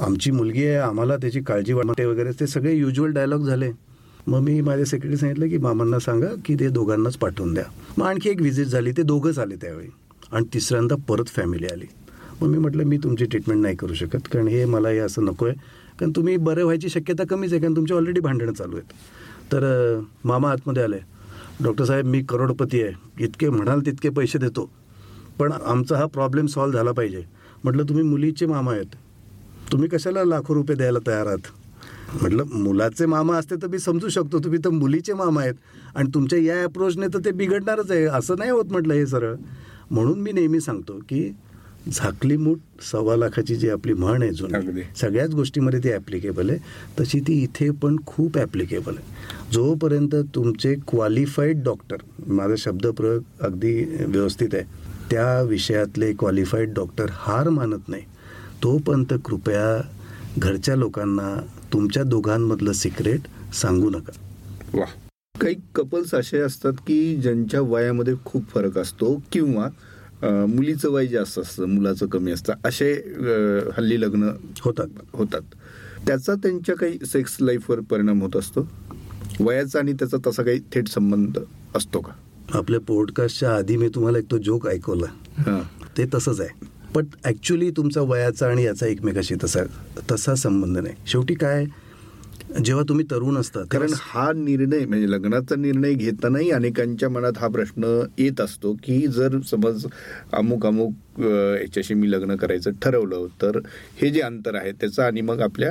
आमची 0.00 0.30
मुलगी 0.30 0.64
आहे 0.66 0.76
आम्हाला 0.76 1.16
त्याची 1.16 1.40
काळजी 1.40 1.72
वाटते 1.72 2.04
वगैरे 2.04 2.30
ते 2.40 2.46
सगळे 2.46 2.74
युजल 2.74 3.12
डायलॉग 3.12 3.46
झाले. 3.46 3.70
मग 4.26 4.40
मी 4.40 4.60
माझ्या 4.60 4.86
सेक्रेटरी 4.86 5.16
सांगितलं 5.16 5.48
की 5.48 5.58
मामांना 5.58 5.98
सांगा 5.98 6.28
की 6.44 6.54
ते 6.54 6.68
दोघांनाच 6.68 7.16
पाठवून 7.16 7.54
द्या. 7.54 7.64
मग 7.98 8.06
आणखी 8.06 8.30
एक 8.30 8.40
व्हिजिट 8.40 8.66
झाली 8.66 8.92
ते 8.92 9.02
दोघंच 9.02 9.38
आले 9.38 9.56
त्यावेळी. 9.56 9.88
आणि 10.32 10.44
तिसऱ्यांदा 10.54 10.94
परत 11.08 11.28
फॅमिली 11.28 11.66
आली. 11.66 11.86
मग 12.42 12.48
मी 12.48 12.58
म्हटलं 12.58 12.84
मी 12.84 12.98
तुमची 12.98 13.24
ट्रीटमेंट 13.24 13.62
नाही 13.62 13.76
करू 13.76 13.94
शकत 13.94 14.28
कारण 14.32 14.48
हे 14.48 14.64
मला 14.64 14.88
हे 14.88 14.98
असं 14.98 15.24
नको 15.24 15.46
आहे 15.46 15.54
कारण 16.00 16.12
तुम्ही 16.16 16.36
बरे 16.36 16.62
व्हायची 16.62 16.88
शक्यता 16.88 17.22
कमीच 17.30 17.52
आहे 17.52 17.60
कारण 17.60 17.76
तुमची 17.76 17.94
ऑलरेडी 17.94 18.20
भांडणं 18.20 18.52
चालू 18.52 18.76
आहेत. 18.76 18.92
तर 19.52 20.00
मामा 20.24 20.50
आतमध्ये 20.50 20.82
आले. 20.82 20.98
डॉक्टर 21.62 21.84
साहेब 21.84 22.06
मी 22.06 22.22
करोडपती 22.22 22.82
आहे. 22.82 22.92
इतके 23.20 23.48
म्हणाल 23.48 23.80
तितके 23.80 24.08
पैसे 24.08 24.38
देतो. 24.38 24.70
पण 25.38 25.52
आमचा 25.52 25.96
हा 25.96 26.06
प्रॉब्लेम 26.06 26.46
सॉल्व्ह 26.46 26.78
झाला 26.78 26.92
पाहिजे. 26.92 27.22
म्हटलं 27.64 27.82
तुम्ही 27.82 28.04
मुलीचे 28.04 28.46
मामा 28.46 28.72
आहेत. 28.72 28.86
तुम्ही 29.72 29.88
कशाला 29.88 30.24
लाखो 30.24 30.54
रुपये 30.54 30.76
द्यायला 30.76 30.98
तयार 31.06 31.26
आहात? 31.26 31.46
म्हटलं 32.22 32.44
मुलाचे 32.52 33.06
मामा 33.06 33.36
असते 33.36 33.54
तर 33.56 33.66
मी 33.66 33.78
समजू 33.78 34.08
शकतो. 34.08 34.38
तुम्ही 34.38 34.58
तर 34.64 34.70
मुलीचे 34.70 35.14
मामा 35.14 35.42
आहेत. 35.42 35.54
आणि 35.94 36.10
तुमच्या 36.14 36.38
या 36.38 36.64
अप्रोचने 36.64 37.06
तर 37.14 37.18
ते 37.24 37.32
बिघडणारच 37.32 37.90
आहे. 37.90 38.04
असं 38.04 38.34
नाही 38.38 38.50
होत 38.50 38.64
म्हटलं 38.64 38.94
हे 38.94 39.06
सरळ. 39.06 39.34
म्हणून 39.90 40.20
मी 40.20 40.32
नेहमी 40.32 40.60
सांगतो 40.60 40.98
की 41.08 41.32
झाकली 41.92 42.36
मूठ 42.36 42.58
सव्वा 42.82 43.16
लाखाची 43.16 43.56
जी 43.56 43.68
आपली 43.70 43.92
म्हण 43.94 44.22
आहे 44.22 44.30
अगदी. 44.30 44.62
जुनी 44.64 44.82
सगळ्याच 44.96 45.34
गोष्टीमध्ये 45.34 45.80
ती 45.84 45.90
ॲप्लिकेबल 45.92 46.50
आहे. 46.50 46.58
तशी 47.00 47.20
ती 47.20 47.32
इथे 47.42 47.68
पण 47.82 47.96
खूप 48.06 48.38
ॲप्लिकेबल 48.38 48.96
आहे. 48.96 49.52
जोपर्यंत 49.52 50.14
तुमचे 50.34 50.74
क्वालिफाईड 50.88 51.62
डॉक्टर 51.64 51.96
माझा 52.28 52.54
शब्दप्रयोग 52.58 53.22
अगदी 53.44 53.74
व्यवस्थित 54.00 54.54
आहे 54.54 54.82
त्या 55.10 55.40
विषयातले 55.42 56.12
क्वालिफाईड 56.18 56.72
डॉक्टर 56.74 57.10
हार 57.12 57.48
मानत 57.48 57.88
नाही 57.88 58.02
तोपर्यंत 58.62 59.12
कृपया 59.24 59.80
घरच्या 60.38 60.76
लोकांना 60.76 61.34
तुमच्या 61.72 62.02
दोघांमधलं 62.02 62.72
सिक्रेट 62.72 63.26
सांगू 63.54 63.90
नका. 63.90 64.12
वा 64.74 64.84
काही 65.40 65.54
कपल्स 65.74 66.14
असे 66.14 66.38
असतात 66.38 66.72
की 66.86 67.16
ज्यांच्या 67.16 67.60
वयामध्ये 67.60 68.14
खूप 68.24 68.48
फरक 68.48 68.78
असतो 68.78 69.14
किंवा 69.32 69.68
मुलीचं 70.24 70.90
वय 70.90 71.06
जास्त 71.06 71.38
असतं 71.38 71.66
मुलाचं 71.66 72.06
कमी 72.06 72.32
असतं 72.32 72.52
असे 72.64 72.92
हल्ली 73.76 74.00
लग्न 74.00 74.30
होतात. 74.60 74.88
होतात. 75.12 75.42
त्याचा 76.06 76.34
त्यांच्या 76.34 76.76
काही 76.76 76.98
सेक्स 77.06 77.36
लाईफवर 77.40 77.80
परिणाम 77.80 78.22
होत 78.22 78.36
असतो. 78.36 78.68
वयाचा 79.40 79.78
आणि 79.78 79.92
त्याचा 79.92 80.16
तसा 80.26 80.42
काही 80.42 80.60
थेट 80.74 80.88
संबंध 80.88 81.38
असतो 81.74 82.00
का? 82.00 82.12
आपल्या 82.58 82.80
पॉडकास्टच्या 82.80 83.56
आधी 83.56 83.76
मी 83.76 83.88
तुम्हाला 83.88 84.18
एक 84.18 84.24
तो 84.30 84.38
जोक 84.38 84.68
ऐकवला. 84.68 85.06
हां. 85.38 85.60
ते 85.98 86.04
तसंच 86.14 86.40
आहे. 86.40 86.66
पण 86.94 87.04
ॲक्च्युली 87.24 87.70
तुमचा 87.70 88.00
वयाचा 88.00 88.48
आणि 88.48 88.64
याचा 88.64 88.86
एकमेकाशी 88.86 89.34
तसा 89.44 89.60
तसा 90.12 90.34
संबंध 90.34 90.78
नाही. 90.78 90.94
शेवटी 91.06 91.34
काय? 91.34 91.66
जेव्हा 92.62 92.84
तुम्ही 92.88 93.04
तरुण 93.10 93.36
असता 93.36 93.62
कारण 93.70 93.92
हा 94.00 94.32
निर्णय 94.32 94.84
म्हणजे 94.86 95.10
लग्नाचा 95.10 95.54
निर्णय 95.56 95.92
घेतानाही 95.94 96.50
अनेकांच्या 96.50 97.08
मनात 97.08 97.38
हा 97.38 97.48
प्रश्न 97.48 98.02
येत 98.18 98.40
असतो 98.40 98.72
की 98.74 99.06
जर 99.06 99.38
समज 99.40 99.86
अमुक 100.32 100.66
अमुक 100.66 101.20
याच्याशी 101.20 101.94
मी 101.94 102.10
लग्न 102.10 102.36
करायचं 102.36 102.70
ठरवलं 102.82 103.26
तर 103.42 103.58
हे 104.02 104.10
जे 104.10 104.20
अंतर 104.20 104.54
आहे 104.54 104.72
त्याचं 104.72 105.02
आणि 105.02 105.20
मग 105.20 105.40
आपल्या 105.40 105.70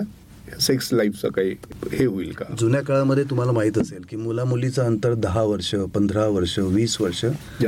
सेक्स 0.60 0.90
लाईफचं 0.94 1.30
काही 1.30 1.56
हे 1.92 2.06
होईल 2.06 2.32
का? 2.32 2.46
जुन्या 2.60 2.82
काळामध्ये 2.82 3.24
तुम्हाला 3.24 3.52
माहीत 3.52 3.78
असेल 3.78 4.04
की 4.10 4.16
मुला 4.16 4.44
मुलीचं 4.46 4.84
अंतर 4.84 5.14
दहा 5.14 5.44
वर्ष 5.44 5.76
पंधरा 5.94 6.28
वर्ष 6.28 6.60
वीस 6.60 7.02
वर्ष 7.02 7.26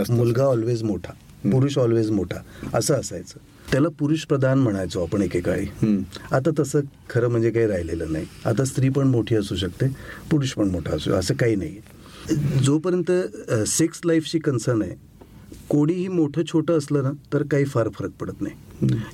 मुलगा 0.09 0.43
ऑलवेज 0.43 0.83
मोठा 0.83 1.13
पुरुष 1.51 1.77
ऑलवेज 1.77 2.11
मोठा 2.11 2.41
असं 2.73 2.93
असायचं. 2.93 3.39
त्याला 3.71 3.89
पुरुष 3.99 4.25
प्रधान 4.25 4.59
म्हणायचो 4.59 5.01
आपण 5.03 5.21
एकेकाळी. 5.21 5.65
आता 6.31 6.49
तसं 6.59 6.81
खरं 7.09 7.29
म्हणजे 7.29 7.51
काही 7.51 7.67
राहिलेलं 7.67 8.11
नाही. 8.11 8.25
आता 8.45 8.63
स्त्री 8.65 8.89
पण 8.89 9.07
मोठी 9.07 9.35
असू 9.35 9.55
शकते 9.55 9.87
पुरुष 10.31 10.53
पण 10.53 10.69
मोठा 10.69 10.95
असू 10.95 11.13
असं 11.13 11.33
काही 11.35 11.55
नाही 11.55 12.63
जोपर्यंत 12.63 13.11
सेक्स 13.67 13.99
लाईफची 14.05 14.39
कन्सर्न 14.39 14.81
आहे 14.81 15.03
कोणीही 15.69 16.07
मोठं 16.07 16.41
छोटं 16.47 16.77
असलं 16.77 17.03
ना 17.03 17.11
तर 17.33 17.43
काही 17.51 17.65
फार 17.65 17.87
फरक 17.93 18.11
पडत 18.19 18.41
नाही. 18.41 18.55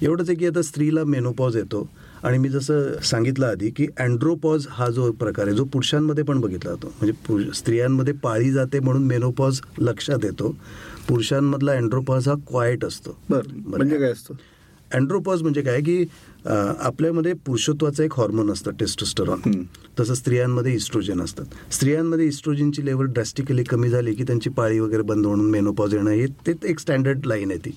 एवढंच 0.01 0.29
आहे 0.29 0.37
की 0.37 0.45
आता 0.47 0.61
स्त्रीला 0.61 1.03
मेनोपॉज 1.03 1.55
येतो 1.57 1.87
आणि 2.23 2.37
मी 2.37 2.49
जसं 2.49 2.99
सांगितलं 3.03 3.45
आधी 3.47 3.69
की 3.69 3.85
अँड्रोपॉज 3.99 4.65
हा 4.69 4.87
जो 4.89 5.11
प्रकार 5.11 5.47
आहे 5.47 5.55
जो 5.55 5.63
पुरुषांमध्ये 5.65 6.23
पण 6.23 6.39
बघितला 6.41 6.71
जातो. 6.71 6.93
म्हणजे 7.01 7.51
स्त्रियांमध्ये 7.53 8.13
पाळी 8.23 8.51
जाते 8.51 8.79
म्हणून 8.79 9.03
मेनोपॉज 9.07 9.61
लक्षात 9.79 10.25
येतो. 10.25 10.55
पुरुषांमधला 11.07 11.71
अँड्रोपॉज 11.71 12.27
हा 12.27 12.35
क्वाईट 12.47 12.85
असतो. 12.85 13.17
म्हणजे 13.29 13.99
काय 13.99 14.11
असतं? 14.11 14.33
अँड्रोपॉज 14.93 15.41
म्हणजे 15.41 15.61
काय 15.61 15.81
की 15.81 16.05
आपल्यामध्ये 16.45 17.33
पुरुषत्वाचं 17.45 18.03
एक 18.03 18.13
हॉर्मोन 18.13 18.51
असतं 18.51 18.71
टेस्टोस्टरॉन 18.79 19.63
तसं 19.99 20.13
स्त्रियांमध्ये 20.13 20.73
इस्ट्रोजन 20.73 21.21
असतात. 21.21 21.45
स्त्रियांमध्ये 21.71 22.25
इस्ट्रोजनची 22.25 22.85
लेवल 22.85 23.05
ड्रॅस्टिकली 23.05 23.63
कमी 23.63 23.89
झाली 23.89 24.13
की 24.13 24.23
त्यांची 24.23 24.49
पाळी 24.49 24.79
वगैरे 24.79 25.01
बंद 25.03 25.25
होऊन 25.25 25.49
मेनोपॉज 25.51 25.93
येणं 25.95 26.09
हे 26.11 26.25
ते 26.47 26.53
एक 26.69 26.79
स्टँडर्ड 26.79 27.25
लाईन 27.25 27.51
आहे 27.51 27.59
ती. 27.65 27.71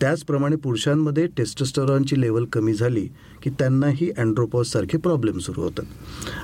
त्याचप्रमाणे 0.00 0.56
पुरुषांमध्ये 0.56 1.26
टेस्टोस्टरॉनची 1.36 2.20
लेवल 2.20 2.44
कमी 2.52 2.74
झाली 2.74 3.06
की 3.42 3.50
त्यांनाही 3.58 4.10
अँड्रोपॉज 4.18 4.66
सारखे 4.66 4.98
प्रॉब्लेम 4.98 5.38
सुरू 5.38 5.62
होतात. 5.62 5.84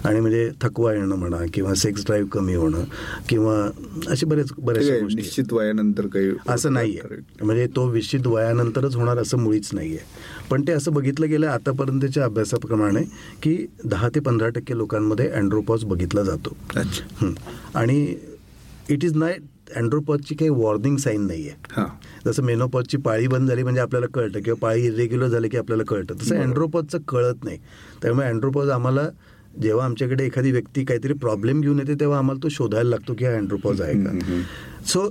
आणि 0.05 0.21
म्हणजे 0.21 0.49
थकवा 0.63 0.93
येणं 0.95 1.17
म्हणा 1.17 1.39
किंवा 1.55 1.75
सेक्स 1.75 2.05
ड्राईव्ह 2.07 2.29
कमी 2.33 2.55
होणं 2.55 2.85
किंवा 3.29 3.57
असे 4.13 4.27
बरेच 4.27 4.53
बरेच 4.59 4.91
गोष्टी 4.91 5.21
निश्चित 5.21 5.53
वयानंतर 5.53 6.07
काही 6.07 6.31
असं 6.49 6.73
नाही 6.73 6.99
आहे 6.99 7.45
म्हणजे 7.45 7.67
तो 7.77 7.91
निश्चित 7.93 8.27
वयानंतरच 8.27 8.97
होणार 8.97 9.19
असं 9.19 9.39
मुळीच 9.39 9.69
नाही 9.73 9.97
आहे 9.97 10.49
पण 10.51 10.63
ते 10.67 10.73
असं 10.73 10.93
बघितलं 10.93 11.29
गेलं 11.29 11.47
आतापर्यंतच्या 11.63 12.25
अभ्यासाप्रमाणे 12.25 13.01
की 13.43 13.55
दहा 13.85 14.09
ते 14.15 14.21
पंधरा 14.21 14.49
टक्के 14.55 14.77
लोकांमध्ये 14.79 15.29
अँड्रोपॉज 15.31 15.85
बघितला 15.85 16.23
जातो. 16.23 16.57
आणि 17.75 18.15
इट 18.91 19.05
इज 19.05 19.17
नाय 19.17 19.37
अँड्रोपॉजची 19.77 20.35
काही 20.35 20.51
वॉर्निंग 20.51 20.97
साईन 20.97 21.27
नाही 21.27 21.49
आहे 21.49 21.85
जसं 22.27 22.43
मेनोपॉजची 22.45 22.97
पाळी 22.97 23.27
बंद 23.27 23.49
झाली 23.49 23.63
म्हणजे 23.63 23.81
आपल्याला 23.81 24.07
कळतं 24.15 24.41
किंवा 24.41 24.59
पाळी 24.63 24.87
इरेग्युलर 24.87 25.29
झाली 25.29 25.49
की 25.49 25.57
आपल्याला 25.57 25.85
कळतं. 25.89 26.15
तसं 26.23 26.41
अँड्रोपॉजचं 26.41 26.99
कळत 27.09 27.45
नाही. 27.45 27.59
त्यामुळे 28.03 28.27
अँड्रोपॉज 28.27 28.71
आम्हाला 28.71 29.09
जेव्हा 29.63 29.85
आमच्याकडे 29.85 30.25
एखादी 30.27 30.53
व्यक्ती 30.53 30.85
काहीतरी 30.85 31.13
प्रॉब्लेम 31.13 31.61
घेऊन 31.61 31.79
येते 31.79 31.95
तेव्हा 32.01 32.19
आम्हाला 32.19 32.43
तो 32.43 32.49
शोधायला 32.49 32.91
लागतो 32.91 33.15
की 33.15 33.25
हा 33.25 33.33
अँड्रोपॉज 33.37 33.81
आहे 33.83 33.95
का. 34.05 34.41
सो 34.87 35.09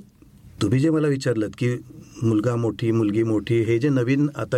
तुम्ही 0.61 0.79
जे 0.79 0.89
मला 0.89 1.07
विचारलं 1.07 1.49
की 1.57 1.69
मुलगा 2.23 2.55
मोठी 2.55 2.91
मुलगी 2.91 3.23
मोठी 3.23 3.59
हे 3.65 3.77
जे 3.79 3.89
नवीन 3.89 4.27
आता 4.35 4.57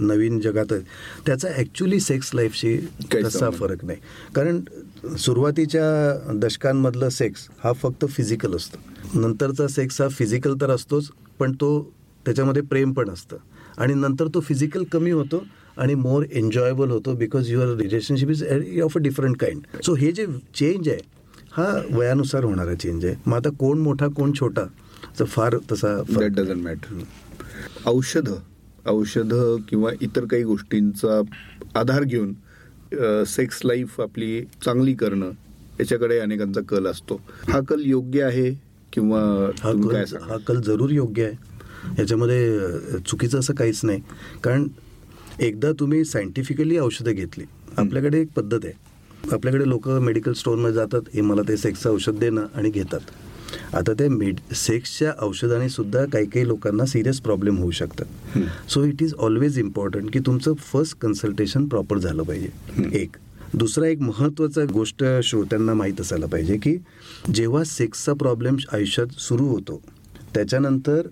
नवीन 0.00 0.40
जगात 0.40 0.72
आहे 0.72 0.82
त्याचा 1.26 1.48
ॲक्च्युली 1.56 2.00
सेक्स 2.00 2.30
लाईफशी 2.34 2.76
तसा 3.14 3.50
फरक 3.50 3.84
नाही. 3.84 3.98
कारण 4.34 4.60
सुरुवातीच्या 5.18 6.34
दशकांमधलं 6.40 7.08
सेक्स 7.08 7.48
हा 7.64 7.72
फक्त 7.72 8.04
फिजिकल 8.08 8.56
असतो. 8.56 8.78
नंतरचा 9.20 9.68
सेक्स 9.68 10.00
हा 10.00 10.08
फिजिकल 10.08 10.54
तर 10.60 10.70
असतोच 10.70 11.08
पण 11.38 11.52
तो 11.60 11.70
त्याच्यामध्ये 12.26 12.62
प्रेम 12.62 12.92
पण 12.92 13.10
असतं. 13.10 13.36
आणि 13.78 13.94
नंतर 13.94 14.28
तो 14.34 14.40
फिजिकल 14.40 14.84
कमी 14.92 15.10
होतो 15.10 15.42
आणि 15.76 15.94
मोर 15.94 16.24
एन्जॉयबल 16.30 16.90
होतो 16.90 17.14
because 17.16 17.50
your 17.50 17.74
relationship 17.76 18.30
is 18.30 18.80
of 18.82 18.96
a 18.96 19.00
different 19.00 19.36
kind 19.40 19.82
so 19.84 19.94
हे 19.94 20.12
जे 20.12 20.26
चेंज 20.54 20.88
आहे 20.88 21.00
हा 21.52 21.66
वयानुसार 21.90 22.44
होणारा 22.44 22.74
चेंज 22.74 23.04
आहे. 23.04 23.14
मग 23.26 23.36
आता 23.36 23.50
कोण 23.58 23.78
मोठा 23.78 24.08
कोण 24.16 24.32
छोटा 24.40 24.66
फार 25.26 25.56
तसा 25.72 25.94
दॅट 26.10 26.32
डझंट 26.32 26.62
मॅटर 26.64 27.02
औषधं 27.86 28.38
औषधं 28.86 29.56
किंवा 29.68 29.90
इतर 30.00 30.24
काही 30.24 30.42
गोष्टींचा 30.42 31.20
आधार 31.78 32.04
घेऊन 32.04 32.32
सेक्स 33.26 33.60
लाईफ 33.64 34.00
आपली 34.00 34.40
चांगली 34.64 34.94
करणं 34.94 35.30
याच्याकडे 35.80 36.18
अनेकांचा 36.18 36.60
कल 36.68 36.86
असतो. 36.86 37.20
हा 37.48 37.60
कल 37.68 37.82
योग्य 37.84 38.22
आहे 38.22 38.50
किंवा 38.92 39.20
हा 39.62 39.72
कल 39.72 40.04
हा 40.22 40.36
कल 40.48 40.60
जरूर 40.60 40.90
योग्य 40.90 41.24
आहे. 41.24 41.36
याच्यामध्ये 41.98 42.98
चुकीचं 43.06 43.38
असं 43.38 43.54
काहीच 43.54 43.80
नाही. 43.84 44.00
कारण 44.44 44.66
एकदा 45.40 45.72
तुम्ही 45.80 46.04
सायंटिफिकली 46.04 46.78
औषधं 46.78 47.12
घेतली 47.12 47.44
आपल्याकडे 47.78 48.20
एक 48.20 48.28
पद्धत 48.36 48.64
आहे. 48.64 48.72
आपल्याकडे 49.32 49.68
लोक 49.68 49.88
मेडिकल 49.88 50.32
स्टोअरमध्ये 50.32 50.72
जातात 50.74 51.08
हे 51.14 51.20
मला 51.20 51.42
ते 51.48 51.56
सेक्सचं 51.56 51.90
औषध 51.90 52.18
देणं 52.18 52.46
आणि 52.54 52.70
घेतात. 52.70 53.00
आता 53.74 53.92
त्या 53.92 54.10
मेड 54.10 54.36
सेक्सच्या 54.54 55.12
औषधाने 55.22 55.68
सुद्धा 55.68 56.04
काही 56.04 56.26
काही 56.26 56.48
लोकांना 56.48 56.86
सिरियस 56.86 57.20
प्रॉब्लेम 57.20 57.58
होऊ 57.58 57.70
शकतात. 57.70 58.38
So 58.70 58.84
it 58.84 59.02
is 59.02 59.14
always 59.14 59.58
important 59.58 60.10
की 60.12 60.18
तुमचं 60.18 60.54
फर्स्ट 60.54 60.98
कन्सल्टेशन 60.98 61.66
प्रॉपर 61.66 61.98
झालं 61.98 62.22
पाहिजे. 62.22 62.48
एक. 63.02 63.16
दुसरा 63.54 63.86
एक 63.86 64.00
महत्त्वाचा 64.00 64.64
गोष्ट 64.64 65.04
श्रोत्यांना 65.22 65.74
माहीत 65.74 66.00
असायला 66.00 66.26
पाहिजे 66.26 66.56
की 66.56 66.76
जेव्हा 67.34 67.64
सेक्सचा 67.64 68.12
प्रॉब्लेम 68.12 68.56
आयुष्यात 68.72 69.06
सुरू 69.18 69.46
होतो 69.46 69.82
त्याच्यानंतर 70.34 71.06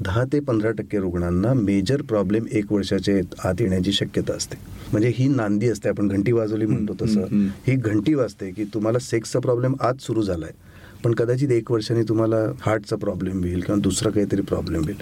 दहा 0.00 0.24
ते 0.32 0.40
पंधरा 0.40 0.70
टक्के 0.70 0.98
रुग्णांना 0.98 1.52
मेजर 1.54 2.02
प्रॉब्लेम 2.02 2.44
एक 2.52 2.72
वर्षाचे 2.72 3.20
आत 3.44 3.54
येण्याची 3.60 3.92
शक्यता 3.92 4.34
असते. 4.34 4.56
म्हणजे 4.92 5.12
ही 5.14 5.28
नांदी 5.28 5.68
असते 5.68 5.88
आपण 5.88 6.08
घंटी 6.08 6.32
वाजवली 6.32 6.66
म्हणतो 6.66 6.94
तसं. 7.02 7.20
ही 7.66 7.74
घंटी 7.74 8.14
वाजते 8.14 8.50
की 8.50 8.64
तुम्हाला 8.64 8.98
सेक्सचा 8.98 9.38
प्रॉब्लेम 9.38 9.74
आज 9.80 9.94
सुरू 10.00 10.22
झालाय. 10.22 10.50
पण 11.04 11.14
कदाचित 11.14 11.50
एक 11.50 11.70
वर्षाने 11.72 12.02
तुम्हाला 12.02 12.36
हार्टचा 12.60 12.96
प्रॉब्लेम 12.96 13.38
होईल 13.38 13.60
किंवा 13.60 13.80
दुसरा 13.80 14.10
काहीतरी 14.10 14.42
प्रॉब्लेम 14.42 14.82
होईल. 14.84 14.96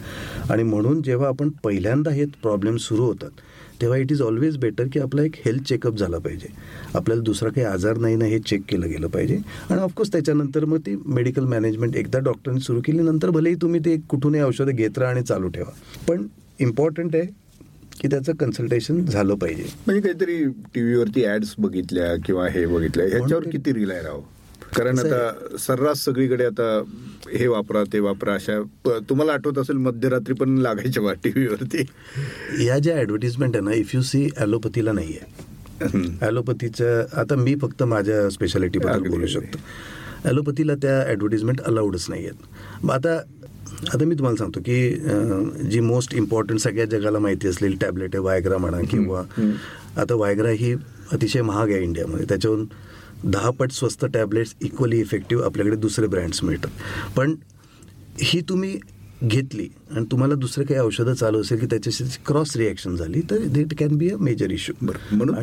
आणि 0.50 0.62
म्हणून 0.62 1.02
जेव्हा 1.02 1.28
आपण 1.28 1.48
पहिल्यांदा 1.64 2.10
हे 2.10 2.24
प्रॉब्लेम 2.42 2.76
सुरू 2.76 3.04
होतात 3.04 3.40
तेव्हा 3.80 3.98
इट 3.98 4.12
इज 4.12 4.22
ऑलवेज 4.22 4.56
बेटर 4.56 4.86
की 4.92 5.00
आपला 5.00 5.22
एक 5.22 5.34
हेल्थ 5.44 5.62
चेकअप 5.62 5.96
झाला 5.96 6.18
पाहिजे. 6.18 6.48
आपल्याला 6.94 7.22
दुसरा 7.22 7.48
काही 7.48 7.66
आजार 7.66 7.98
नाही 7.98 8.16
ना 8.16 8.24
हे 8.24 8.38
चेक 8.38 8.62
केलं 8.68 8.88
गेलं 8.88 9.06
पाहिजे. 9.06 9.38
आणि 9.70 9.80
ऑफकोर्स 9.80 10.12
त्याच्यानंतर 10.12 10.64
मग 10.64 10.78
ती 10.78 10.96
मेडिकल 11.06 11.44
मॅनेजमेंट 11.44 11.96
एकदा 11.96 12.18
डॉक्टरांनी 12.18 12.60
सुरू 12.60 12.80
केली 12.80 13.02
नंतर 13.02 13.30
भलेही 13.30 13.56
तुम्ही 13.62 13.80
ते 13.80 13.96
कुठूनही 14.08 14.40
औषधं 14.40 14.74
घेत 14.74 14.98
राहा 14.98 15.10
आणि 15.10 15.22
चालू 15.22 15.48
ठेवा. 15.48 15.70
पण 16.08 16.26
इम्पॉर्टंट 16.60 17.16
आहे 17.16 17.24
की 18.00 18.08
त्याचं 18.08 18.34
कन्सल्टेशन 18.34 19.04
झालं 19.04 19.34
पाहिजे. 19.34 19.64
म्हणजे 19.86 20.00
काहीतरी 20.00 20.44
टीव्हीवरती 20.74 21.24
ऍड्स 21.24 21.54
बघितल्या 21.58 22.14
किंवा 22.16 22.48
हे 22.48 22.66
बघितल्या 22.66 23.06
ह्याच्यावर 23.06 23.48
किती 23.48 23.72
रिलाय 23.72 24.02
राहावं? 24.02 24.22
कारण 24.76 24.98
आता 24.98 25.56
सर्रास 25.58 26.04
सगळीकडे 26.04 26.44
आता 26.44 26.68
हे 27.32 27.46
वापरा 27.46 27.82
ते 27.92 28.00
वापरा 28.00 28.34
अशा 28.34 28.58
तुम्हाला 29.08 29.32
आठवत 29.32 29.58
असेल 29.58 29.76
मध्यरात्री 29.76 30.34
पण 30.34 30.56
लागायच्या 30.58 31.02
बा 31.02 31.12
टीव्हीवरती. 31.24 31.84
या 32.66 32.78
ज्या 32.78 32.96
ऍडव्हर्टिजमेंट 33.00 33.56
आहे 33.56 33.64
ना 33.64 33.74
इफ 33.74 33.94
यू 33.94 34.02
सी 34.02 34.28
ॲलोपॅथीला 34.36 34.92
नाही 34.92 35.16
आहे 35.18 36.18
ॲलोपॅथीचं 36.26 37.04
आता 37.20 37.36
मी 37.36 37.54
फक्त 37.62 37.82
माझ्या 37.82 38.28
स्पेशालिटीबद्दल 38.30 39.08
बोलू 39.08 39.26
शकतो. 39.26 39.58
ॲलोपॅथीला 40.24 40.74
त्या 40.82 40.98
ॲडव्हर्टिजमेंट 41.02 41.60
अलाउडच 41.60 42.06
नाही 42.08 42.26
आहेत 42.26 42.84
मग 42.84 42.94
आता 42.94 43.20
आता 43.94 44.04
मी 44.04 44.14
तुम्हाला 44.14 44.36
सांगतो 44.36 44.60
की 44.64 45.68
जी 45.70 45.80
मोस्ट 45.80 46.14
इम्पॉर्टंट 46.14 46.60
सगळ्या 46.60 46.84
जगाला 46.90 47.18
माहिती 47.18 47.48
असलेली 47.48 47.76
टॅबलेट 47.80 48.14
आहे 48.14 48.24
वायग्रा 48.24 48.58
म्हणा 48.58 48.80
किंवा 48.90 49.22
आता 50.00 50.14
वायग्रा 50.14 50.50
ही 50.50 50.74
अतिशय 51.12 51.42
महाग 51.42 51.70
आहे 51.70 51.82
इंडियामध्ये. 51.82 52.26
त्याच्याहून 52.28 52.66
दहा 53.24 53.50
पट 53.50 53.72
स्वस्त 53.72 54.04
टॅबलेट्स 54.14 54.54
इक्वली 54.62 55.00
इफेक्टिव्ह 55.00 55.44
आपल्याकडे 55.44 55.76
दुसरे 55.76 56.06
ब्रँड्स 56.06 56.42
मिळतात. 56.44 56.70
पण 57.16 57.34
ही 58.20 58.40
तुम्ही 58.48 58.78
घेतली 59.22 59.66
आणि 59.90 60.04
तुम्हाला 60.10 60.34
दुसरे 60.34 60.64
काही 60.64 60.80
औषधं 60.80 61.14
चालू 61.14 61.40
असेल 61.40 61.58
की 61.60 61.66
त्याच्याशी 61.66 62.04
क्रॉस 62.26 62.56
रिॲक्शन 62.56 62.94
झाली 62.96 63.20
तर 63.30 63.42
it 63.58 63.74
can 63.78 63.96
be 63.96 64.08
a 64.10 64.16
major 64.20 64.50
issue 64.50 64.74
म्हणून 65.12 65.34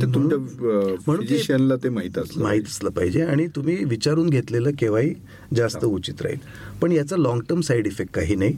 ते 1.83 1.89
माहीत 1.89 2.17
माहीत 2.37 2.63
असलं 2.67 2.89
पाहिजे 2.89 3.21
आणि 3.21 3.45
तुम्ही 3.55 3.75
विचारून 3.83 4.29
घेतलेलं 4.29 4.71
केव्हाही 4.79 5.13
जास्त 5.55 5.85
उचित 5.85 6.21
राहील. 6.21 6.39
पण 6.81 6.91
याचा 6.91 7.17
लॉंग 7.17 7.41
टर्म 7.49 7.61
साईड 7.61 7.87
इफेक्ट 7.87 8.13
काही 8.13 8.35
नाही. 8.35 8.55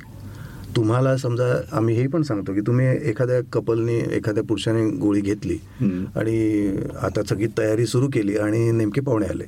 तुम्हाला 0.75 1.15
समजा 1.17 1.45
आम्ही 1.71 1.95
हे 1.95 2.05
पण 2.07 2.21
सांगतो 2.21 2.53
की 2.53 2.61
तुम्ही 2.61 2.85
एखाद्या 3.09 3.39
कपलने 3.53 3.97
एखाद्या 4.17 4.43
पुरुषाने 4.43 4.89
गोळी 4.97 5.21
घेतली 5.21 5.57
आणि 5.81 6.75
आता 7.01 7.23
सगळी 7.29 7.47
तयारी 7.57 7.85
सुरू 7.85 8.07
केली 8.13 8.35
आणि 8.37 8.71
नेमके 8.71 9.01
पाहुणे 9.01 9.25
आले 9.25 9.43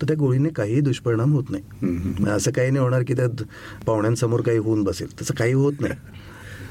तर 0.00 0.06
त्या 0.06 0.16
गोळीने 0.16 0.48
काहीही 0.48 0.80
दुष्परिणाम 0.80 1.32
होत 1.32 1.50
नाही. 1.50 2.24
असं 2.30 2.50
काही 2.50 2.70
नाही 2.70 2.84
होणार 2.84 3.02
की 3.02 3.14
त्या 3.14 3.26
पाहुण्यांसमोर 3.86 4.40
काही 4.40 4.58
होऊन 4.58 4.82
बसेल. 4.84 5.08
तसं 5.20 5.34
काही 5.34 5.52
होत 5.52 5.80
नाही. 5.80 5.94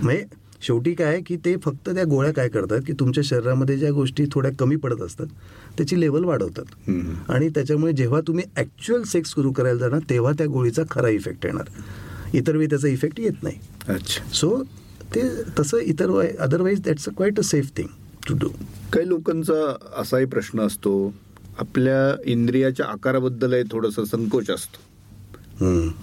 म्हणजे 0.02 0.24
शेवटी 0.62 0.94
काय 0.94 1.20
की 1.28 1.36
ते 1.46 1.56
फक्त 1.64 1.90
त्या 1.90 2.04
गोळ्या 2.04 2.32
काय 2.34 2.50
करतात 2.50 2.82
की 2.88 2.94
तुमच्या 2.94 3.24
शरीरामध्ये 3.26 3.78
ज्या 3.78 3.92
गोष्टी 3.92 4.26
थोड्या 4.32 4.52
कमी 4.60 4.76
पडत 4.76 5.02
असतात 5.02 5.28
त्याची 5.78 6.00
लेवल 6.00 6.24
वाढवतात. 6.24 6.90
आणि 7.30 7.50
त्याच्यामुळे 7.50 7.94
जेव्हा 7.94 8.22
तुम्ही 8.22 8.46
ॲक्च्युअल 8.56 9.04
सेक्स 9.04 9.32
सुरू 9.32 9.52
करायला 9.52 9.80
जाणार 9.80 10.10
तेव्हा 10.10 10.32
त्या 10.38 10.48
गोळीचा 10.48 10.84
खरा 10.92 11.10
इफेक्ट 11.10 11.46
येणार. 11.46 11.70
इतर 12.34 12.56
वेळी 12.56 12.68
त्याचा 12.70 12.88
इफेक्ट 12.88 13.20
येत 13.20 13.44
नाही. 13.44 13.58
अच्छा. 13.88 14.24
सो 14.34 14.64
ते 15.16 15.22
तसं 15.60 15.78
इतर 15.80 16.12
otherwise 16.40 16.82
that's 16.82 17.08
a 17.10 17.12
quite 17.18 17.40
a 17.40 17.44
safe 17.44 17.70
thing 17.78 17.88
to 18.28 18.38
do 18.40 18.48
काही 18.94 19.08
लोकांचा 19.10 19.76
असाही 20.02 20.26
प्रश्न 20.26 20.62
असतो 20.62 21.14
आपल्या 21.60 22.16
इंद्रियाच्या 22.32 22.86
आकाराबद्दल 22.86 23.62
थोडंसं 23.72 24.04
संकोच 24.06 24.50
असतो. 24.50 24.80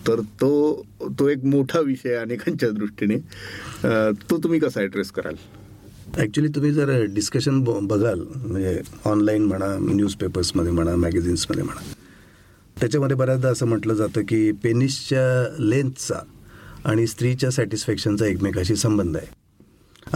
तर 0.06 0.20
तो 0.40 0.82
तो 1.18 1.28
एक 1.28 1.44
मोठा 1.44 1.80
विषय 1.80 2.14
अनेकांच्या 2.16 2.68
दृष्टीने. 2.70 3.16
तो 4.30 4.36
तुम्ही 4.42 4.60
कसा 4.60 4.80
ॲड्रेस 4.80 5.10
कराल? 5.12 5.34
ॲक्च्युली 6.16 6.48
तुम्ही 6.54 6.70
जर 6.72 6.90
डिस्कशन 7.14 7.60
बघाल 7.62 8.20
म्हणजे 8.20 8.80
ऑनलाईन 9.06 9.44
म्हणा 9.44 9.76
न्यूजपेपर्समध्ये 9.80 10.72
म्हणा 10.72 10.94
मॅगझिन्समध्ये 10.96 11.64
म्हणा 11.64 11.80
त्याच्यामध्ये 12.80 13.16
बऱ्याचदा 13.16 13.48
असं 13.48 13.66
म्हटलं 13.66 13.94
जातं 13.94 14.22
की 14.28 14.50
पेनिसच्या 14.62 15.62
लेंथचा 15.62 16.18
आणि 16.84 17.06
स्त्रीच्या 17.06 17.50
सॅटिस्फॅक्शनचा 17.50 18.26
एकमेकाशी 18.26 18.76
संबंध 18.76 19.16
आहे. 19.16 19.26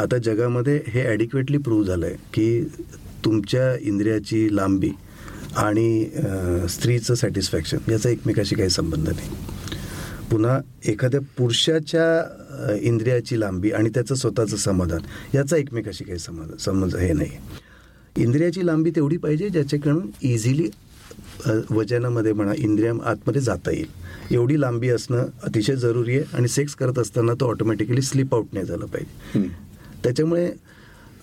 आता 0.01 0.19
जगामध्ये 0.19 0.81
हे 0.87 1.03
ॲडिक्वेटली 1.07 1.59
प्रूव्ह 1.59 1.87
झालं 1.87 2.07
आहे 2.07 2.15
की 2.35 2.65
तुमच्या 3.25 3.75
इंद्रियाची 3.81 4.49
लांबी 4.57 4.91
आणि 5.57 6.07
स्त्रीचं 6.71 7.15
सॅटिस्फॅक्शन 7.15 7.91
याचा 7.91 8.11
एकमेकाशी 8.11 8.55
काही 8.57 8.71
संबंध 8.71 9.09
नाही. 9.09 9.29
पुन्हा 10.31 10.59
एखाद्या 10.87 11.21
पुरुषाच्या 11.37 12.77
इंद्रियाची 12.81 13.39
लांबी 13.41 13.71
आणि 13.71 13.89
त्याचं 13.95 14.15
स्वतःचं 14.15 14.57
समाधान 14.57 15.03
याचा 15.35 15.57
एकमेकाशी 15.57 16.05
काही 16.05 16.19
समाधान 16.19 16.57
समज 16.61 16.97
हे 16.97 17.12
नाही. 17.12 17.31
इंद्रियाची 18.17 18.67
लांबी 18.67 18.91
तेवढी 18.91 19.17
पाहिजे 19.17 19.49
ज्याच्याकडून 19.49 20.11
इझिली 20.23 20.69
वजनामध्ये 21.70 22.32
म्हणा 22.32 22.53
इंद्रिया 22.57 22.93
आतमध्ये 23.11 23.43
जाता 23.43 23.70
येईल 23.70 24.35
एवढी 24.35 24.61
लांबी 24.61 24.89
असणं 24.89 25.26
अतिशय 25.43 25.76
जरुरी 25.76 26.16
आहे 26.18 26.37
आणि 26.37 26.49
सेक्स 26.49 26.74
करत 26.74 26.99
असताना 26.99 27.32
तो 27.41 27.49
ऑटोमॅटिकली 27.51 28.03
स्लिप 28.03 28.35
आउट 28.35 28.47
नाही 28.53 28.66
झालं 28.66 28.87
पाहिजे. 28.87 29.49
त्याच्यामुळे 30.05 30.51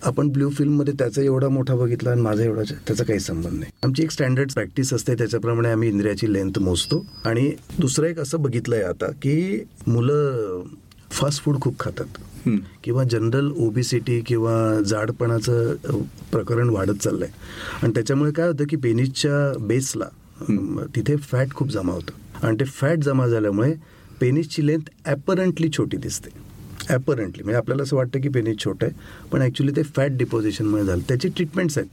आपण 0.04 0.28
ब्ल्यू 0.28 0.48
फिल्ममध्ये 0.50 0.94
त्याचा 0.98 1.22
एवढा 1.22 1.48
मोठा 1.48 1.74
बघितला 1.74 2.10
आणि 2.10 2.20
माझा 2.20 2.42
एवढा 2.44 2.62
त्याचा 2.86 3.04
काही 3.04 3.20
संबंध 3.20 3.58
नाही 3.58 3.70
आमची 3.84 4.02
एक 4.02 4.10
स्टँडर्ड 4.10 4.52
प्रॅक्टिस 4.52 4.92
असते 4.94 5.14
त्याच्याप्रमाणे 5.14 5.68
आम्ही 5.68 5.88
इंद्रियाची 5.88 6.32
लेंथ 6.32 6.58
मोजतो 6.58 7.04
आणि 7.24 7.50
दुसरं 7.78 8.06
एक 8.06 8.18
असं 8.18 8.42
बघितलं 8.42 8.74
आहे 8.76 8.84
आता 8.84 9.10
की 9.22 9.64
मुलं 9.86 10.62
फास्ट 11.10 11.42
फूड 11.44 11.60
खूप 11.60 11.78
खातात. 11.80 12.06
किंवा 12.84 13.04
जनरल 13.04 13.50
ओबिसिटी 13.56 14.20
किंवा 14.20 14.80
जाडपणाचं 14.86 15.74
प्रकरण 16.32 16.68
वाढत 16.68 17.02
चाललंय. 17.02 17.28
आणि 17.82 17.92
त्याच्यामुळे 17.94 18.32
काय 18.32 18.48
होतं 18.48 18.64
की 18.70 18.76
पेनिसच्या 18.76 19.58
बेसला 19.66 20.08
तिथे 20.96 21.16
फॅट 21.16 21.54
खूप 21.54 21.70
जमा 21.70 21.92
होतं. 21.92 22.46
आणि 22.46 22.56
ते 22.60 22.64
फॅट 22.64 22.98
जमा 22.98 23.26
झाल्यामुळे 23.26 23.72
पेनिसची 24.20 24.66
लेंथ 24.66 24.90
ॲपरंटली 25.04 25.68
छोटी 25.76 25.96
दिसते. 25.96 26.30
ॲपरंटली. 26.88 27.42
म्हणजे 27.42 27.56
आपल्याला 27.56 27.82
असं 27.82 27.96
वाटतं 27.96 28.20
की 28.20 28.28
पेनिस 28.28 28.58
छोटं 28.64 28.86
आहे 28.86 29.28
पण 29.32 29.42
ॲक्च्युली 29.42 29.72
ते 29.76 29.82
फॅट 29.96 30.16
डिपॉझिशनमुळे 30.18 30.84
झालं. 30.84 31.02
त्याची 31.08 31.28
ट्रीटमेंट्स 31.28 31.78
आहेत. 31.78 31.88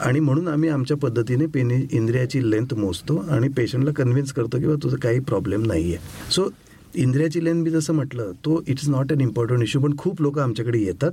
आणि 0.00 0.20
म्हणून 0.20 0.48
आम्ही 0.48 0.68
आमच्या 0.68 0.96
पद्धतीने 0.96 1.46
पेनी 1.54 1.74
इंद्रियाची 1.92 2.50
लेंथ 2.50 2.74
मोजतो 2.74 3.16
आणि 3.30 3.48
पेशंटला 3.56 3.90
कन्व्हिन्स 3.92 4.32
करतो 4.32 4.58
की 4.58 4.66
बा 4.66 4.74
तुझं 4.82 4.96
काही 4.96 5.20
प्रॉब्लेम 5.20 5.64
नाही 5.66 5.94
आहे 5.94 6.32
सो 6.32 6.48
इंद्रियाची 6.94 7.44
लेंथ 7.44 7.62
मी 7.62 7.70
जसं 7.70 7.94
म्हटलं 7.94 8.32
तो 8.44 8.62
it's 8.68 8.88
not 8.88 9.12
an 9.12 9.20
important 9.20 9.62
issue 9.62 9.80
पण 9.80 9.96
खूप 9.98 10.22
लोक 10.22 10.38
आमच्याकडे 10.38 10.78
येतात. 10.78 11.12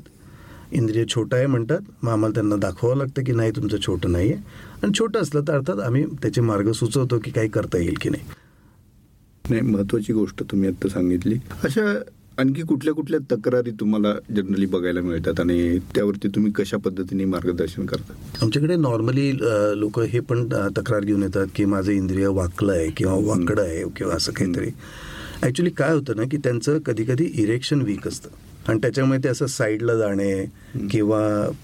इंद्रिय 0.71 1.05
छोटं 1.09 1.35
आहे 1.37 1.45
म्हणतात. 1.47 1.79
मग 2.03 2.11
आम्हाला 2.11 2.33
त्यांना 2.33 2.55
दाखवावं 2.55 2.97
लागतं 2.97 3.23
की 3.23 3.31
नाही 3.31 3.51
तुमचं 3.55 3.77
छोटं 3.85 4.11
नाही 4.11 4.31
आहे 4.31 4.41
आणि 4.83 4.97
छोटं 4.99 5.21
असलं 5.21 5.41
तर 5.47 5.53
अर्थात 5.53 5.79
आम्ही 5.79 6.03
त्याचे 6.21 6.41
मार्ग 6.41 6.71
सुचवतो 6.71 7.19
की 7.25 7.31
काही 7.31 7.49
करता 7.49 7.77
येईल 7.77 7.97
की 8.01 8.09
नाही. 8.09 8.23
नाही 9.49 9.61
महत्वाची 9.61 10.13
गोष्ट 10.13 10.43
तुम्ही 10.51 10.69
आता 10.69 10.89
सांगितली. 10.89 11.35
अशा 11.63 11.81
आणखी 12.39 12.61
कुठल्या 12.61 12.93
कुठल्या 12.93 13.19
तक्रारी 13.31 13.71
तुम्हाला 13.79 14.13
जनरली 14.35 14.65
बघायला 14.65 15.01
मिळतात? 15.01 15.39
आणि 15.39 15.77
त्यावरती 15.95 16.27
तुम्ही 16.27 16.51
कशा 16.51 16.77
पद्धतीने 16.77 17.25
मार्गदर्शन 17.25 17.85
करता? 17.85 18.13
आमच्याकडे 18.41 18.75
नॉर्मली 18.75 19.31
लोक 19.79 19.99
हे 20.01 20.19
पण 20.19 20.47
तक्रार 20.77 21.03
घेऊन 21.03 21.23
येतात 21.23 21.47
की 21.55 21.65
माझं 21.65 21.91
इंद्रिय 21.91 22.27
वाकलं 22.27 22.73
आहे 22.73 22.89
किंवा 22.97 23.13
वाकडं 23.25 23.61
आहे 23.61 23.83
किंवा 23.97 24.15
असं 24.15 24.31
काहीतरी. 24.31 24.69
ॲक्च्युली 25.43 25.71
काय 25.71 25.93
होतं 25.93 26.15
ना 26.15 26.23
की 26.31 26.37
त्यांचं 26.37 26.77
कधी 26.85 27.03
कधी 27.03 27.31
इरेक्शन 27.33 27.81
वीक 27.81 28.07
असतं. 28.07 28.29
आणि 28.67 28.79
त्याच्यामुळे 28.81 29.19
ते 29.23 29.27
असं 29.29 29.45
साईडला 29.45 29.95
जाणे 29.95 30.45
किंवा 30.91 31.19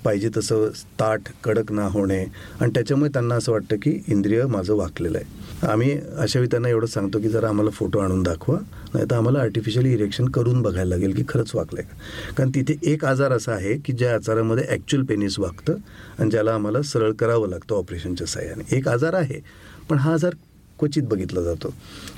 पाहिजे 0.06 0.30
तसं 0.38 0.68
ताठ 1.00 1.20
कडक 1.44 1.72
ना 1.72 1.88
होणे. 1.88 2.20
आणि 2.60 2.72
त्याच्यामुळे 2.76 3.10
त्यांना 3.14 3.36
असं 3.36 3.52
वाटतं 3.52 3.76
की 3.82 3.92
इंद्रिय 4.08 4.46
माझं 4.46 4.76
वाकलेलं 4.76 5.18
आहे. 5.18 5.68
आम्ही 5.68 5.92
अशा 6.18 6.40
वेळी 6.40 6.50
त्यांना 6.52 6.70
एवढं 6.70 6.86
सांगतो 6.86 7.20
की 7.20 7.30
जरा 7.30 7.50
आम्हाला 7.50 7.70
फोटो 7.70 8.00
आणून 8.00 8.24
दाखवा. 8.24 8.58
नाही 8.94 9.06
तर 9.12 9.16
आम्हाला 9.16 9.40
आर्टिफिशियली 9.40 9.94
इरेक्शन 9.94 10.30
करून 10.30 10.62
बघायला 10.62 10.96
लागेल 10.96 11.16
की 11.16 11.24
खरंच 11.30 11.52
वाकलं 11.56 11.80
आहे 11.80 11.90
का? 11.90 12.34
कारण 12.38 12.50
तिथे 12.56 12.76
एक 12.92 13.06
आजार 13.06 13.32
असा 13.32 13.54
आहे 13.54 13.78
की 13.78 13.94
ज्या 13.94 14.16
आजारामध्ये 14.16 14.66
ॲक्च्युअल 14.70 15.06
पेनिस 15.06 15.40
वागतं 15.40 15.76
आणि 16.20 16.30
ज्याला 16.30 16.54
आम्हाला 16.54 16.82
सरळ 16.82 17.12
करावं 17.12 17.50
लागतं 17.50 17.76
ऑपरेशनच्या 17.76 18.28
सहाय्याने 18.28 18.76
एक 18.78 18.88
आजार 18.88 19.14
आहे 19.14 19.42
पण 19.90 19.98
हा 19.98 20.14
आजार 20.14 20.36
क्वचित 20.80 21.04
बघितला 21.04 21.42
जातो. 21.42 21.74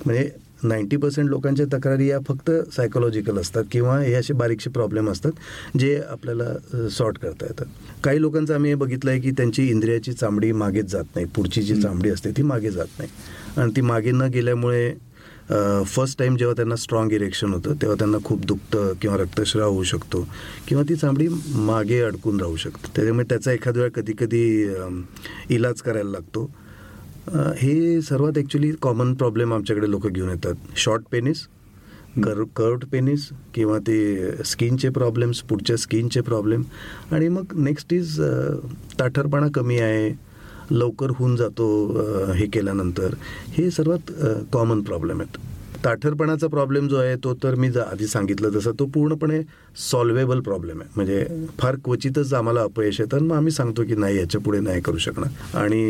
म्हणजे 0.05 0.29
नाईंटी 0.67 0.97
पर्सेंट 0.97 1.29
लोकांच्या 1.29 1.65
तक्रारी 1.73 2.07
या 2.09 2.19
फक्त 2.27 2.51
सायकोलॉजिकल 2.75 3.37
असतात 3.37 3.63
किंवा 3.71 3.99
हे 3.99 4.13
असे 4.13 4.33
बारीकसे 4.33 4.69
प्रॉब्लेम 4.69 5.09
असतात 5.09 5.77
जे 5.79 5.95
आपल्याला 6.09 6.87
सॉर्ट 6.89 7.17
करता 7.17 7.45
येतात. 7.45 7.65
काही 8.03 8.21
लोकांचं 8.21 8.53
आम्ही 8.55 8.71
हे 8.71 8.75
बघितलं 8.75 9.11
आहे 9.11 9.19
की 9.19 9.31
त्यांची 9.31 9.67
इंद्रियाची 9.69 10.13
चामडी 10.13 10.51
मागेच 10.51 10.91
जात 10.91 11.15
नाही. 11.15 11.27
पुढची 11.35 11.61
जी 11.61 11.81
चामडी 11.81 12.09
असते 12.09 12.31
ती 12.37 12.43
मागे 12.43 12.71
जात 12.71 12.99
नाही. 12.99 13.09
आणि 13.57 13.71
ती 13.75 13.81
मागे 13.81 14.11
न 14.11 14.29
गेल्यामुळे 14.33 14.93
फर्स्ट 15.87 16.17
टाईम 16.19 16.35
जेव्हा 16.37 16.55
त्यांना 16.55 16.75
स्ट्रॉंग 16.75 17.11
इरेक्शन 17.13 17.53
होतं 17.53 17.73
तेव्हा 17.81 17.95
त्यांना 17.99 18.17
खूप 18.25 18.45
दुखतं 18.45 18.93
किंवा 19.01 19.17
रक्तस्राव 19.17 19.71
होऊ 19.71 19.83
शकतो 19.83 20.27
किंवा 20.67 20.83
ती 20.89 20.95
चामडी 20.95 21.27
मागे 21.55 21.99
अडकून 22.01 22.39
राहू 22.41 22.55
शकते. 22.55 22.87
त्याच्यामुळे 22.95 23.25
त्याचा 23.29 23.51
एखाद्या 23.51 23.83
वेळा 23.83 23.99
कधी 24.01 24.13
कधी 24.19 24.45
इलाज 25.55 25.81
करायला 25.81 26.09
लागतो. 26.09 26.49
हे 27.27 28.01
सर्वात 28.01 28.37
ॲक्च्युली 28.37 28.71
कॉमन 28.81 29.13
प्रॉब्लेम 29.13 29.53
आमच्याकडे 29.53 29.89
लोक 29.91 30.07
घेऊन 30.07 30.29
येतात. 30.29 30.55
शॉर्ट 30.77 31.03
पेनिस 31.11 31.45
कर 32.23 32.43
कर्वड 32.55 32.83
पेनिस 32.91 33.27
किंवा 33.53 33.77
ते 33.87 34.43
स्किनचे 34.45 34.89
प्रॉब्लेम्स 34.89 35.41
पुढच्या 35.41 35.77
स्किनचे 35.77 36.21
प्रॉब्लेम 36.21 36.63
आणि 37.11 37.27
मग 37.29 37.53
नेक्स्ट 37.55 37.93
इज 37.93 38.19
ताठरपणा 38.99 39.47
कमी 39.55 39.79
आहे 39.79 40.09
लवकर 40.71 41.11
होऊन 41.17 41.35
जातो 41.35 41.65
हे 42.35 42.45
केल्यानंतर. 42.45 43.13
हे 43.53 43.69
सर्वात 43.71 44.11
कॉमन 44.53 44.81
प्रॉब्लेम 44.81 45.21
आहेत. 45.21 45.37
ताठरपणाचा 45.85 46.47
प्रॉब्लेम 46.47 46.87
जो 46.87 46.97
आहे 46.97 47.15
तो 47.15 47.33
तर 47.43 47.55
मी 47.55 47.69
जा- 47.71 47.83
आधी 47.83 48.07
सांगितलं 48.07 48.49
तसं 48.55 48.71
तो 48.79 48.85
पूर्णपणे 48.85 49.41
सॉल्वेबल 49.91 50.39
प्रॉब्लेम 50.39 50.81
आहे. 50.81 50.89
म्हणजे 50.95 51.45
फार 51.59 51.75
क्वचितच 51.85 52.33
आम्हाला 52.33 52.61
अपयश 52.61 52.99
येतं 52.99 53.17
आणि 53.17 53.27
मग 53.27 53.35
आम्ही 53.35 53.51
सांगतो 53.51 53.83
की 53.83 53.95
नाही 53.95 54.17
याच्यापुढे 54.17 54.59
नाही 54.59 54.81
करू 54.81 54.97
शकणार. 54.97 55.57
आणि 55.57 55.81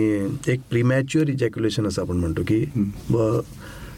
एक 0.48 0.60
प्रिमॅच्युअर 0.70 1.30
इजॅक्युलेशन 1.30 1.88
असं 1.88 2.02
आपण 2.02 2.18
म्हणतो 2.18 2.42
की 2.48 2.64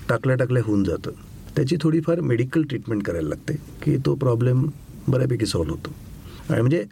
टाकल्या 0.10 0.36
टाकल्या 0.36 0.64
होऊन 0.66 0.84
जातं. 0.84 1.12
त्याची 1.56 1.76
थोडीफार 1.82 2.20
मेडिकल 2.22 2.62
ट्रीटमेंट 2.62 3.04
करायला 3.04 3.30
लागते 3.30 3.54
की 3.84 3.98
तो 3.98 4.16
प्रॉब्लेम 4.16 4.68
बऱ्यापैकी 5.08 5.45
सॉल्व्ह 5.45 5.76
होतो. 5.76 5.93
आणि 6.54 6.62
म्हणजे 6.62 6.86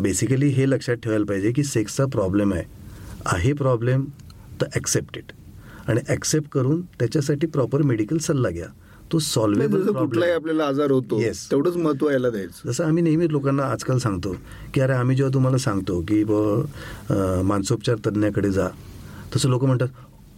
बेसिकली 0.00 0.48
हे 0.48 0.70
लक्षात 0.70 0.94
ठेवायला 0.94 1.24
पाहिजे 1.24 1.52
की 1.52 1.64
सेक्सचा 1.64 2.04
प्रॉब्लेम 2.12 2.52
आहे. 2.52 2.64
आहे 3.26 3.52
प्रॉब्लेम 3.52 4.04
तर 4.60 4.66
ॲक्सेप्ट 4.74 5.16
इट 5.18 5.32
आणि 5.92 6.00
ॲक्सेप्ट 6.08 6.48
करून 6.48 6.80
त्याच्यासाठी 6.98 7.46
प्रॉपर 7.46 7.82
मेडिकल 7.82 8.18
सल्ला 8.18 8.50
घ्या 8.50 8.66
तो 9.12 9.18
सॉल्वेबल 9.18 9.86
कुठलाही 9.92 10.32
आपल्याला 10.32 10.64
आजार 10.64 10.90
होतो 10.90 11.18
Yes. 11.20 11.50
तेवढंच 11.50 11.76
महत्त्व 11.76 12.08
यायला 12.10 12.30
द्यायचं 12.30 12.68
जसं 12.70 12.84
आम्ही 12.84 13.02
नेहमी 13.02 13.30
लोकांना 13.32 13.62
आजकाल 13.62 13.98
सांगतो 13.98 14.34
की 14.74 14.80
अरे 14.80 14.92
आम्ही 14.92 15.16
जेव्हा 15.16 15.34
तुम्हाला 15.34 15.58
सांगतो 15.58 16.00
की 16.00 16.22
ब 16.24 16.32
मानसोपचार 17.42 17.96
तज्ज्ञाकडे 18.06 18.50
जा 18.50 18.68
तसं 19.36 19.48
लोक 19.48 19.64
म्हणतात 19.64 19.88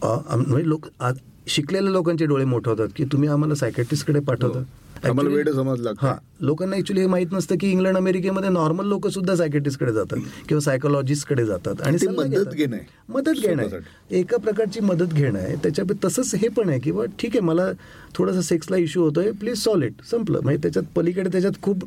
"अ, 0.02 0.06
आम- 0.06 0.46
म्हणजे 0.48 0.68
लोक 0.68 0.86
आज 1.00 1.18
शिकलेल्या 1.46 1.92
लोकांचे 1.92 2.26
डोळे 2.26 2.44
मोठे 2.44 2.70
होतात 2.70 2.88
की 2.96 3.04
तुम्ही 3.04 3.28
आम्हाला 3.28 3.54
सायकॅट्रिस्टकडे 3.54 4.20
पाठवता. 4.20 4.62
आम्हाला 5.04 5.52
समजला 5.52 5.90
हा 5.98 6.14
लोकांना 6.40 6.76
ऍक्च्युली 6.76 7.00
हे 7.00 7.06
माहीत 7.06 7.32
नसतं 7.32 7.56
की 7.60 7.70
इंग्लंड 7.70 7.96
अमेरिकेमध्ये 7.96 8.50
नॉर्मल 8.50 8.86
लोक 8.86 9.06
सुद्धा 9.08 9.34
सायकॅट्रिस्टकडे 9.36 9.92
जातात 9.92 10.18
किंवा 10.48 10.60
सायकोलॉजिस्टकडे 10.60 11.44
जातात 11.46 11.82
आणि 11.82 12.06
मदत. 12.08 12.54
घेणं. 12.54 12.76
मदत 13.08 13.40
घेणं 13.40 13.62
आहे. 13.62 14.18
एका 14.18 14.36
प्रकारची 14.36 14.80
मदत 14.80 15.14
घेणं 15.14 15.38
आहे 15.38 15.54
त्याच्या 15.56 15.84
तसंच 16.04 16.34
हे 16.34 16.48
पण 16.48 16.68
आहे 16.68 16.80
की 16.80 16.92
बा 16.92 17.04
ठीक 17.18 17.30
आहे 17.30 17.40
मला 17.40 17.70
थोडासा 18.14 18.40
सेक्सला 18.40 18.76
इश्यू 18.76 19.02
होतोय 19.02 19.30
प्लीज 19.30 19.62
सॉल्व 19.64 19.84
इट 19.86 20.02
संपलं 20.10 20.40
म्हणजे 20.42 20.62
त्याच्यात 20.62 20.84
पलीकडे 20.96 21.30
त्याच्यात 21.32 21.62
खूप 21.62 21.84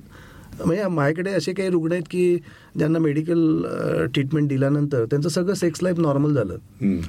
म्हणजे 0.66 0.88
माझ्याकडे 0.88 1.32
असे 1.32 1.54
काही 1.54 1.70
रुग्ण 1.70 1.92
आहेत 1.92 2.04
की 2.12 2.38
ज्यांना 2.78 3.00
मेडिकल 3.00 3.62
ट्रीटमेंट 4.14 4.48
दिल्यानंतर 4.50 5.06
त्यांचं 5.06 5.30
सगळं 5.30 5.54
सेक्स 5.54 5.84
लाईफ 5.84 6.00
नॉर्मल 6.00 6.34
झालं. 6.34 6.56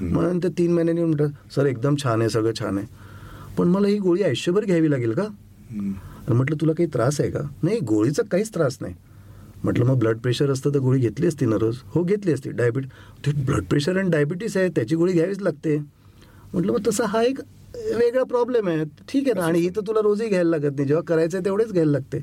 मग 0.04 0.38
ते 0.42 0.48
तीन 0.48 0.72
महिन्यांनी 0.72 1.02
म्हणतात 1.04 1.52
सर 1.54 1.66
एकदम 1.66 1.94
छान 2.02 2.20
आहे 2.20 2.30
सगळं 2.30 2.52
छान 2.60 2.78
आहे 2.78 2.86
पण 3.58 3.68
मला 3.68 3.88
ही 3.88 3.98
गोळी 3.98 4.22
आयुष्यभर 4.22 4.64
घ्यावी 4.64 4.90
लागेल 4.90 5.12
का 5.12 5.26
आणि 5.70 6.34
म्हटलं 6.34 6.56
तुला 6.60 6.72
काही 6.72 6.88
त्रास 6.94 7.20
आहे 7.20 7.30
का? 7.30 7.40
नाही 7.62 7.78
गोळीचा 7.80 8.22
काहीच 8.30 8.54
त्रास 8.54 8.78
नाही. 8.80 8.94
म्हटलं 9.64 9.84
मग 9.84 9.98
ब्लड 9.98 10.18
प्रेशर 10.18 10.50
असतं 10.50 10.74
तर 10.74 10.78
गोळी 10.78 11.00
घेतली 11.00 11.26
असती 11.26 11.46
ना 11.46 11.56
रोज? 11.60 11.76
हो 11.94 12.02
घेतली 12.02 12.32
असती. 12.32 12.50
डायबिट 12.50 12.84
ते 13.26 13.32
ब्लड 13.44 13.64
प्रेशर 13.64 13.96
आणि 13.98 14.10
डायबिटीस 14.10 14.56
आहे 14.56 14.68
त्याची 14.68 14.96
गोळी 14.96 15.12
घ्यावीच 15.12 15.40
लागते. 15.40 15.76
म्हटलं 16.52 16.72
मग 16.72 16.86
तसा 16.86 17.06
हा 17.06 17.22
एक 17.22 17.40
वेगळा 17.74 18.22
प्रॉब्लेम 18.24 18.68
आहे. 18.68 18.84
ठीक 19.08 19.24
आहे 19.24 19.40
ना 19.40 19.46
आणि 19.46 19.58
ही 19.58 19.68
तर 19.76 19.80
तुला 19.86 20.00
रोजही 20.02 20.28
घ्यायला 20.28 20.50
लागत 20.50 20.76
नाही. 20.76 20.86
जेव्हा 20.88 21.02
करायचं 21.04 21.36
आहे 21.36 21.44
तेवढेच 21.44 21.72
घ्यायला 21.72 21.90
लागते. 21.92 22.20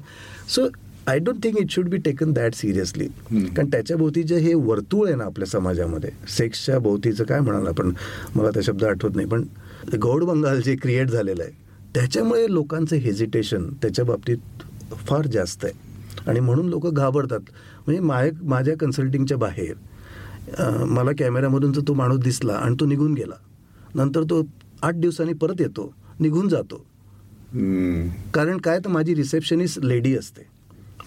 So 0.50 0.68
I 1.08 1.20
don't 1.20 1.44
think 1.44 1.58
it 1.58 1.72
should 1.72 1.90
be 1.90 1.98
taken 1.98 2.32
that 2.34 2.54
seriously. 2.56 3.08
कारण 3.32 3.70
त्याच्या 3.72 3.98
भोवती 3.98 4.24
जे 4.24 4.38
हे 4.38 4.54
वर्तुळ 4.54 5.08
आहे 5.08 5.16
ना 5.16 5.24
आपल्या 5.24 5.48
समाजामध्ये 5.48 6.10
सेक्सच्या 6.38 6.80
भोवतीचं 6.80 7.24
काय 7.24 7.40
म्हणाल 7.40 7.68
आपण? 7.68 7.92
मला 8.36 8.50
त्या 8.50 8.64
शब्द 8.64 8.84
आठवत 8.84 9.16
नाही 9.16 9.28
पण 9.28 9.44
गौड 10.02 10.24
बंगाल 10.24 10.62
जे 10.62 10.76
क्रिएट 10.76 11.10
झालेलं 11.10 11.44
आहे 11.44 11.64
त्याच्यामुळे 11.96 12.46
लोकांचं 12.50 12.96
हेजिटेशन 12.96 13.68
त्याच्या 13.82 14.06
बाबतीत 14.06 14.38
फार 14.94 15.28
जास्त 15.28 15.66
आहे. 15.66 15.74
आणि 16.30 16.40
म्हणून 16.40 16.68
लोक 16.68 16.88
घाबरतात. 16.88 17.40
म्हणजे 17.88 18.00
माझ्या 18.02 18.32
माझ्या 18.44 18.76
कन्सल्टिंगच्या 18.78 19.38
बाहेर 19.38 19.74
मला 20.86 21.12
कॅमेऱ्यामधून 21.18 21.74
जर 21.74 21.82
तो 21.88 21.94
माणूस 21.94 22.20
दिसला 22.20 22.54
आणि 22.54 22.76
तो 22.80 22.86
निघून 22.86 23.14
गेला. 23.14 23.36
नंतर 23.96 24.24
तो 24.24 24.46
आठ 24.84 24.94
दिवसांनी 24.94 25.34
परत 25.34 25.56
येतो 25.60 25.94
निघून 26.20 26.50
जातो. 26.50 26.86
हम्म. 27.54 28.08
कारण 28.34 28.58
काय 28.58 28.80
तर 28.80 28.90
माझी 28.90 29.16
रिसेप्शनिस्ट 29.16 29.80
लेडी 29.84 30.18
असते. 30.18 30.42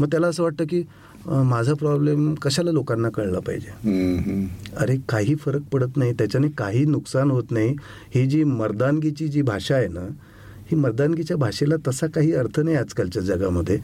मग 0.01 0.07
त्याला 0.07 0.27
असं 0.27 0.43
वाटतं 0.43 0.65
की 0.65 0.83
माझा 1.27 1.75
प्रॉब्लेम 1.75 2.35
कशाला 2.35 2.71
लोकांना 2.71 3.09
कळला 3.09 3.39
पाहिजे? 3.39 3.71
हम्म. 3.71 4.47
अरे 4.77 4.97
काही 5.09 5.35
फरक 5.35 5.61
पडत 5.73 5.97
नाही. 5.97 6.13
त्याच्याने 6.13 6.49
काही 6.49 6.85
नुकसान 6.85 7.31
होत 7.31 7.51
नाही. 7.51 7.75
ही 8.15 8.27
जी 8.27 8.45
मर्दानगीची 8.45 9.29
जी 9.29 9.43
भाषा 9.43 9.75
आहे 9.75 9.89
ना 9.89 10.09
ही 10.71 10.77
मर्दानगीच्या 10.77 11.37
भाषेला 11.37 11.75
तसा 11.89 12.07
काही 12.07 12.33
अर्थ 12.35 12.61
नाही 12.61 12.77
आजकालच्या 12.77 13.23
जगामध्ये. 13.23 13.79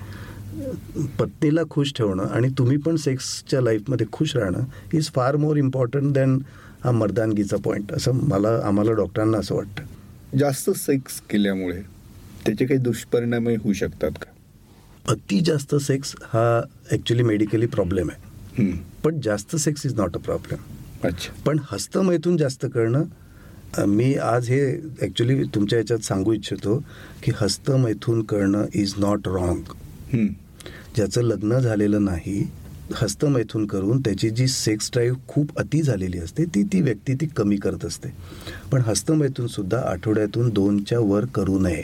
पत्नीला 1.18 1.62
खुश 1.70 1.92
ठेवणं 1.96 2.26
आणि 2.26 2.48
तुम्ही 2.58 2.76
पण 2.76 2.96
सेक्सच्या 2.96 3.60
लाईफमध्ये 3.60 4.06
खुश 4.12 4.36
राहणं 4.36 4.64
is 4.94 5.10
far 5.14 5.36
more 5.36 5.56
important 5.56 6.12
than 6.14 6.38
हा 6.84 6.90
मर्दानगीचा 6.90 7.56
पॉईंट 7.64 7.92
असं 7.92 8.20
मला 8.28 8.58
आम्हाला 8.64 8.92
डॉक्टरांना 8.92 9.38
असं 9.38 9.54
वाटतं. 9.54 9.82
जास्त 10.38 10.70
सेक्स 10.70 11.20
केल्यामुळे 11.30 11.80
त्याचे 12.46 12.66
काही 12.66 12.80
दुष्परिणामही 12.80 13.56
होऊ 13.56 13.72
शकतात 13.72 14.10
का? 14.22 14.30
अति 15.12 15.40
जास्त 15.40 15.74
सेक्स 15.74 16.14
हा 16.32 16.60
ॲक्च्युली 16.90 17.22
मेडिकली 17.22 17.66
प्रॉब्लेम 17.66 18.10
आहे. 18.10 18.70
पण 19.04 19.20
जास्त 19.20 19.56
sex 19.56 19.86
is 19.86 19.94
not 19.96 20.16
a 20.16 20.18
problem 20.18 21.06
अच्छा. 21.08 21.32
पण 21.46 21.58
हस्तमैथून 21.70 22.36
जास्त 22.36 22.66
करणं 22.74 23.02
मी 23.78 24.14
आज 24.14 24.48
हे 24.48 24.60
ॲक्च्युली 25.00 25.42
तुमच्या 25.54 25.78
याच्यात 25.78 26.04
सांगू 26.04 26.32
इच्छितो 26.32 26.76
की 27.22 27.32
हस्तमैथून 27.36 28.22
करणं 28.22 28.66
इज 28.74 28.94
नॉट 28.98 29.28
रॉंग. 29.28 29.72
ज्याचं 30.96 31.22
लग्न 31.22 31.58
झालेलं 31.58 32.04
नाही 32.04 32.44
हस्तमैथून 32.94 33.66
करून 33.66 34.00
त्याची 34.00 34.30
जी 34.30 34.46
सेक्स 34.48 34.90
ड्राईव्ह 34.92 35.18
खूप 35.28 35.58
अति 35.58 35.80
झालेली 35.82 36.18
असते 36.18 36.44
ती 36.44 36.62
ती 36.72 36.80
व्यक्ती 36.80 37.14
ती 37.20 37.26
कमी 37.26 37.56
करत 37.56 37.84
असते. 37.84 38.08
पण 38.72 38.82
हस्तमैथून 38.86 39.46
सुद्धा 39.46 39.80
आठवड्यातून 39.90 40.48
दोनच्या 40.50 41.00
वर 41.00 41.24
करू 41.34 41.58
नये. 41.58 41.82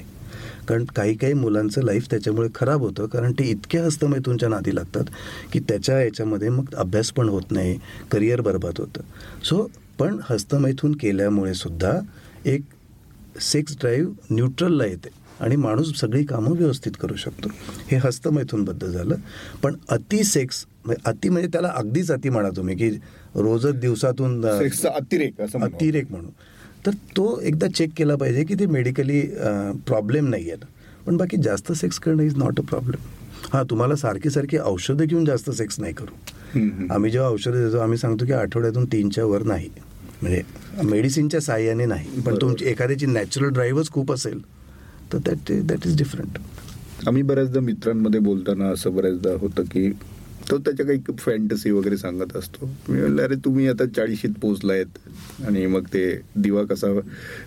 कारण 0.68 0.84
काही 0.96 1.14
काही 1.16 1.34
मुलांचं 1.34 1.82
लाईफ 1.82 2.06
त्याच्यामुळे 2.10 2.48
खराब 2.54 2.82
होतं 2.82 3.06
कारण 3.06 3.32
ते 3.38 3.44
इतक्या 3.50 3.84
हस्तमैथूनच्या 3.84 4.48
नादी 4.48 4.74
लागतात 4.74 5.04
की 5.52 5.60
त्याच्या 5.60 6.00
याच्यामध्ये 6.02 6.48
मग 6.48 6.74
अभ्यास 6.74 7.10
पण 7.12 7.28
होत 7.28 7.50
नाही 7.50 7.78
करिअर 8.12 8.40
बरबाद 8.40 8.78
होतं. 8.78 9.02
सो 9.44 9.66
पण 10.00 10.18
हस्तमैथून 10.30 10.92
केल्यामुळे 11.00 11.54
सुद्धा 11.54 11.92
एक 12.50 12.62
सेक्स 13.40 13.76
ड्राईव्ह 13.80 14.34
न्यूट्रलला 14.34 14.84
येते 14.86 15.08
आणि 15.40 15.56
माणूस 15.56 15.92
सगळी 16.00 16.24
कामं 16.24 16.56
व्यवस्थित 16.56 16.92
करू 17.02 17.14
शकतो. 17.16 17.48
हे 17.90 17.96
हस्तमैथूनबद्दल 18.04 18.92
झालं. 18.92 19.14
पण 19.62 19.74
अति 19.88 20.22
सेक्स 20.24 20.64
म्हणजे 20.84 21.02
अति 21.10 21.28
म्हणजे 21.28 21.48
त्याला 21.52 21.68
अगदीच 21.76 22.10
अति 22.10 22.28
म्हणा 22.28 22.48
तुम्ही 22.56 22.76
की 22.76 22.88
रोजच 23.34 23.78
दिवसातून 23.80 24.44
अतिरेक. 24.46 25.40
अतिरेक 25.40 26.10
म्हणून. 26.10 26.30
तर 26.86 26.90
तो 27.16 27.38
एकदा 27.40 27.66
चेक 27.76 27.90
केला 27.96 28.16
पाहिजे 28.16 28.44
की 28.44 28.54
ते 28.60 28.66
मेडिकली 28.66 29.20
प्रॉब्लेम 29.86 30.28
नाही 30.28 30.50
आहे 30.50 30.78
पण 31.06 31.16
बाकी 31.16 31.36
जास्त 31.42 31.72
सेक्स 31.72 31.98
करणं 31.98 32.22
इज 32.22 32.36
नॉट 32.36 32.60
अ 32.60 32.62
प्रॉब्लेम 32.68 33.08
हां 33.52 33.62
तुम्हाला 33.70 33.96
सारखी 33.96 34.30
सारखी 34.30 34.58
औषधं 34.58 35.04
घेऊन 35.04 35.24
जास्त 35.24 35.50
सेक्स 35.50 35.78
नाही 35.80 35.92
करू. 35.94 36.86
आम्ही 36.94 37.10
जेव्हा 37.10 37.28
औषधं 37.30 37.66
देतो 37.66 37.78
आम्ही 37.78 37.98
सांगतो 37.98 38.26
की 38.26 38.32
आठवड्यातून 38.32 38.84
तीनच्या 38.92 39.24
वर 39.24 39.42
नाही. 39.42 39.68
म्हणजे 40.22 40.42
मेडिसिनच्या 40.84 41.40
साह्याने 41.40 41.84
नाही 41.86 42.20
पण. 42.20 42.34
तुमची 42.40 42.64
एखाद्याची 42.64 43.06
नॅचरल 43.06 43.48
ड्राईव्हच 43.48 43.90
खूप 43.90 44.12
असेल 44.12 44.40
तर 45.12 45.18
दॅट 45.18 45.52
दॅट 45.62 45.86
इज 45.86 45.96
डिफरंट 45.96 46.38
आम्ही 47.08 47.22
बऱ्याचदा 47.22 47.60
मित्रांमध्ये 47.60 48.20
बोलताना 48.20 48.68
असं 48.68 48.94
बऱ्याचदा 48.94 49.30
होतं 49.40 49.62
की 49.62 49.90
तो 50.50 50.56
त्याच्या 50.58 50.86
काही 50.86 51.12
फॅन्टसी 51.18 51.70
वगैरे 51.70 51.96
सांगत 51.96 52.36
असतो. 52.36 52.66
मी 52.88 52.98
म्हणलं 53.00 53.22
अरे 53.22 53.34
तुम्ही 53.44 53.66
आता 53.68 53.84
चाळीशीत 53.86 54.30
पोचलायत 54.42 54.98
आणि 55.46 55.64
मग 55.66 55.86
ते 55.86 56.04
दिवा 56.36 56.62
कसा 56.64 56.86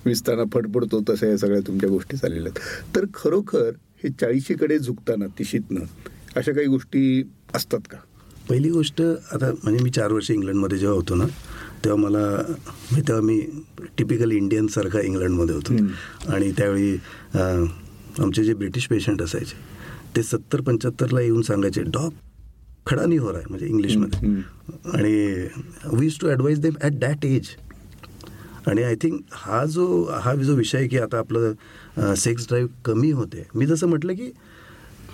विसताना 0.06 0.44
फडफडतो 0.54 1.02
तशा 1.10 1.28
या 1.28 1.38
सगळ्या 1.38 1.60
तुमच्या 1.68 1.90
गोष्टी 1.90 2.18
चाललेल्या 2.18 2.52
आहेत. 2.52 2.96
तर 2.96 3.06
खरोखर 3.14 3.70
हे 4.04 4.10
चाळीशीकडे 4.22 4.78
झुकताना 4.80 5.26
तिशीतनं 5.40 5.86
अशा 6.36 6.52
काही 6.52 6.68
गोष्टी 6.68 7.24
असतात 7.56 7.88
का? 7.90 7.98
पहिली 8.50 8.70
गोष्ट 8.70 9.02
आता 9.02 9.52
म्हणजे 9.64 9.84
मी 9.84 9.90
चार 9.90 10.12
वर्ष 10.12 10.32
इंग्लंडमध्ये 10.32 10.78
जेव्हा 10.78 10.96
होतो 10.96 11.16
ना 11.16 11.26
तेव्हा 11.86 12.02
मला 12.02 12.20
म्हणजे 12.20 13.02
तेव्हा 13.08 13.22
मी 13.26 13.40
टिपिकल 13.98 14.32
इंडियनसारखा 14.32 15.02
इंग्लंडमध्ये 15.02 15.56
होतो. 15.56 15.74
आणि 16.34 16.52
त्यावेळी 16.58 16.96
आमचे 17.34 18.44
जे 18.44 18.54
ब्रिटिश 18.54 18.88
पेशंट 18.88 19.22
असायचे 19.22 19.56
ते 20.16 20.24
सत्तर 20.24 20.62
पंच्याहत्तरला 20.62 21.22
येऊन 21.22 21.42
सांगायचे 21.42 21.82
डॉग 21.84 22.12
खडा 22.86 23.06
नाही 23.06 23.18
हो 23.18 23.32
रहा 23.32 23.40
है 23.40 23.46
म्हणजे 23.50 23.68
इंग्लिशमध्ये. 23.68 24.30
आणि 24.94 25.48
we 25.98 26.10
too 26.22 26.28
advise 26.30 26.60
them 26.62 26.74
at 26.82 27.00
that 27.00 27.26
age 27.26 27.50
आणि 28.68 28.84
आय 28.84 28.96
थिंक 29.02 29.20
हा 29.32 29.64
जो 29.66 30.04
हा 30.24 30.34
जो 30.36 30.56
विषय 30.56 30.78
आहे 30.78 30.88
की 30.88 30.98
आता 30.98 31.20
आपलं 31.20 32.14
सेक्स 32.16 32.48
ड्राईव्ह 32.48 32.70
कमी 32.86 33.12
होते. 33.12 33.44
मी 33.56 33.66
जसं 33.66 33.88
म्हटलं 33.88 34.14
की 34.14 34.32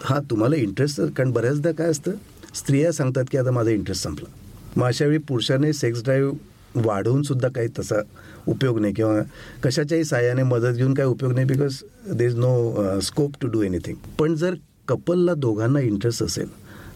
हा 0.04 0.20
तुम्हाला 0.30 0.56
इंटरेस्ट 0.56 1.02
कारण 1.02 1.32
बऱ्याचदा 1.32 1.72
काय 1.72 1.90
असतं 1.90 2.12
स्त्रिया 2.56 2.92
सांगतात 2.94 3.26
की 3.32 3.38
आता 3.38 3.52
माझा 3.52 3.72
इंटरेस्ट 3.72 4.04
संपला. 4.04 4.30
मग 4.78 4.86
अशा 4.88 5.06
वेळी 5.06 5.18
पुरुषाने 5.28 5.74
सेक्स 5.74 6.04
ड्राईव्ह 6.04 6.38
वाढवून 6.76 7.22
सुद्धा 7.24 7.48
काही 7.48 7.68
तसा 7.80 8.02
उपयोग 8.48 8.80
नाही 8.80 8.94
किंवा 8.94 9.22
कशाच्याही 9.64 10.04
साह्याने 10.04 10.44
मदत 10.44 10.76
घेऊन 10.76 10.94
काही 10.94 11.10
उपयोग 11.10 11.34
नाही 11.34 11.46
because 11.48 11.82
there 12.18 12.26
is 12.26 12.36
no 12.36 13.00
scope 13.04 13.36
to 13.42 13.48
do 13.48 13.62
anything 13.62 13.96
पण 14.20 14.36
जर 14.36 14.56
कपलला 14.88 15.34
दोघांना 15.34 15.80
इंटरेस्ट 15.80 16.24
असेल 16.24 16.48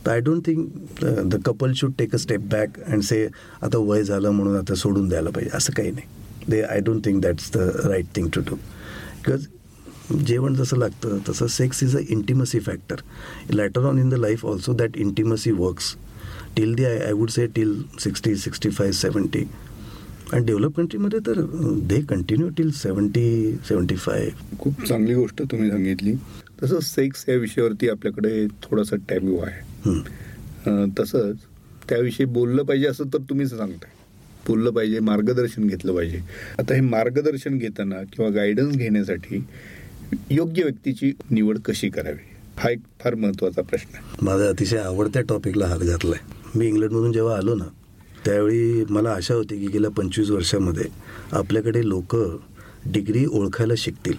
तर 0.06 0.12
I 0.12 0.20
don't 0.20 0.46
think 0.46 1.04
the 1.26 1.42
couple 1.46 1.74
should 1.76 1.92
take 1.98 2.14
a 2.16 2.18
step 2.18 2.42
back 2.52 2.80
and 2.88 3.02
say 3.04 3.26
आता 3.62 3.78
वय 3.78 4.04
झालं 4.04 4.30
म्हणून 4.30 4.56
आता 4.58 4.76
सोडून 4.76 5.08
द्यायला 5.10 5.30
पाहिजे. 5.30 5.58
असं 5.58 5.74
काही 5.74 5.92
नाही. 5.92 6.08
They 6.50 6.62
I 6.62 6.80
don't 6.86 7.06
think 7.06 7.22
that's 7.24 7.52
the 7.54 7.70
right 7.86 8.06
thing 8.16 8.28
to 8.36 8.42
do 8.50 8.56
because 8.56 9.46
जेवण 10.28 10.56
जसं 10.56 10.78
लागतं 10.78 11.18
तसं 11.30 11.48
sex 11.48 11.84
is 11.84 11.96
a 11.98 12.00
intimacy 12.10 12.60
factor 12.60 13.02
later 13.54 13.86
on 13.88 14.00
in 14.00 14.10
the 14.10 14.14
life 14.14 14.46
also 14.46 14.74
that 14.74 14.98
intimacy 14.98 15.52
works 15.52 15.96
till 16.56 16.74
the 16.76 16.84
I 16.86 16.98
I 17.00 17.12
would 17.12 17.30
say 17.30 17.46
till 17.56 17.74
sixty 18.00 18.36
sixty 18.36 18.70
five 18.70 18.92
seventy 18.92 19.44
आणि 20.34 20.46
develop 20.46 20.76
कंट्रीमध्ये 20.78 21.20
तर 21.28 21.42
they 21.90 22.02
continue 22.10 22.50
till 22.58 22.72
seventy 22.72 23.56
seventy 23.70 23.96
five 23.96 24.30
खूप 24.60 24.84
चांगली 24.88 25.14
गोष्ट 25.14 25.42
तुम्ही 25.52 25.70
सांगितली. 25.70 26.14
तसं 26.64 26.80
sex 26.80 27.26
या 27.30 27.36
विषयावरती 27.38 27.90
आपल्याकडे 27.90 28.46
थोडासा 28.64 28.96
टॅब्यू 29.10 29.38
आहे. 29.38 30.90
तसंच 31.00 31.38
त्याविषयी 31.90 32.26
बोललं 32.26 32.64
पाहिजे 32.64 32.88
असं 32.88 33.14
तर 33.14 33.22
तुम्हीच 33.30 33.50
सांगताय. 33.50 33.92
बोललं 34.48 34.72
पाहिजे 34.74 35.00
मार्गदर्शन 35.00 35.68
घेतलं 35.68 35.96
पाहिजे. 35.96 36.20
आता 36.60 36.74
हे 36.76 36.82
मार्गदर्शन 36.82 37.58
घेताना 37.58 38.02
किंवा 38.14 38.30
गायडन्स 38.36 38.76
घेण्यासाठी 38.78 39.44
योग्य 40.32 40.64
व्यक्तीची 40.64 41.12
निवड 41.32 41.60
कशी 41.66 41.90
करावी? 41.90 42.32
हा 42.58 42.70
एक 42.70 42.80
फार 43.00 43.16
महत्त्वाचा 43.16 43.62
प्रश्न 43.62 43.96
आहे. 43.96 44.26
माझा 44.26 44.48
अतिशय 44.50 44.78
आवडत्या 44.78 45.22
टॉपिकला 45.30 45.68
हात 45.68 45.80
घातला 45.80 46.16
आहे 46.16 46.42
मी 46.56 46.68
इंग्लंडमधून 46.68 47.12
जेव्हा 47.12 47.38
आलो 47.38 47.56
ना 47.56 47.66
त्यावेळी 48.26 48.86
मला 48.90 49.12
आशा 49.12 49.34
होती 49.34 49.60
की 49.60 49.68
गेल्या 49.68 49.92
पंचवीस 49.92 50.30
वर्षामध्ये 50.30 50.84
आपल्याकडे 51.32 51.88
लोक 51.90 52.16
डिग्री 52.86 53.26
ओळखायला 53.26 53.74
शिकतील. 53.78 54.14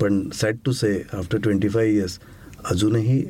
पण 0.00 0.28
sad 0.34 0.56
to 0.64 0.72
say 0.72 1.02
after 1.12 1.38
twenty 1.38 1.68
five 1.68 1.90
years 1.90 2.18
अजूनही 2.70 3.24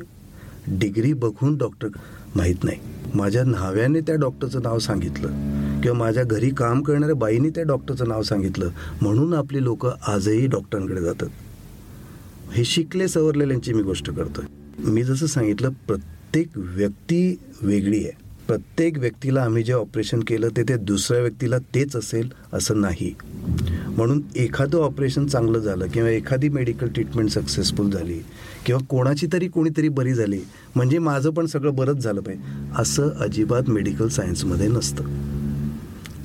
डिग्री 0.67 1.13
बघून 1.13 1.57
डॉक्टर 1.57 1.87
माहीत 2.35 2.63
नाही. 2.63 2.77
माझ्या 3.15 3.43
न्हाव्याने 3.43 3.99
त्या 3.99 4.15
डॉक्टरचं 4.15 4.61
नाव 4.63 4.79
सांगितलं. 4.79 5.27
किंवा 5.81 5.97
माझ्या 5.97 6.23
घरी 6.23 6.49
काम 6.49 6.81
करणाऱ्या 6.81 7.15
बाईने 7.15 7.49
त्या 7.49 7.63
डॉक्टरचं 7.63 8.07
नाव 8.07 8.21
सांगितलं. 8.21 8.69
म्हणून 9.01 9.33
आपली 9.33 9.63
लोक 9.63 9.85
आजही 9.85 10.47
डॉक्टरांकडे 10.47 11.01
जातात. 11.01 11.27
हे 12.51 12.65
शिकले 12.65 13.07
सवरलेल्यांची 13.07 13.73
मी 13.73 13.83
गोष्ट 13.83 14.11
करतोय. 14.11 14.45
मी 14.77 15.03
जसं 15.03 15.25
सांगितलं 15.25 15.69
प्रत्येक 15.87 16.47
व्यक्ती 16.55 17.39
वेगळी 17.61 18.03
आहे. 18.03 18.22
प्रत्येक 18.47 18.97
व्यक्तीला 18.97 19.43
आम्ही 19.43 19.63
जे 19.63 19.73
ऑपरेशन 19.73 20.19
केलं 20.19 20.49
ते 20.57 20.63
ते 20.63 20.77
दुसऱ्या 20.77 21.21
व्यक्तीला 21.21 21.57
तेच 21.57 21.95
असेल 21.95 22.29
असं 22.53 22.81
नाही. 22.81 23.15
म्हणून 23.97 24.21
एखादं 24.35 24.77
ऑपरेशन 24.77 25.25
चांगलं 25.25 25.59
झालं 25.59 25.87
किंवा 25.87 26.09
एखादी 26.09 26.49
मेडिकल 26.49 26.87
ट्रीटमेंट 26.87 27.29
सक्सेसफुल 27.29 27.91
झाली 27.91 28.19
किंवा 28.65 28.85
कोणाची 28.89 29.27
तरी 29.33 29.47
कोणीतरी 29.47 29.89
बरी 29.89 30.13
झाली 30.13 30.39
म्हणजे 30.75 30.99
माझं 30.99 31.29
पण 31.29 31.45
सगळं 31.45 31.75
बरंच 31.75 31.97
झालं 31.97 32.21
पाहिजे 32.21 32.43
असं 32.77 33.09
अजिबात 33.09 33.69
मेडिकल 33.69 34.07
सायन्समध्ये 34.07 34.67
नसतं. 34.67 35.03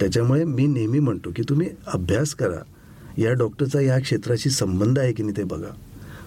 त्याच्यामुळे 0.01 0.45
मी 0.45 0.67
नेहमी 0.67 0.99
म्हणतो 0.99 1.31
की 1.37 1.43
तुम्ही 1.49 1.69
अभ्यास 1.87 2.35
करा. 2.35 2.63
या 3.19 3.33
डॉक्टरचा 3.33 3.81
या 3.81 3.99
क्षेत्राशी 3.99 4.51
संबंध 4.51 4.99
आहे 4.99 5.13
की 5.13 5.23
नाही 5.23 5.37
ते 5.37 5.43
बघा. 5.43 5.71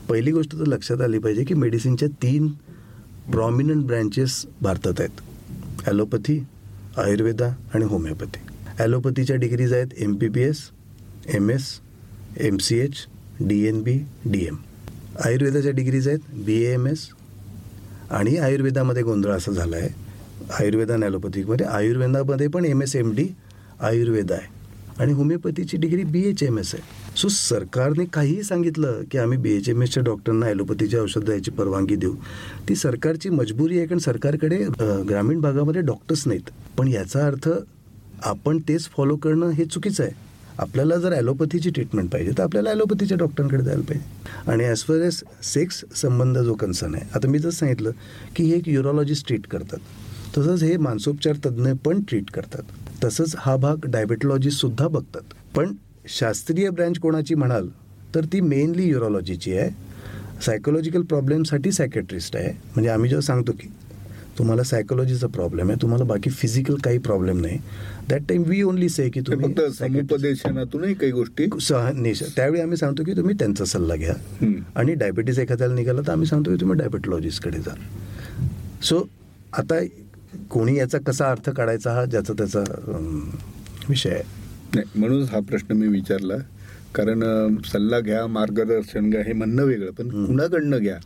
पहिली 0.10 0.32
गोष्ट 0.32 0.60
तर 0.60 0.66
लक्षात 0.66 1.02
आली 1.02 1.20
पाहिजे 1.20 1.44
की 1.44 1.54
मेडिसिनच्या 1.54 2.08
तीन 2.08 2.48
प्रॉमिनंट 3.32 3.86
ब्रँचेस 3.86 4.46
भारतात 4.62 4.94
आहेत. 5.00 5.31
ॲलोपॅथी 5.88 6.38
आयुर्वेदा 6.98 7.48
आणि 7.74 7.86
होमिओपॅथी. 7.86 8.40
ॲलोपॅथीच्या 8.80 9.36
डिग्रीज 9.36 9.74
आहेत 9.74 9.94
M 9.98 10.16
P 10.16 10.28
P 10.30 10.42
S 10.42 10.60
M 11.36 11.50
S 11.52 11.68
M 12.40 12.58
C 12.58 12.78
H 12.80 13.06
D 13.40 13.60
N 13.68 13.82
B 13.84 13.98
D 14.26 14.46
M 14.46 14.56
आयुर्वेदाच्या 15.26 15.72
डिग्रीज 15.72 16.08
आहेत 16.08 16.20
बी 16.46 16.62
ए 16.64 16.74
एम 16.74 16.88
एस 16.88 17.08
आणि 18.12 18.38
आयुर्वेदामध्ये 18.38 19.04
गोंधळ 19.04 19.32
असा 19.32 19.52
झाला 19.52 19.78
आहे 19.78 19.90
आयुर्वेदा 20.60 20.94
आणि 20.94 21.06
ॲलोपॅथिकमध्ये 21.06 21.66
आयुर्वेदामध्ये 21.66 22.48
पण 22.48 22.66
M 22.66 22.82
S 22.82 22.96
M 22.96 23.14
D 23.16 23.28
Ayurveda 23.80 24.32
आहे. 24.32 24.61
आणि 25.00 25.14
होमिओपॅथीची 25.14 25.78
degree 25.78 26.04
B 26.04 26.24
H 26.30 26.44
M 26.44 26.58
S 26.60 26.74
आहे. 26.76 26.84
सो 27.18 27.28
सरकारने 27.28 28.06
काहीही 28.14 28.44
सांगितलं 28.44 29.02
की 29.12 29.18
आम्ही 29.18 29.38
बी 29.38 29.56
एच 29.56 29.70
एम 29.70 29.82
एसच्या 29.84 30.04
डॉक्टरांना 30.04 30.46
ॲलोपॅथीची 30.46 30.98
औषध 30.98 31.24
द्यायची 31.26 31.52
परवानगी 31.52 31.96
देऊ. 31.96 32.16
ती 32.70 32.76
सरकारची 32.76 33.30
मजबुरी 33.30 33.78
आहे 33.78 33.88
कारण 33.88 34.00
सरकारकडे 34.00 34.58
ग्रामीण 35.10 35.39
भागामध्ये 35.42 35.82
डॉक्टर्स 35.82 36.28
नाहीत. 36.28 36.50
पण 36.78 36.88
याचा 36.88 37.26
अर्थ 37.28 37.50
आपण 38.24 38.60
तेच 38.68 38.89
फॉलो 38.98 39.16
करणं 39.16 39.50
हे 39.50 39.66
चुकीचं 39.66 40.04
आहे. 40.04 40.30
आपल्याला 40.60 40.96
जर 40.98 41.14
ॲलोपॅथीची 41.14 41.70
ट्रीटमेंट 41.70 42.10
पाहिजे 42.12 42.32
तर 42.38 42.44
आपल्याला 42.44 42.70
ॲलोपॅथीच्या 42.70 43.18
डॉक्टरांकडे 43.18 43.64
जायला 43.64 43.82
पाहिजे. 43.89 44.52
आणि 44.52 44.64
ॲज 44.66 44.84
फार 44.86 45.02
एज 45.02 45.22
सेक्स 45.44 45.84
संबंध 46.02 46.38
जो 46.38 46.54
कन्सर्न 46.54 46.96
आहे 46.96 47.10
आता 47.16 47.28
मी 47.28 47.39
जर 47.39 47.50
सांगितलं 47.50 47.92
की 48.36 48.44
हे 48.44 48.58
एक 48.58 48.68
युरोलॉजिस्ट 48.70 49.28
ट्रीट 49.28 49.48
करतात. 49.52 49.80
तसंच 50.38 50.64
हे 50.64 50.78
मानसोपचार 50.78 51.36
तज्ज्ञ 51.46 51.72
पण 51.86 52.02
ट्रीट 52.02 52.30
करतात. 52.32 52.64
तसंच 53.04 53.36
हा 53.38 53.56
भाग 53.56 53.86
डायबेटॉलॉजिस्टसुद्धा 53.86 54.88
बघतात. 54.88 55.34
पण 55.56 55.74
शास्त्रीय 56.08 56.70
ब्रँच 56.70 57.00
कोणाची 57.00 57.36
म्हणाल 57.36 57.68
तर 58.16 58.26
ती 58.34 58.40
मेनली 58.42 58.88
युरोलॉजीची 58.90 59.54
आहे. 59.58 59.70
सायकोलॉजिकल 60.46 61.02
प्रॉब्लेमसाठी 61.02 61.72
सायकेट्रिस्ट 61.72 62.36
आहे. 62.36 62.48
म्हणजे 62.48 62.90
आम्ही 62.90 63.10
जेव्हा 63.10 63.26
सांगतो 63.26 63.52
की 63.52 63.68
तुम्हाला 64.38 64.64
सायकोलॉजीचा 64.64 65.28
प्रॉब्लेम 65.28 65.70
आहे 65.70 65.82
तुम्हाला 65.82 66.04
बाकी 66.04 66.30
फिजिकल 66.30 66.76
काही 66.76 66.98
प्रॉब्लेम 66.98 67.42
नाही. 67.42 67.58
That 68.10 68.22
time 68.30 68.44
we 68.44 68.62
only 68.64 68.90
say 68.90 69.10
की 69.10 69.22
तुम्ही 69.22 70.94
काही 70.94 71.12
गोष्टी 71.12 71.46
त्यावेळी 72.36 72.62
आम्ही 72.62 72.78
सांगतो 72.78 73.04
की 73.04 73.14
तुम्ही 73.18 73.36
त्यांचा 73.40 73.66
सल्ला 73.66 73.96
घ्या. 73.96 74.14
आणि 74.76 74.94
डायबिटीज 74.94 75.40
एखाद्याला 75.40 75.74
निघाला 75.74 76.02
तर 76.02 76.12
आम्ही 76.12 76.28
सांगतो 76.28 76.52
की 76.52 76.62
तुम्ही 76.62 76.78
डायबेटॉलॉजिस्टकडे 76.78 77.60
जा. 77.60 77.76
सो 78.84 79.08
आता 79.54 79.80
कोणी 80.50 80.78
याचा 80.78 80.98
कसा 81.08 81.30
अर्थ 81.32 81.50
काढायचा 81.50 81.94
हा 81.94 82.06
ज्याचा 82.06 82.34
त्याचा 82.34 82.60
विषय 83.90 84.10
आहे. 84.10 84.24
नाही 84.76 85.00
म्हणून 85.00 85.24
हा 85.24 85.40
प्रश्न 85.40 85.76
मी 85.78 85.88
विचारला. 85.88 86.36
कारण 86.96 87.24
सल्ला 87.72 88.00
घ्या 88.00 88.26
मार्गदर्शन 88.28 89.10
घ्या 89.10 89.22
हे 89.26 89.34
म्हणणं 89.34 89.64
वेगळं 89.64 89.92
पण 89.92 90.10
कुणाकडनं 90.26 90.78
घ्या. 90.78 90.98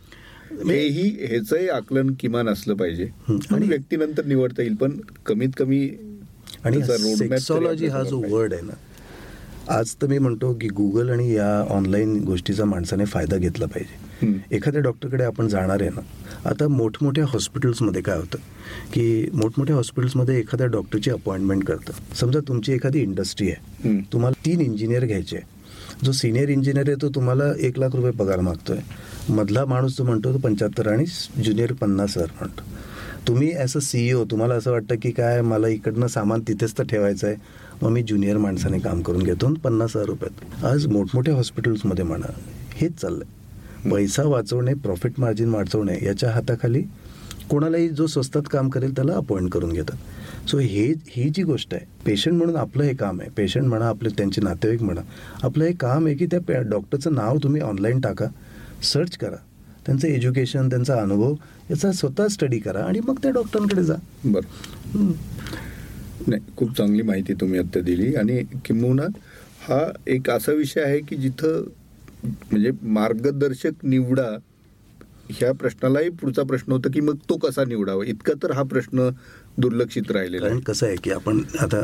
हेही 0.66 1.08
ह्याचंही 1.20 1.68
आकलन 1.68 2.12
किमान 2.20 2.48
असलं 2.48 2.74
पाहिजे. 2.74 3.08
आणि 3.52 3.68
व्यक्तीनंतर 3.68 4.24
निवडता 4.24 4.62
येईल 4.62 4.74
पण 4.74 4.98
कमीत 5.26 5.48
कमी 5.58 5.88
आणि 6.64 6.82
सेक्सॉलॉजी 7.18 7.86
हा 7.86 8.02
जो 8.02 8.20
वर्ड 8.28 8.52
आहे 8.54 8.62
ना 8.62 8.72
आज 9.74 9.94
तर 10.02 10.06
मी 10.06 10.18
म्हणतो 10.18 10.52
की 10.60 10.68
गुगल 10.68 11.10
आणि 11.10 11.32
या 11.34 11.48
ऑनलाईन 11.70 12.18
गोष्टीचा 12.24 12.64
माणसाने 12.64 13.04
फायदा 13.04 13.36
घेतला 13.36 13.66
पाहिजे. 13.66 14.32
एखाद्या 14.56 14.80
डॉक्टरकडे 14.82 15.24
आपण 15.24 15.48
जाणार 15.48 15.80
आहे 15.80 15.90
ना 15.90 16.00
आता 16.46 16.66
मोठमोठ्या 16.68 17.24
हॉस्पिटल्समध्ये 17.28 18.02
काय 18.02 18.16
होतं 18.16 18.38
की 18.92 19.28
मोठमोठ्या 19.34 19.76
हॉस्पिटल्समध्ये 19.76 20.38
एखाद्या 20.38 20.66
डॉक्टरची 20.66 21.10
अपॉइंटमेंट 21.10 21.64
करतं. 21.64 21.92
समजा 22.14 22.40
तुमची 22.48 22.72
एखादी 22.72 23.00
इंडस्ट्री 23.02 23.50
आहे. 23.50 24.00
तुम्हाला 24.12 24.44
तीन 24.46 24.60
इंजिनियर 24.60 25.04
घ्यायचे 25.04 25.36
आहे 25.36 26.04
जो 26.04 26.12
सिनियर 26.12 26.48
इंजिनियर 26.48 26.88
आहे 26.88 27.02
तो 27.02 27.08
तुम्हाला 27.14 27.44
एक 27.66 27.78
लाख 27.78 27.94
रुपये 27.94 28.10
पगार 28.12 28.40
मागतोय. 28.40 28.78
मधला 29.28 29.64
माणूस 29.64 29.96
जो 29.96 30.04
म्हणतो 30.04 30.32
तो 30.32 30.38
पंच्याहत्तर 30.38 30.88
आणि 30.88 31.04
ज्युनियर 31.42 31.72
पन्नास 31.72 32.16
हजार 32.16 32.30
म्हणतो. 32.40 32.62
तुम्ही 33.28 33.52
ॲज 33.52 33.72
अ 33.76 33.80
सीईओ 33.82 34.24
तुम्हाला 34.30 34.54
असं 34.54 34.70
वाटतं 34.70 34.94
की 35.02 35.10
काय 35.10 35.40
मला 35.42 35.68
इकडनं 35.68 36.06
सामान 36.06 36.42
तिथेच 36.48 36.78
तर 36.78 36.84
ठेवायचं 36.84 37.26
आहे. 37.26 37.36
मग 37.82 37.90
मी 37.90 38.02
ज्युनियर 38.02 38.38
माणसाने 38.38 38.78
काम 38.78 39.00
करून 39.02 39.22
घेतो 39.22 39.52
पन्नास 39.64 39.96
हजार 39.96 40.06
रुपयात. 40.08 40.64
आज 40.64 40.86
मोठमोठ्या 40.86 41.34
हॉस्पिटल्समध्ये 41.34 42.04
म्हणा 42.04 42.32
हेच 42.74 43.00
चाललंय. 43.00 43.34
पैसा 43.90 44.22
वाचवणे 44.22 44.74
प्रॉफिट 44.74 45.12
मार्जिन 45.18 45.48
वाचवणे 45.48 45.98
याच्या 46.02 46.30
हाताखाली 46.30 46.82
कोणालाही 47.50 47.88
जो 47.88 48.06
स्वस्तात 48.06 48.42
काम 48.50 48.68
करेल 48.68 48.94
त्याला 48.96 49.14
अपॉइंट 49.14 49.50
करून 49.50 49.72
घेतात. 49.72 50.48
सो 50.48 50.58
हे 50.58 50.84
ही 51.08 51.28
जी 51.34 51.42
गोष्ट 51.42 51.74
आहे 51.74 51.86
पेशंट 52.06 52.34
म्हणून 52.34 52.56
आपलं 52.56 52.84
हे 52.84 52.94
काम 52.94 53.20
आहे. 53.20 53.30
पेशंट 53.36 53.64
म्हणा 53.64 53.88
आपले 53.88 54.08
त्यांचे 54.08 54.40
नातेवाईक 54.42 54.82
म्हणा 54.82 55.00
आपलं 55.42 55.64
हे 55.64 55.72
काम 55.72 56.06
आहे 56.06 56.14
की 56.14 56.26
त्या 56.26 56.60
डॉक्टरचं 56.60 57.14
नाव 57.14 57.38
तुम्ही 57.42 57.60
ऑनलाईन 57.60 58.00
टाका 58.00 58.26
सर्च 58.82 59.16
करा. 59.16 59.36
त्यांचं 59.86 60.08
एज्युकेशन 60.08 60.68
त्यांचा 60.68 60.96
अनुभव 60.96 61.34
याचा 61.70 61.92
स्वतः 61.92 62.28
स्टडी 62.28 62.58
करा 62.58 62.84
आणि 62.84 63.00
मग 63.08 63.18
त्या 63.22 63.30
डॉक्टरांकडे 63.30 63.84
जा. 63.84 63.94
बरं. 64.24 65.12
नाही 66.26 66.42
खूप 66.56 66.76
चांगली 66.76 67.02
माहिती 67.02 67.34
तुम्ही 67.34 67.58
आता 67.58 67.80
दिली. 67.80 68.14
आणि 68.14 68.42
किंबहुना 68.64 69.02
हा 69.68 69.80
एक 70.06 70.30
असा 70.30 70.52
विषय 70.52 70.80
आहे 70.80 71.00
की 71.00 71.16
जिथं 71.16 71.62
म्हणजे 72.24 72.70
मार्गदर्शक 72.82 73.84
निवडा 73.84 74.36
ह्या 75.30 75.52
प्रश्नालाही 75.52 76.08
पुढचा 76.10 76.42
प्रश्न 76.42 76.72
होता 76.72 76.88
की 76.94 77.00
मग 77.00 77.16
तो 77.28 77.36
कसा 77.36 77.64
निवडावा? 77.64 78.04
इतका 78.04 78.32
तर 78.42 78.52
हा 78.52 78.62
प्रश्न 78.62 79.08
दुर्लक्षित 79.58 80.10
राहिलेला 80.10 80.46
आहे. 80.46 80.60
कसं 80.60 80.86
आहे 80.86 80.96
की 80.96 81.10
आपण 81.10 81.40
आता 81.60 81.82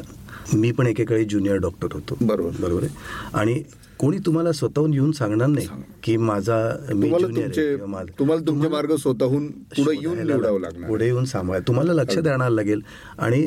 मी 0.54 0.70
पण 0.72 0.86
एकेकाळी 0.86 1.24
ज्युनियर 1.24 1.56
डॉक्टर 1.56 1.88
होतो. 1.92 2.16
बरोबर. 2.20 2.50
बरोबर 2.60 2.82
आहे? 2.82 2.94
आणि 3.34 3.62
कोणी 3.98 4.18
तुम्हाला 4.18 4.52
स्वतःहून 4.52 4.94
येऊन 4.94 5.12
सांगणार 5.12 5.48
नाही 5.48 5.66
की 6.02 6.16
माझा 6.16 6.56
मी 6.94 7.10
तुम्हाला 7.10 8.46
तुमचे 8.46 8.68
मार्ग 8.68 8.94
स्वतःहून 8.96 9.46
पुढे 9.50 9.96
येऊन 10.00 10.18
निवडावं 10.18 10.60
लागणार. 10.60 10.88
पुढे 10.88 11.04
येऊन 11.04 11.24
सांभाळ 11.24 11.60
तुम्हाला 11.66 11.92
लक्ष 11.92 12.18
द्यावं 12.18 12.48
लागेल. 12.48 12.80
आणि 13.18 13.46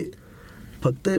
फक्त 0.83 1.09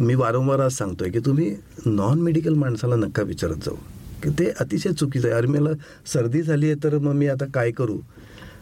मी 0.00 0.14
वारंवार 0.14 0.60
आज 0.60 0.72
सांगतोय 0.72 1.10
की 1.10 1.18
तुम्ही 1.18 1.54
नॉन 1.86 2.20
मेडिकल 2.20 2.54
माणसाला 2.54 2.96
नका 2.96 3.22
विचारत 3.22 3.64
जाऊ. 3.64 3.76
ते 4.24 4.50
अतिशय 4.60 4.92
चुकीचं 4.92 5.28
आहे. 5.28 5.36
अरे 5.36 5.46
मला 5.46 5.70
सर्दी 6.06 6.42
झाली 6.42 6.66
आहे 6.66 6.74
तर 6.84 6.98
मग 6.98 7.12
मी 7.12 7.28
आता 7.28 7.44
काय 7.54 7.70
करू? 7.70 7.98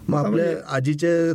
मग 0.09 0.19
आपल्या 0.19 0.45
म्हणजे 0.45 0.61
आजीचे 0.69 1.33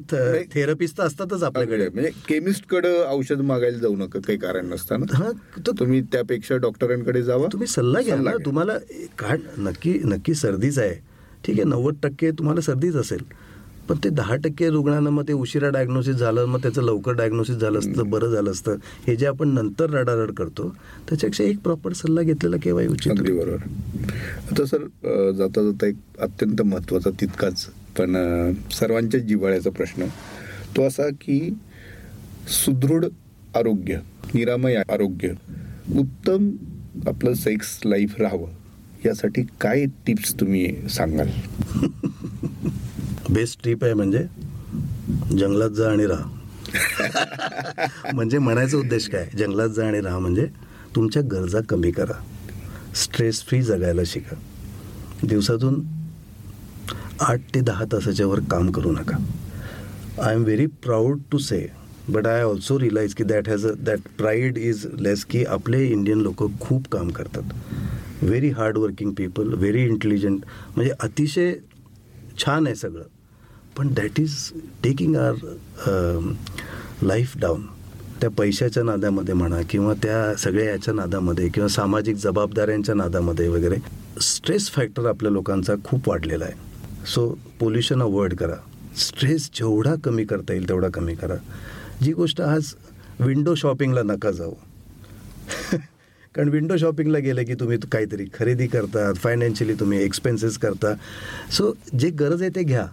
थेरपिस्ट 0.54 1.02
असतातच 1.02 1.44
आपल्याकडे. 1.44 1.88
म्हणजे 1.90 2.10
केमिस्टकडे 2.30 2.94
औषध 3.10 3.42
मागायला 3.42 3.78
जाऊ 3.78 3.96
नका 3.96 4.20
काही 4.20 4.38
कारण 4.38 4.66
नसताना. 4.66 5.32
तुम्ही 5.68 6.02
त्यापेक्षा 6.02 6.58
डॉक्टरांकडे 6.58 7.24
जावा. 7.24 7.48
तुम्ही 7.52 7.68
सल्ला 7.68 8.02
घ्या 8.02 8.16
ना. 8.16 8.32
तुम्हाला 8.46 8.78
काय 9.20 9.38
नक्की 9.58 10.00
नक्की 10.04 10.34
सर्दीच 10.34 10.80
आहे. 10.80 10.94
ठीक 11.46 11.60
आहे 11.60 11.70
नव्वद 11.70 11.96
टक्के 12.04 12.32
तुम्हाला 12.32 12.62
सर्दीच 12.62 12.96
असेल. 12.96 13.24
पण 13.90 13.98
ते 14.04 14.10
दहा 14.10 14.36
टक्के 14.44 14.70
रुग्णांना 14.70 15.10
मग 15.10 15.28
ते 15.28 15.34
उशिरा 15.34 15.70
डायग्नोसिस 15.70 16.16
झालं 16.16 16.46
मग 16.46 16.62
त्याचं 16.62 16.82
लवकर 16.82 17.14
डायग्नोसिस 17.14 17.56
झालं 17.56 17.80
असतं 17.80 18.10
बरं 18.10 18.32
झालं 18.32 18.52
असतं. 18.52 18.76
हे 19.08 19.16
जे 19.16 19.26
आपण 19.28 19.50
नंतर 19.54 19.90
रडारड 19.90 20.32
करतो 20.32 20.68
त्याच्यापेक्षा 21.10 21.44
एक 21.44 21.60
प्रॉपर 21.64 21.94
सल्ला 21.94 22.22
घेतलेला 22.22 22.58
केव्हाही 22.64 22.88
उचित 22.88 23.12
बरोबर. 23.12 23.56
आता 24.52 24.66
सर 24.66 24.86
जाता 25.38 25.64
जाता 25.64 25.88
एक 25.88 25.96
अत्यंत 26.22 26.62
महत्त्वाचा 26.62 27.10
तितकाच 27.22 27.66
पण 27.98 28.16
सर्वांच्या 28.72 29.20
जिव्हाळ्याचा 29.20 29.70
प्रश्न. 29.70 30.06
तो 30.76 30.88
असा 30.88 31.10
की 31.22 31.40
सुदृढ 32.64 33.06
आरोग्य 33.56 33.98
निरामय 34.34 34.76
आरोग्य 34.76 35.34
उत्तम 36.00 36.50
आपलं 37.08 37.34
सेक्स 37.34 37.80
लाईफ 37.86 38.20
राहावं 38.20 38.50
यासाठी 39.06 39.42
काय 39.62 39.86
टिप्स 40.08 40.34
तुम्ही 40.40 40.90
सांगाल? 40.90 41.30
बेस्ट 43.34 43.62
ट्रिप 43.64 43.84
आहे 43.84 43.94
म्हणजे 43.94 44.26
जंगलात 45.38 45.70
जा 45.70 45.92
आणि 45.92 46.06
राहा. 46.06 46.38
म्हणजे 48.14 48.38
म्हणायचा 48.38 48.78
उद्देश 48.78 49.10
काय? 49.10 49.30
जंगलात 49.38 49.70
जा 49.70 49.88
आणि 49.88 50.02
राहा 50.02 50.20
म्हणजे 50.20 50.48
तुमच्या 50.96 51.22
गरजा 51.22 51.60
कमी 51.70 51.92
करा. 51.92 52.14
स्ट्रेस 52.96 53.44
फ्री 53.44 53.62
जगायला 53.62 54.02
शिका. 54.06 54.36
दिवसातून 55.24 55.82
आठ 57.20 57.40
ते 57.56 57.60
दहा 57.60 57.86
तासाच्या 57.92 58.28
वर 58.28 58.40
काम 58.40 58.72
करू 58.72 58.92
नका. 58.92 59.18
I 60.22 60.36
am 60.36 60.44
very 60.44 60.66
proud 60.66 61.20
to 61.32 61.38
say 61.38 61.68
but 62.10 62.28
I 62.28 62.44
also 62.44 62.80
realize 62.80 63.14
की 63.14 63.24
that 63.24 63.50
has 63.50 63.66
a 63.66 63.72
that 63.78 64.00
pride 64.18 64.58
is 64.58 64.88
less 65.00 65.26
की 65.26 65.44
आपले 65.46 65.86
इंडियन 65.88 66.22
लोक 66.22 66.44
खूप 66.60 66.88
काम 66.88 67.10
करतात. 67.10 67.54
Very 68.24 68.50
hard 68.50 68.78
working 68.78 69.12
people 69.12 69.54
very 69.54 69.84
intelligent 69.84 70.42
म्हणजे 70.76 70.92
अतिशय 71.00 71.54
छान 72.38 72.66
आहे 72.66 72.76
सगळं. 72.76 73.04
पण 73.78 73.94
that 73.94 74.20
is 74.20 74.36
taking 74.84 75.16
our 75.16 75.34
life 77.04 77.38
down 77.38 77.66
त्या 78.22 78.30
पैशाच्या 78.30 78.84
नादामध्ये 78.84 79.34
म्हणा 79.34 79.62
किंवा 79.70 79.94
त्या 79.94 80.36
सगळ्या 80.36 80.66
याच्या 80.66 80.94
नादामध्ये 80.94 81.48
किंवा 81.48 81.70
सामाजिक 81.70 82.16
जबाबदाऱ्यांच्या 82.16 82.96
नादामध्ये 82.96 83.48
वगैरे 83.48 83.76
स्ट्रेस 84.22 84.70
फॅक्टर 84.70 85.06
आपल्या 85.06 85.32
लोकांचा 85.32 85.74
खूप 85.84 86.10
वाढलेला 86.10 86.46
आहे. 86.46 86.54
सो 87.06 87.40
पोल्युशन 87.60 88.02
अवॉइड 88.02 88.36
करा. 88.36 88.56
स्ट्रेस 88.98 89.50
जेवढा 89.54 89.96
कमी 90.04 90.26
करता 90.26 90.54
येईल 90.54 90.70
तेवढा 90.70 90.88
कमी 90.94 91.16
करा. 91.16 91.36
जी 92.04 92.14
गोष्ट 92.14 92.42
आज 92.42 92.74
विंडो 93.20 93.56
शॉपिंगला 93.56 94.02
नका 94.04 94.32
जाऊ. 94.32 94.54
कारण 96.36 96.50
विंडो 96.50 96.78
शॉपिंगला 96.78 97.20
गेलं 97.20 97.44
की 97.44 97.54
तुम्ही 97.54 97.78
काहीतरी 97.92 98.26
खरेदी 98.40 98.68
करतात 98.68 99.14
फायनान्शियली 99.14 99.74
तुम्ही 99.74 100.04
एक्सपेन्सेस 100.04 100.58
करता. 100.58 100.94
सो 101.52 101.78
जे 102.00 102.10
गरज 102.10 102.42
आहे 102.42 102.52
ते 102.56 102.64
घ्या. 102.64 102.88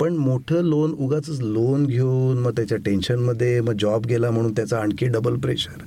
पण 0.00 0.16
मोठं 0.16 0.62
लोन 0.64 0.92
उगाच 0.98 1.28
लोन 1.30 1.86
घेऊन 1.86 2.38
मग 2.38 2.50
त्याच्या 2.50 2.78
टेन्शनमध्ये 2.78 3.60
मग 3.60 3.76
जॉब 3.80 4.06
गेला 4.06 4.30
म्हणून 4.30 4.52
त्याचा 4.52 4.78
आणखी 4.78 5.06
डबल 5.06 5.36
प्रेशर 5.36 5.82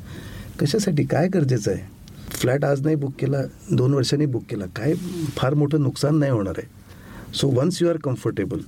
कशासाठी? 0.59 1.03
काय 1.03 1.27
गरजेचं 1.27 1.71
आहे? 1.71 1.89
फ्लॅट 2.31 2.65
आज 2.65 2.81
नाही 2.81 2.95
बुक 2.95 3.13
केला 3.19 3.41
दोन 3.71 3.93
वर्षांनी 3.93 4.25
बुक 4.25 4.43
केला. 4.49 4.65
काय 4.75 4.93
फार 5.37 5.53
मोठं 5.53 5.81
नुकसान 5.81 6.19
नाही 6.19 6.31
होणार 6.31 6.53
आहे. 6.57 6.67
So 7.35 7.49
once 7.49 7.81
you 7.81 7.89
are 7.89 7.97
comfortable 8.03 8.59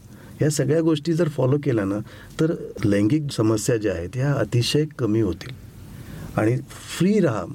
या 0.41 0.49
सगळ्या 0.49 0.81
गोष्टी 0.81 1.13
जर 1.13 1.29
फॉलो 1.29 1.57
केल्या 1.63 1.85
ना 1.85 1.99
तर 2.39 2.53
लैंगिक 2.85 3.31
समस्या 3.31 3.77
ज्या 3.77 3.93
आहेत 3.93 4.15
ह्या 4.15 4.31
अतिशय 4.33 4.85
कमी 4.99 5.21
होतील. 5.21 5.51
आणि 6.37 6.55
फ्री 6.97 7.19
राहा. 7.19 7.45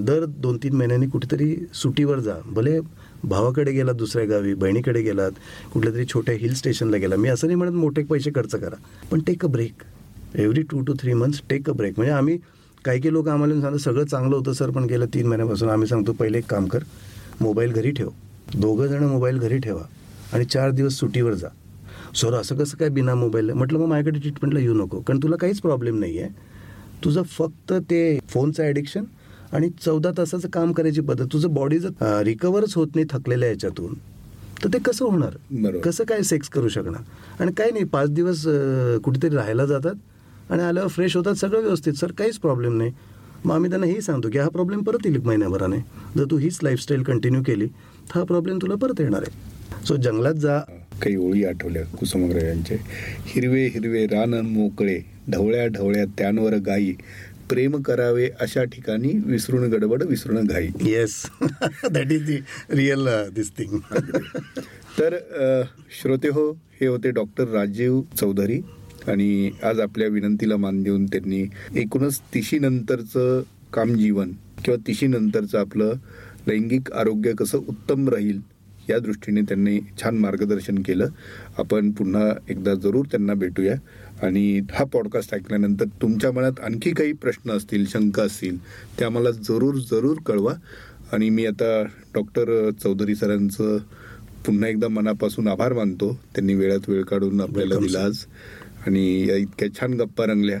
दर 0.00 0.24
दोन 0.28 0.56
तीन 0.62 0.74
महिन्यांनी 0.76 1.06
कुठेतरी 1.06 1.54
सुटीवर 1.74 2.18
जा. 2.18 2.34
भले 2.46 2.78
भावाकडे 3.26 3.72
गेलात 3.72 3.94
दुसऱ्या 3.94 4.24
गावी 4.26 4.54
बहिणीकडे 4.54 5.00
गेलात 5.02 5.38
कुठल्या 5.72 5.92
तरी 5.94 6.04
छोट्या 6.04 6.34
हिल 6.34 6.54
स्टेशनला 6.54 6.96
गेला 6.96 7.16
मी 7.16 7.28
असं 7.28 7.46
नाही 7.46 7.56
म्हणत 7.56 7.72
मोठे 7.72 8.02
पैसे 8.02 8.30
खर्च 8.34 8.54
करा 8.54 8.76
पण 9.10 9.20
take 9.26 9.44
a 9.44 9.48
break 9.48 9.82
every 10.34 10.62
two 10.62 10.80
two 10.80 10.94
three 11.00 11.12
months 11.14 11.40
take 11.50 11.70
a 11.70 11.72
break 11.72 11.94
म्हणजे 11.96 12.12
आम्ही 12.12 12.36
काही 12.84 13.00
काही 13.00 13.12
लोक 13.12 13.28
आम्हाला 13.28 13.60
सांगतात 13.60 13.80
सगळं 13.80 14.04
चांगलं 14.04 14.36
होतं 14.36 14.52
सर 14.52 14.70
पण 14.70 14.84
गेलं 14.84 15.06
तीन 15.14 15.26
महिन्यापासून 15.26 15.68
आम्ही 15.68 15.88
सांगतो 15.88 16.12
पहिले 16.12 16.38
एक 16.38 16.44
काम 16.50 16.66
कर 16.66 16.82
मोबाईल 17.40 17.72
घरी 17.72 17.90
ठेव. 17.90 18.08
दोघं 18.54 18.86
जण 18.86 19.02
मोबाईल 19.04 19.38
घरी 19.38 19.58
ठेवा 19.58 19.82
आणि 20.32 20.44
चार 20.44 20.70
दिवस 20.70 20.98
सुटीवर 20.98 21.34
जा. 21.34 21.48
सर 22.16 22.34
असं 22.34 22.56
कसं 22.56 22.76
काय 22.76 22.88
बिना 22.88 23.14
मोबाईल 23.14 23.50
म्हटलं 23.50 23.78
मग 23.78 23.86
माझ्याकडे 23.86 24.18
ट्रीटमेंटला 24.20 24.60
येऊ 24.60 24.74
नको 24.74 25.00
कारण 25.00 25.18
तुला 25.22 25.36
काहीच 25.36 25.60
प्रॉब्लेम 25.60 25.98
नाही 26.00 26.18
आहे 26.18 26.30
तुझं 27.04 27.22
फक्त 27.30 27.72
ते 27.90 28.18
फोनचं 28.28 28.62
ॲडिक्शन 28.62 29.04
आणि 29.52 29.68
चौदा 29.84 30.10
तासाचं 30.18 30.48
काम 30.52 30.72
करायची 30.72 31.00
पद्धत. 31.00 31.26
तुझं 31.32 31.54
बॉडी 31.54 31.78
जर 31.78 32.22
रिकवरच 32.24 32.74
होत 32.76 32.94
नाही 32.94 33.06
थकलेल्या 33.10 33.48
याच्यातून 33.48 33.94
तर 34.64 34.68
ते 34.72 34.78
कसं 34.84 35.04
होणार. 35.04 35.78
कसं 35.84 36.04
काय 36.04 36.22
सेक्स 36.22 36.48
करू 36.48 36.68
शकणार? 36.68 37.02
आणि 37.40 37.52
काही 37.56 37.72
नाही 37.72 37.84
पाच 37.84 38.10
दिवस 38.10 38.42
कुठेतरी 39.04 39.34
राहायला 39.36 39.64
जातात 39.66 40.50
आणि 40.52 40.62
आल्यावर 40.62 40.88
फ्रेश 40.88 41.16
होतात 41.16 41.34
सगळं 41.34 41.60
व्यवस्थित. 41.62 41.92
सर 41.94 42.12
काहीच 42.18 42.38
प्रॉब्लेम 42.38 42.76
नाही. 42.78 42.92
मग 43.44 43.54
आम्ही 43.54 43.70
त्यांना 43.70 43.86
हेही 43.86 44.00
सांगतो 44.00 44.28
की 44.32 44.38
हा 44.38 44.48
प्रॉब्लेम 44.48 44.82
परत 44.82 45.06
येईल 45.06 45.20
महिन्याभराने. 45.24 45.76
जर 46.16 46.24
तू 46.30 46.36
हीच 46.36 46.58
लाईफस्टाईल 46.62 47.02
कंटिन्यू 47.02 47.42
केली 47.46 47.66
तर 47.66 48.18
हा 48.18 48.24
प्रॉब्लेम 48.24 48.58
तुला 48.62 48.74
परत 48.82 49.00
येणार 49.00 49.22
आहे. 49.22 49.84
सो 49.86 49.96
जंगलात 49.96 50.34
जा. 50.34 50.58
काही 51.02 51.16
ओळी 51.16 51.44
आठवल्या 51.44 51.82
कुसुमाग्रज 51.98 52.44
यांचे 52.44 52.76
हिरवे 53.26 53.66
हिरवे 53.74 54.04
रान 54.06 54.34
मोकळे 54.46 54.98
ढवळ्या 55.30 55.66
ढवळ्या 55.66 56.04
त्यांवर 56.18 56.54
गाई. 56.66 56.92
प्रेम 57.50 57.80
करावे 57.82 58.28
अशा 58.40 58.64
ठिकाणी 58.64 59.12
विसरून 59.26 59.68
गडबड 59.70 60.02
विसरून 60.02 60.46
घाई. 60.46 60.68
Yes 60.80 61.22
that 61.92 62.12
is 62.12 62.24
the 62.26 62.36
real 62.70 63.08
this 63.34 63.50
thing 63.58 63.78
तर 64.98 65.14
अ, 65.14 65.62
श्रोते 66.00 66.28
हो 66.28 66.50
हे 66.80 66.86
होते 66.86 67.10
डॉक्टर 67.10 67.48
राजीव 67.48 68.00
चौधरी 68.20 68.60
आणि 69.08 69.50
आज 69.62 69.80
आपल्या 69.80 70.08
विनंतीला 70.08 70.56
मान 70.56 70.82
देऊन 70.82 71.06
त्यांनी 71.06 71.44
एकूणच 71.76 72.20
तिशीनंतरचं 72.34 73.42
काम 73.72 73.94
जीवन 73.94 74.32
किंवा 74.64 74.84
तिशीनंतरचं 74.86 75.58
आपलं 75.58 75.92
लैंगिक 76.46 76.92
आरोग्य 76.92 77.32
कसं 77.32 77.58
उत्तम 77.58 78.08
राहील 78.08 78.40
या 78.90 78.98
दृष्टीने 78.98 79.40
त्यांनी 79.42 79.78
छान 80.02 80.18
मार्गदर्शन 80.18 80.78
केलं. 80.78 81.08
आपण 81.58 81.90
पुन्हा 81.90 82.30
एकदा 82.48 82.74
जरूर 82.74 83.06
त्यांना 83.10 83.34
भेटूया. 83.34 83.74
आणि 84.22 84.60
हा 84.70 84.84
पॉडकास्ट 84.84 85.34
ऐकल्यानंतर 85.34 85.84
तुमच्या 86.02 86.32
मनात 86.32 86.60
आणखी 86.60 86.90
काही 86.90 87.12
प्रश्न 87.12 87.50
असतील 87.50 87.86
शंका 87.86 88.22
असतील 88.22 88.64
ते 88.98 89.04
आम्हाला 89.04 89.30
जरूर 89.30 89.74
जरूर 89.74 90.16
कळवा. 90.26 90.54
आणि 91.12 91.30
मी 91.30 91.46
आता 91.46 91.82
डॉक्टर 92.14 92.70
चौधरी 92.70 93.14
सरांचं 93.14 93.78
पुन्हा 94.46 94.68
एकदा 94.68 94.88
मनापासून 94.88 95.48
आभार 95.48 95.72
मानतो. 95.72 96.20
त्यांनी 96.34 96.54
वेळात 96.54 96.90
वेळ 96.90 97.02
काढून 97.02 97.40
आपल्याला 97.40 97.76
दिला 97.76 98.00
आज. 98.00 98.16
आणि 98.86 99.26
या 99.28 99.36
इतक्या 99.36 99.68
छान 99.80 99.92
गप्पा 99.92 100.24
रंगल्या 100.24 100.58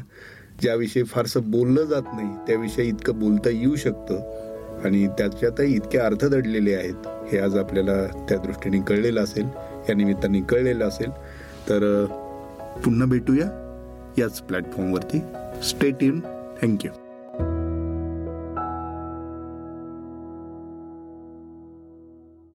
ज्याविषयी 0.62 1.02
फारसं 1.02 1.40
बोललं 1.44 1.84
जात 1.84 2.02
नाही 2.14 2.28
त्याविषयी 2.46 2.88
इतकं 2.88 3.18
बोलता 3.18 3.50
येऊ 3.50 3.76
शकतं. 3.76 4.46
आणि 4.84 5.06
त्याच्यातही 5.06 5.74
इतके 5.74 5.98
अर्थ 5.98 6.24
दडलेले 6.24 6.74
आहेत 6.74 7.06
हे 7.32 7.38
आज 7.38 7.56
आपल्याला 7.56 8.06
त्या 8.28 8.38
दृष्टीने 8.38 8.80
कळलेलं 8.80 9.20
असेल. 9.20 9.44
या 9.88 9.94
निमित्ताने 9.94 10.40
कळलेलं 10.40 10.88
असेल. 10.88 11.10
तर 11.68 12.06
पुन्हा 12.84 13.06
भेटूया 13.06 13.46
याच 14.18 14.40
प्लॅटफॉर्मवरती 14.40 15.20
स्टेट 15.62 16.02
इन 16.02 16.20
थँक्यू 16.62 16.90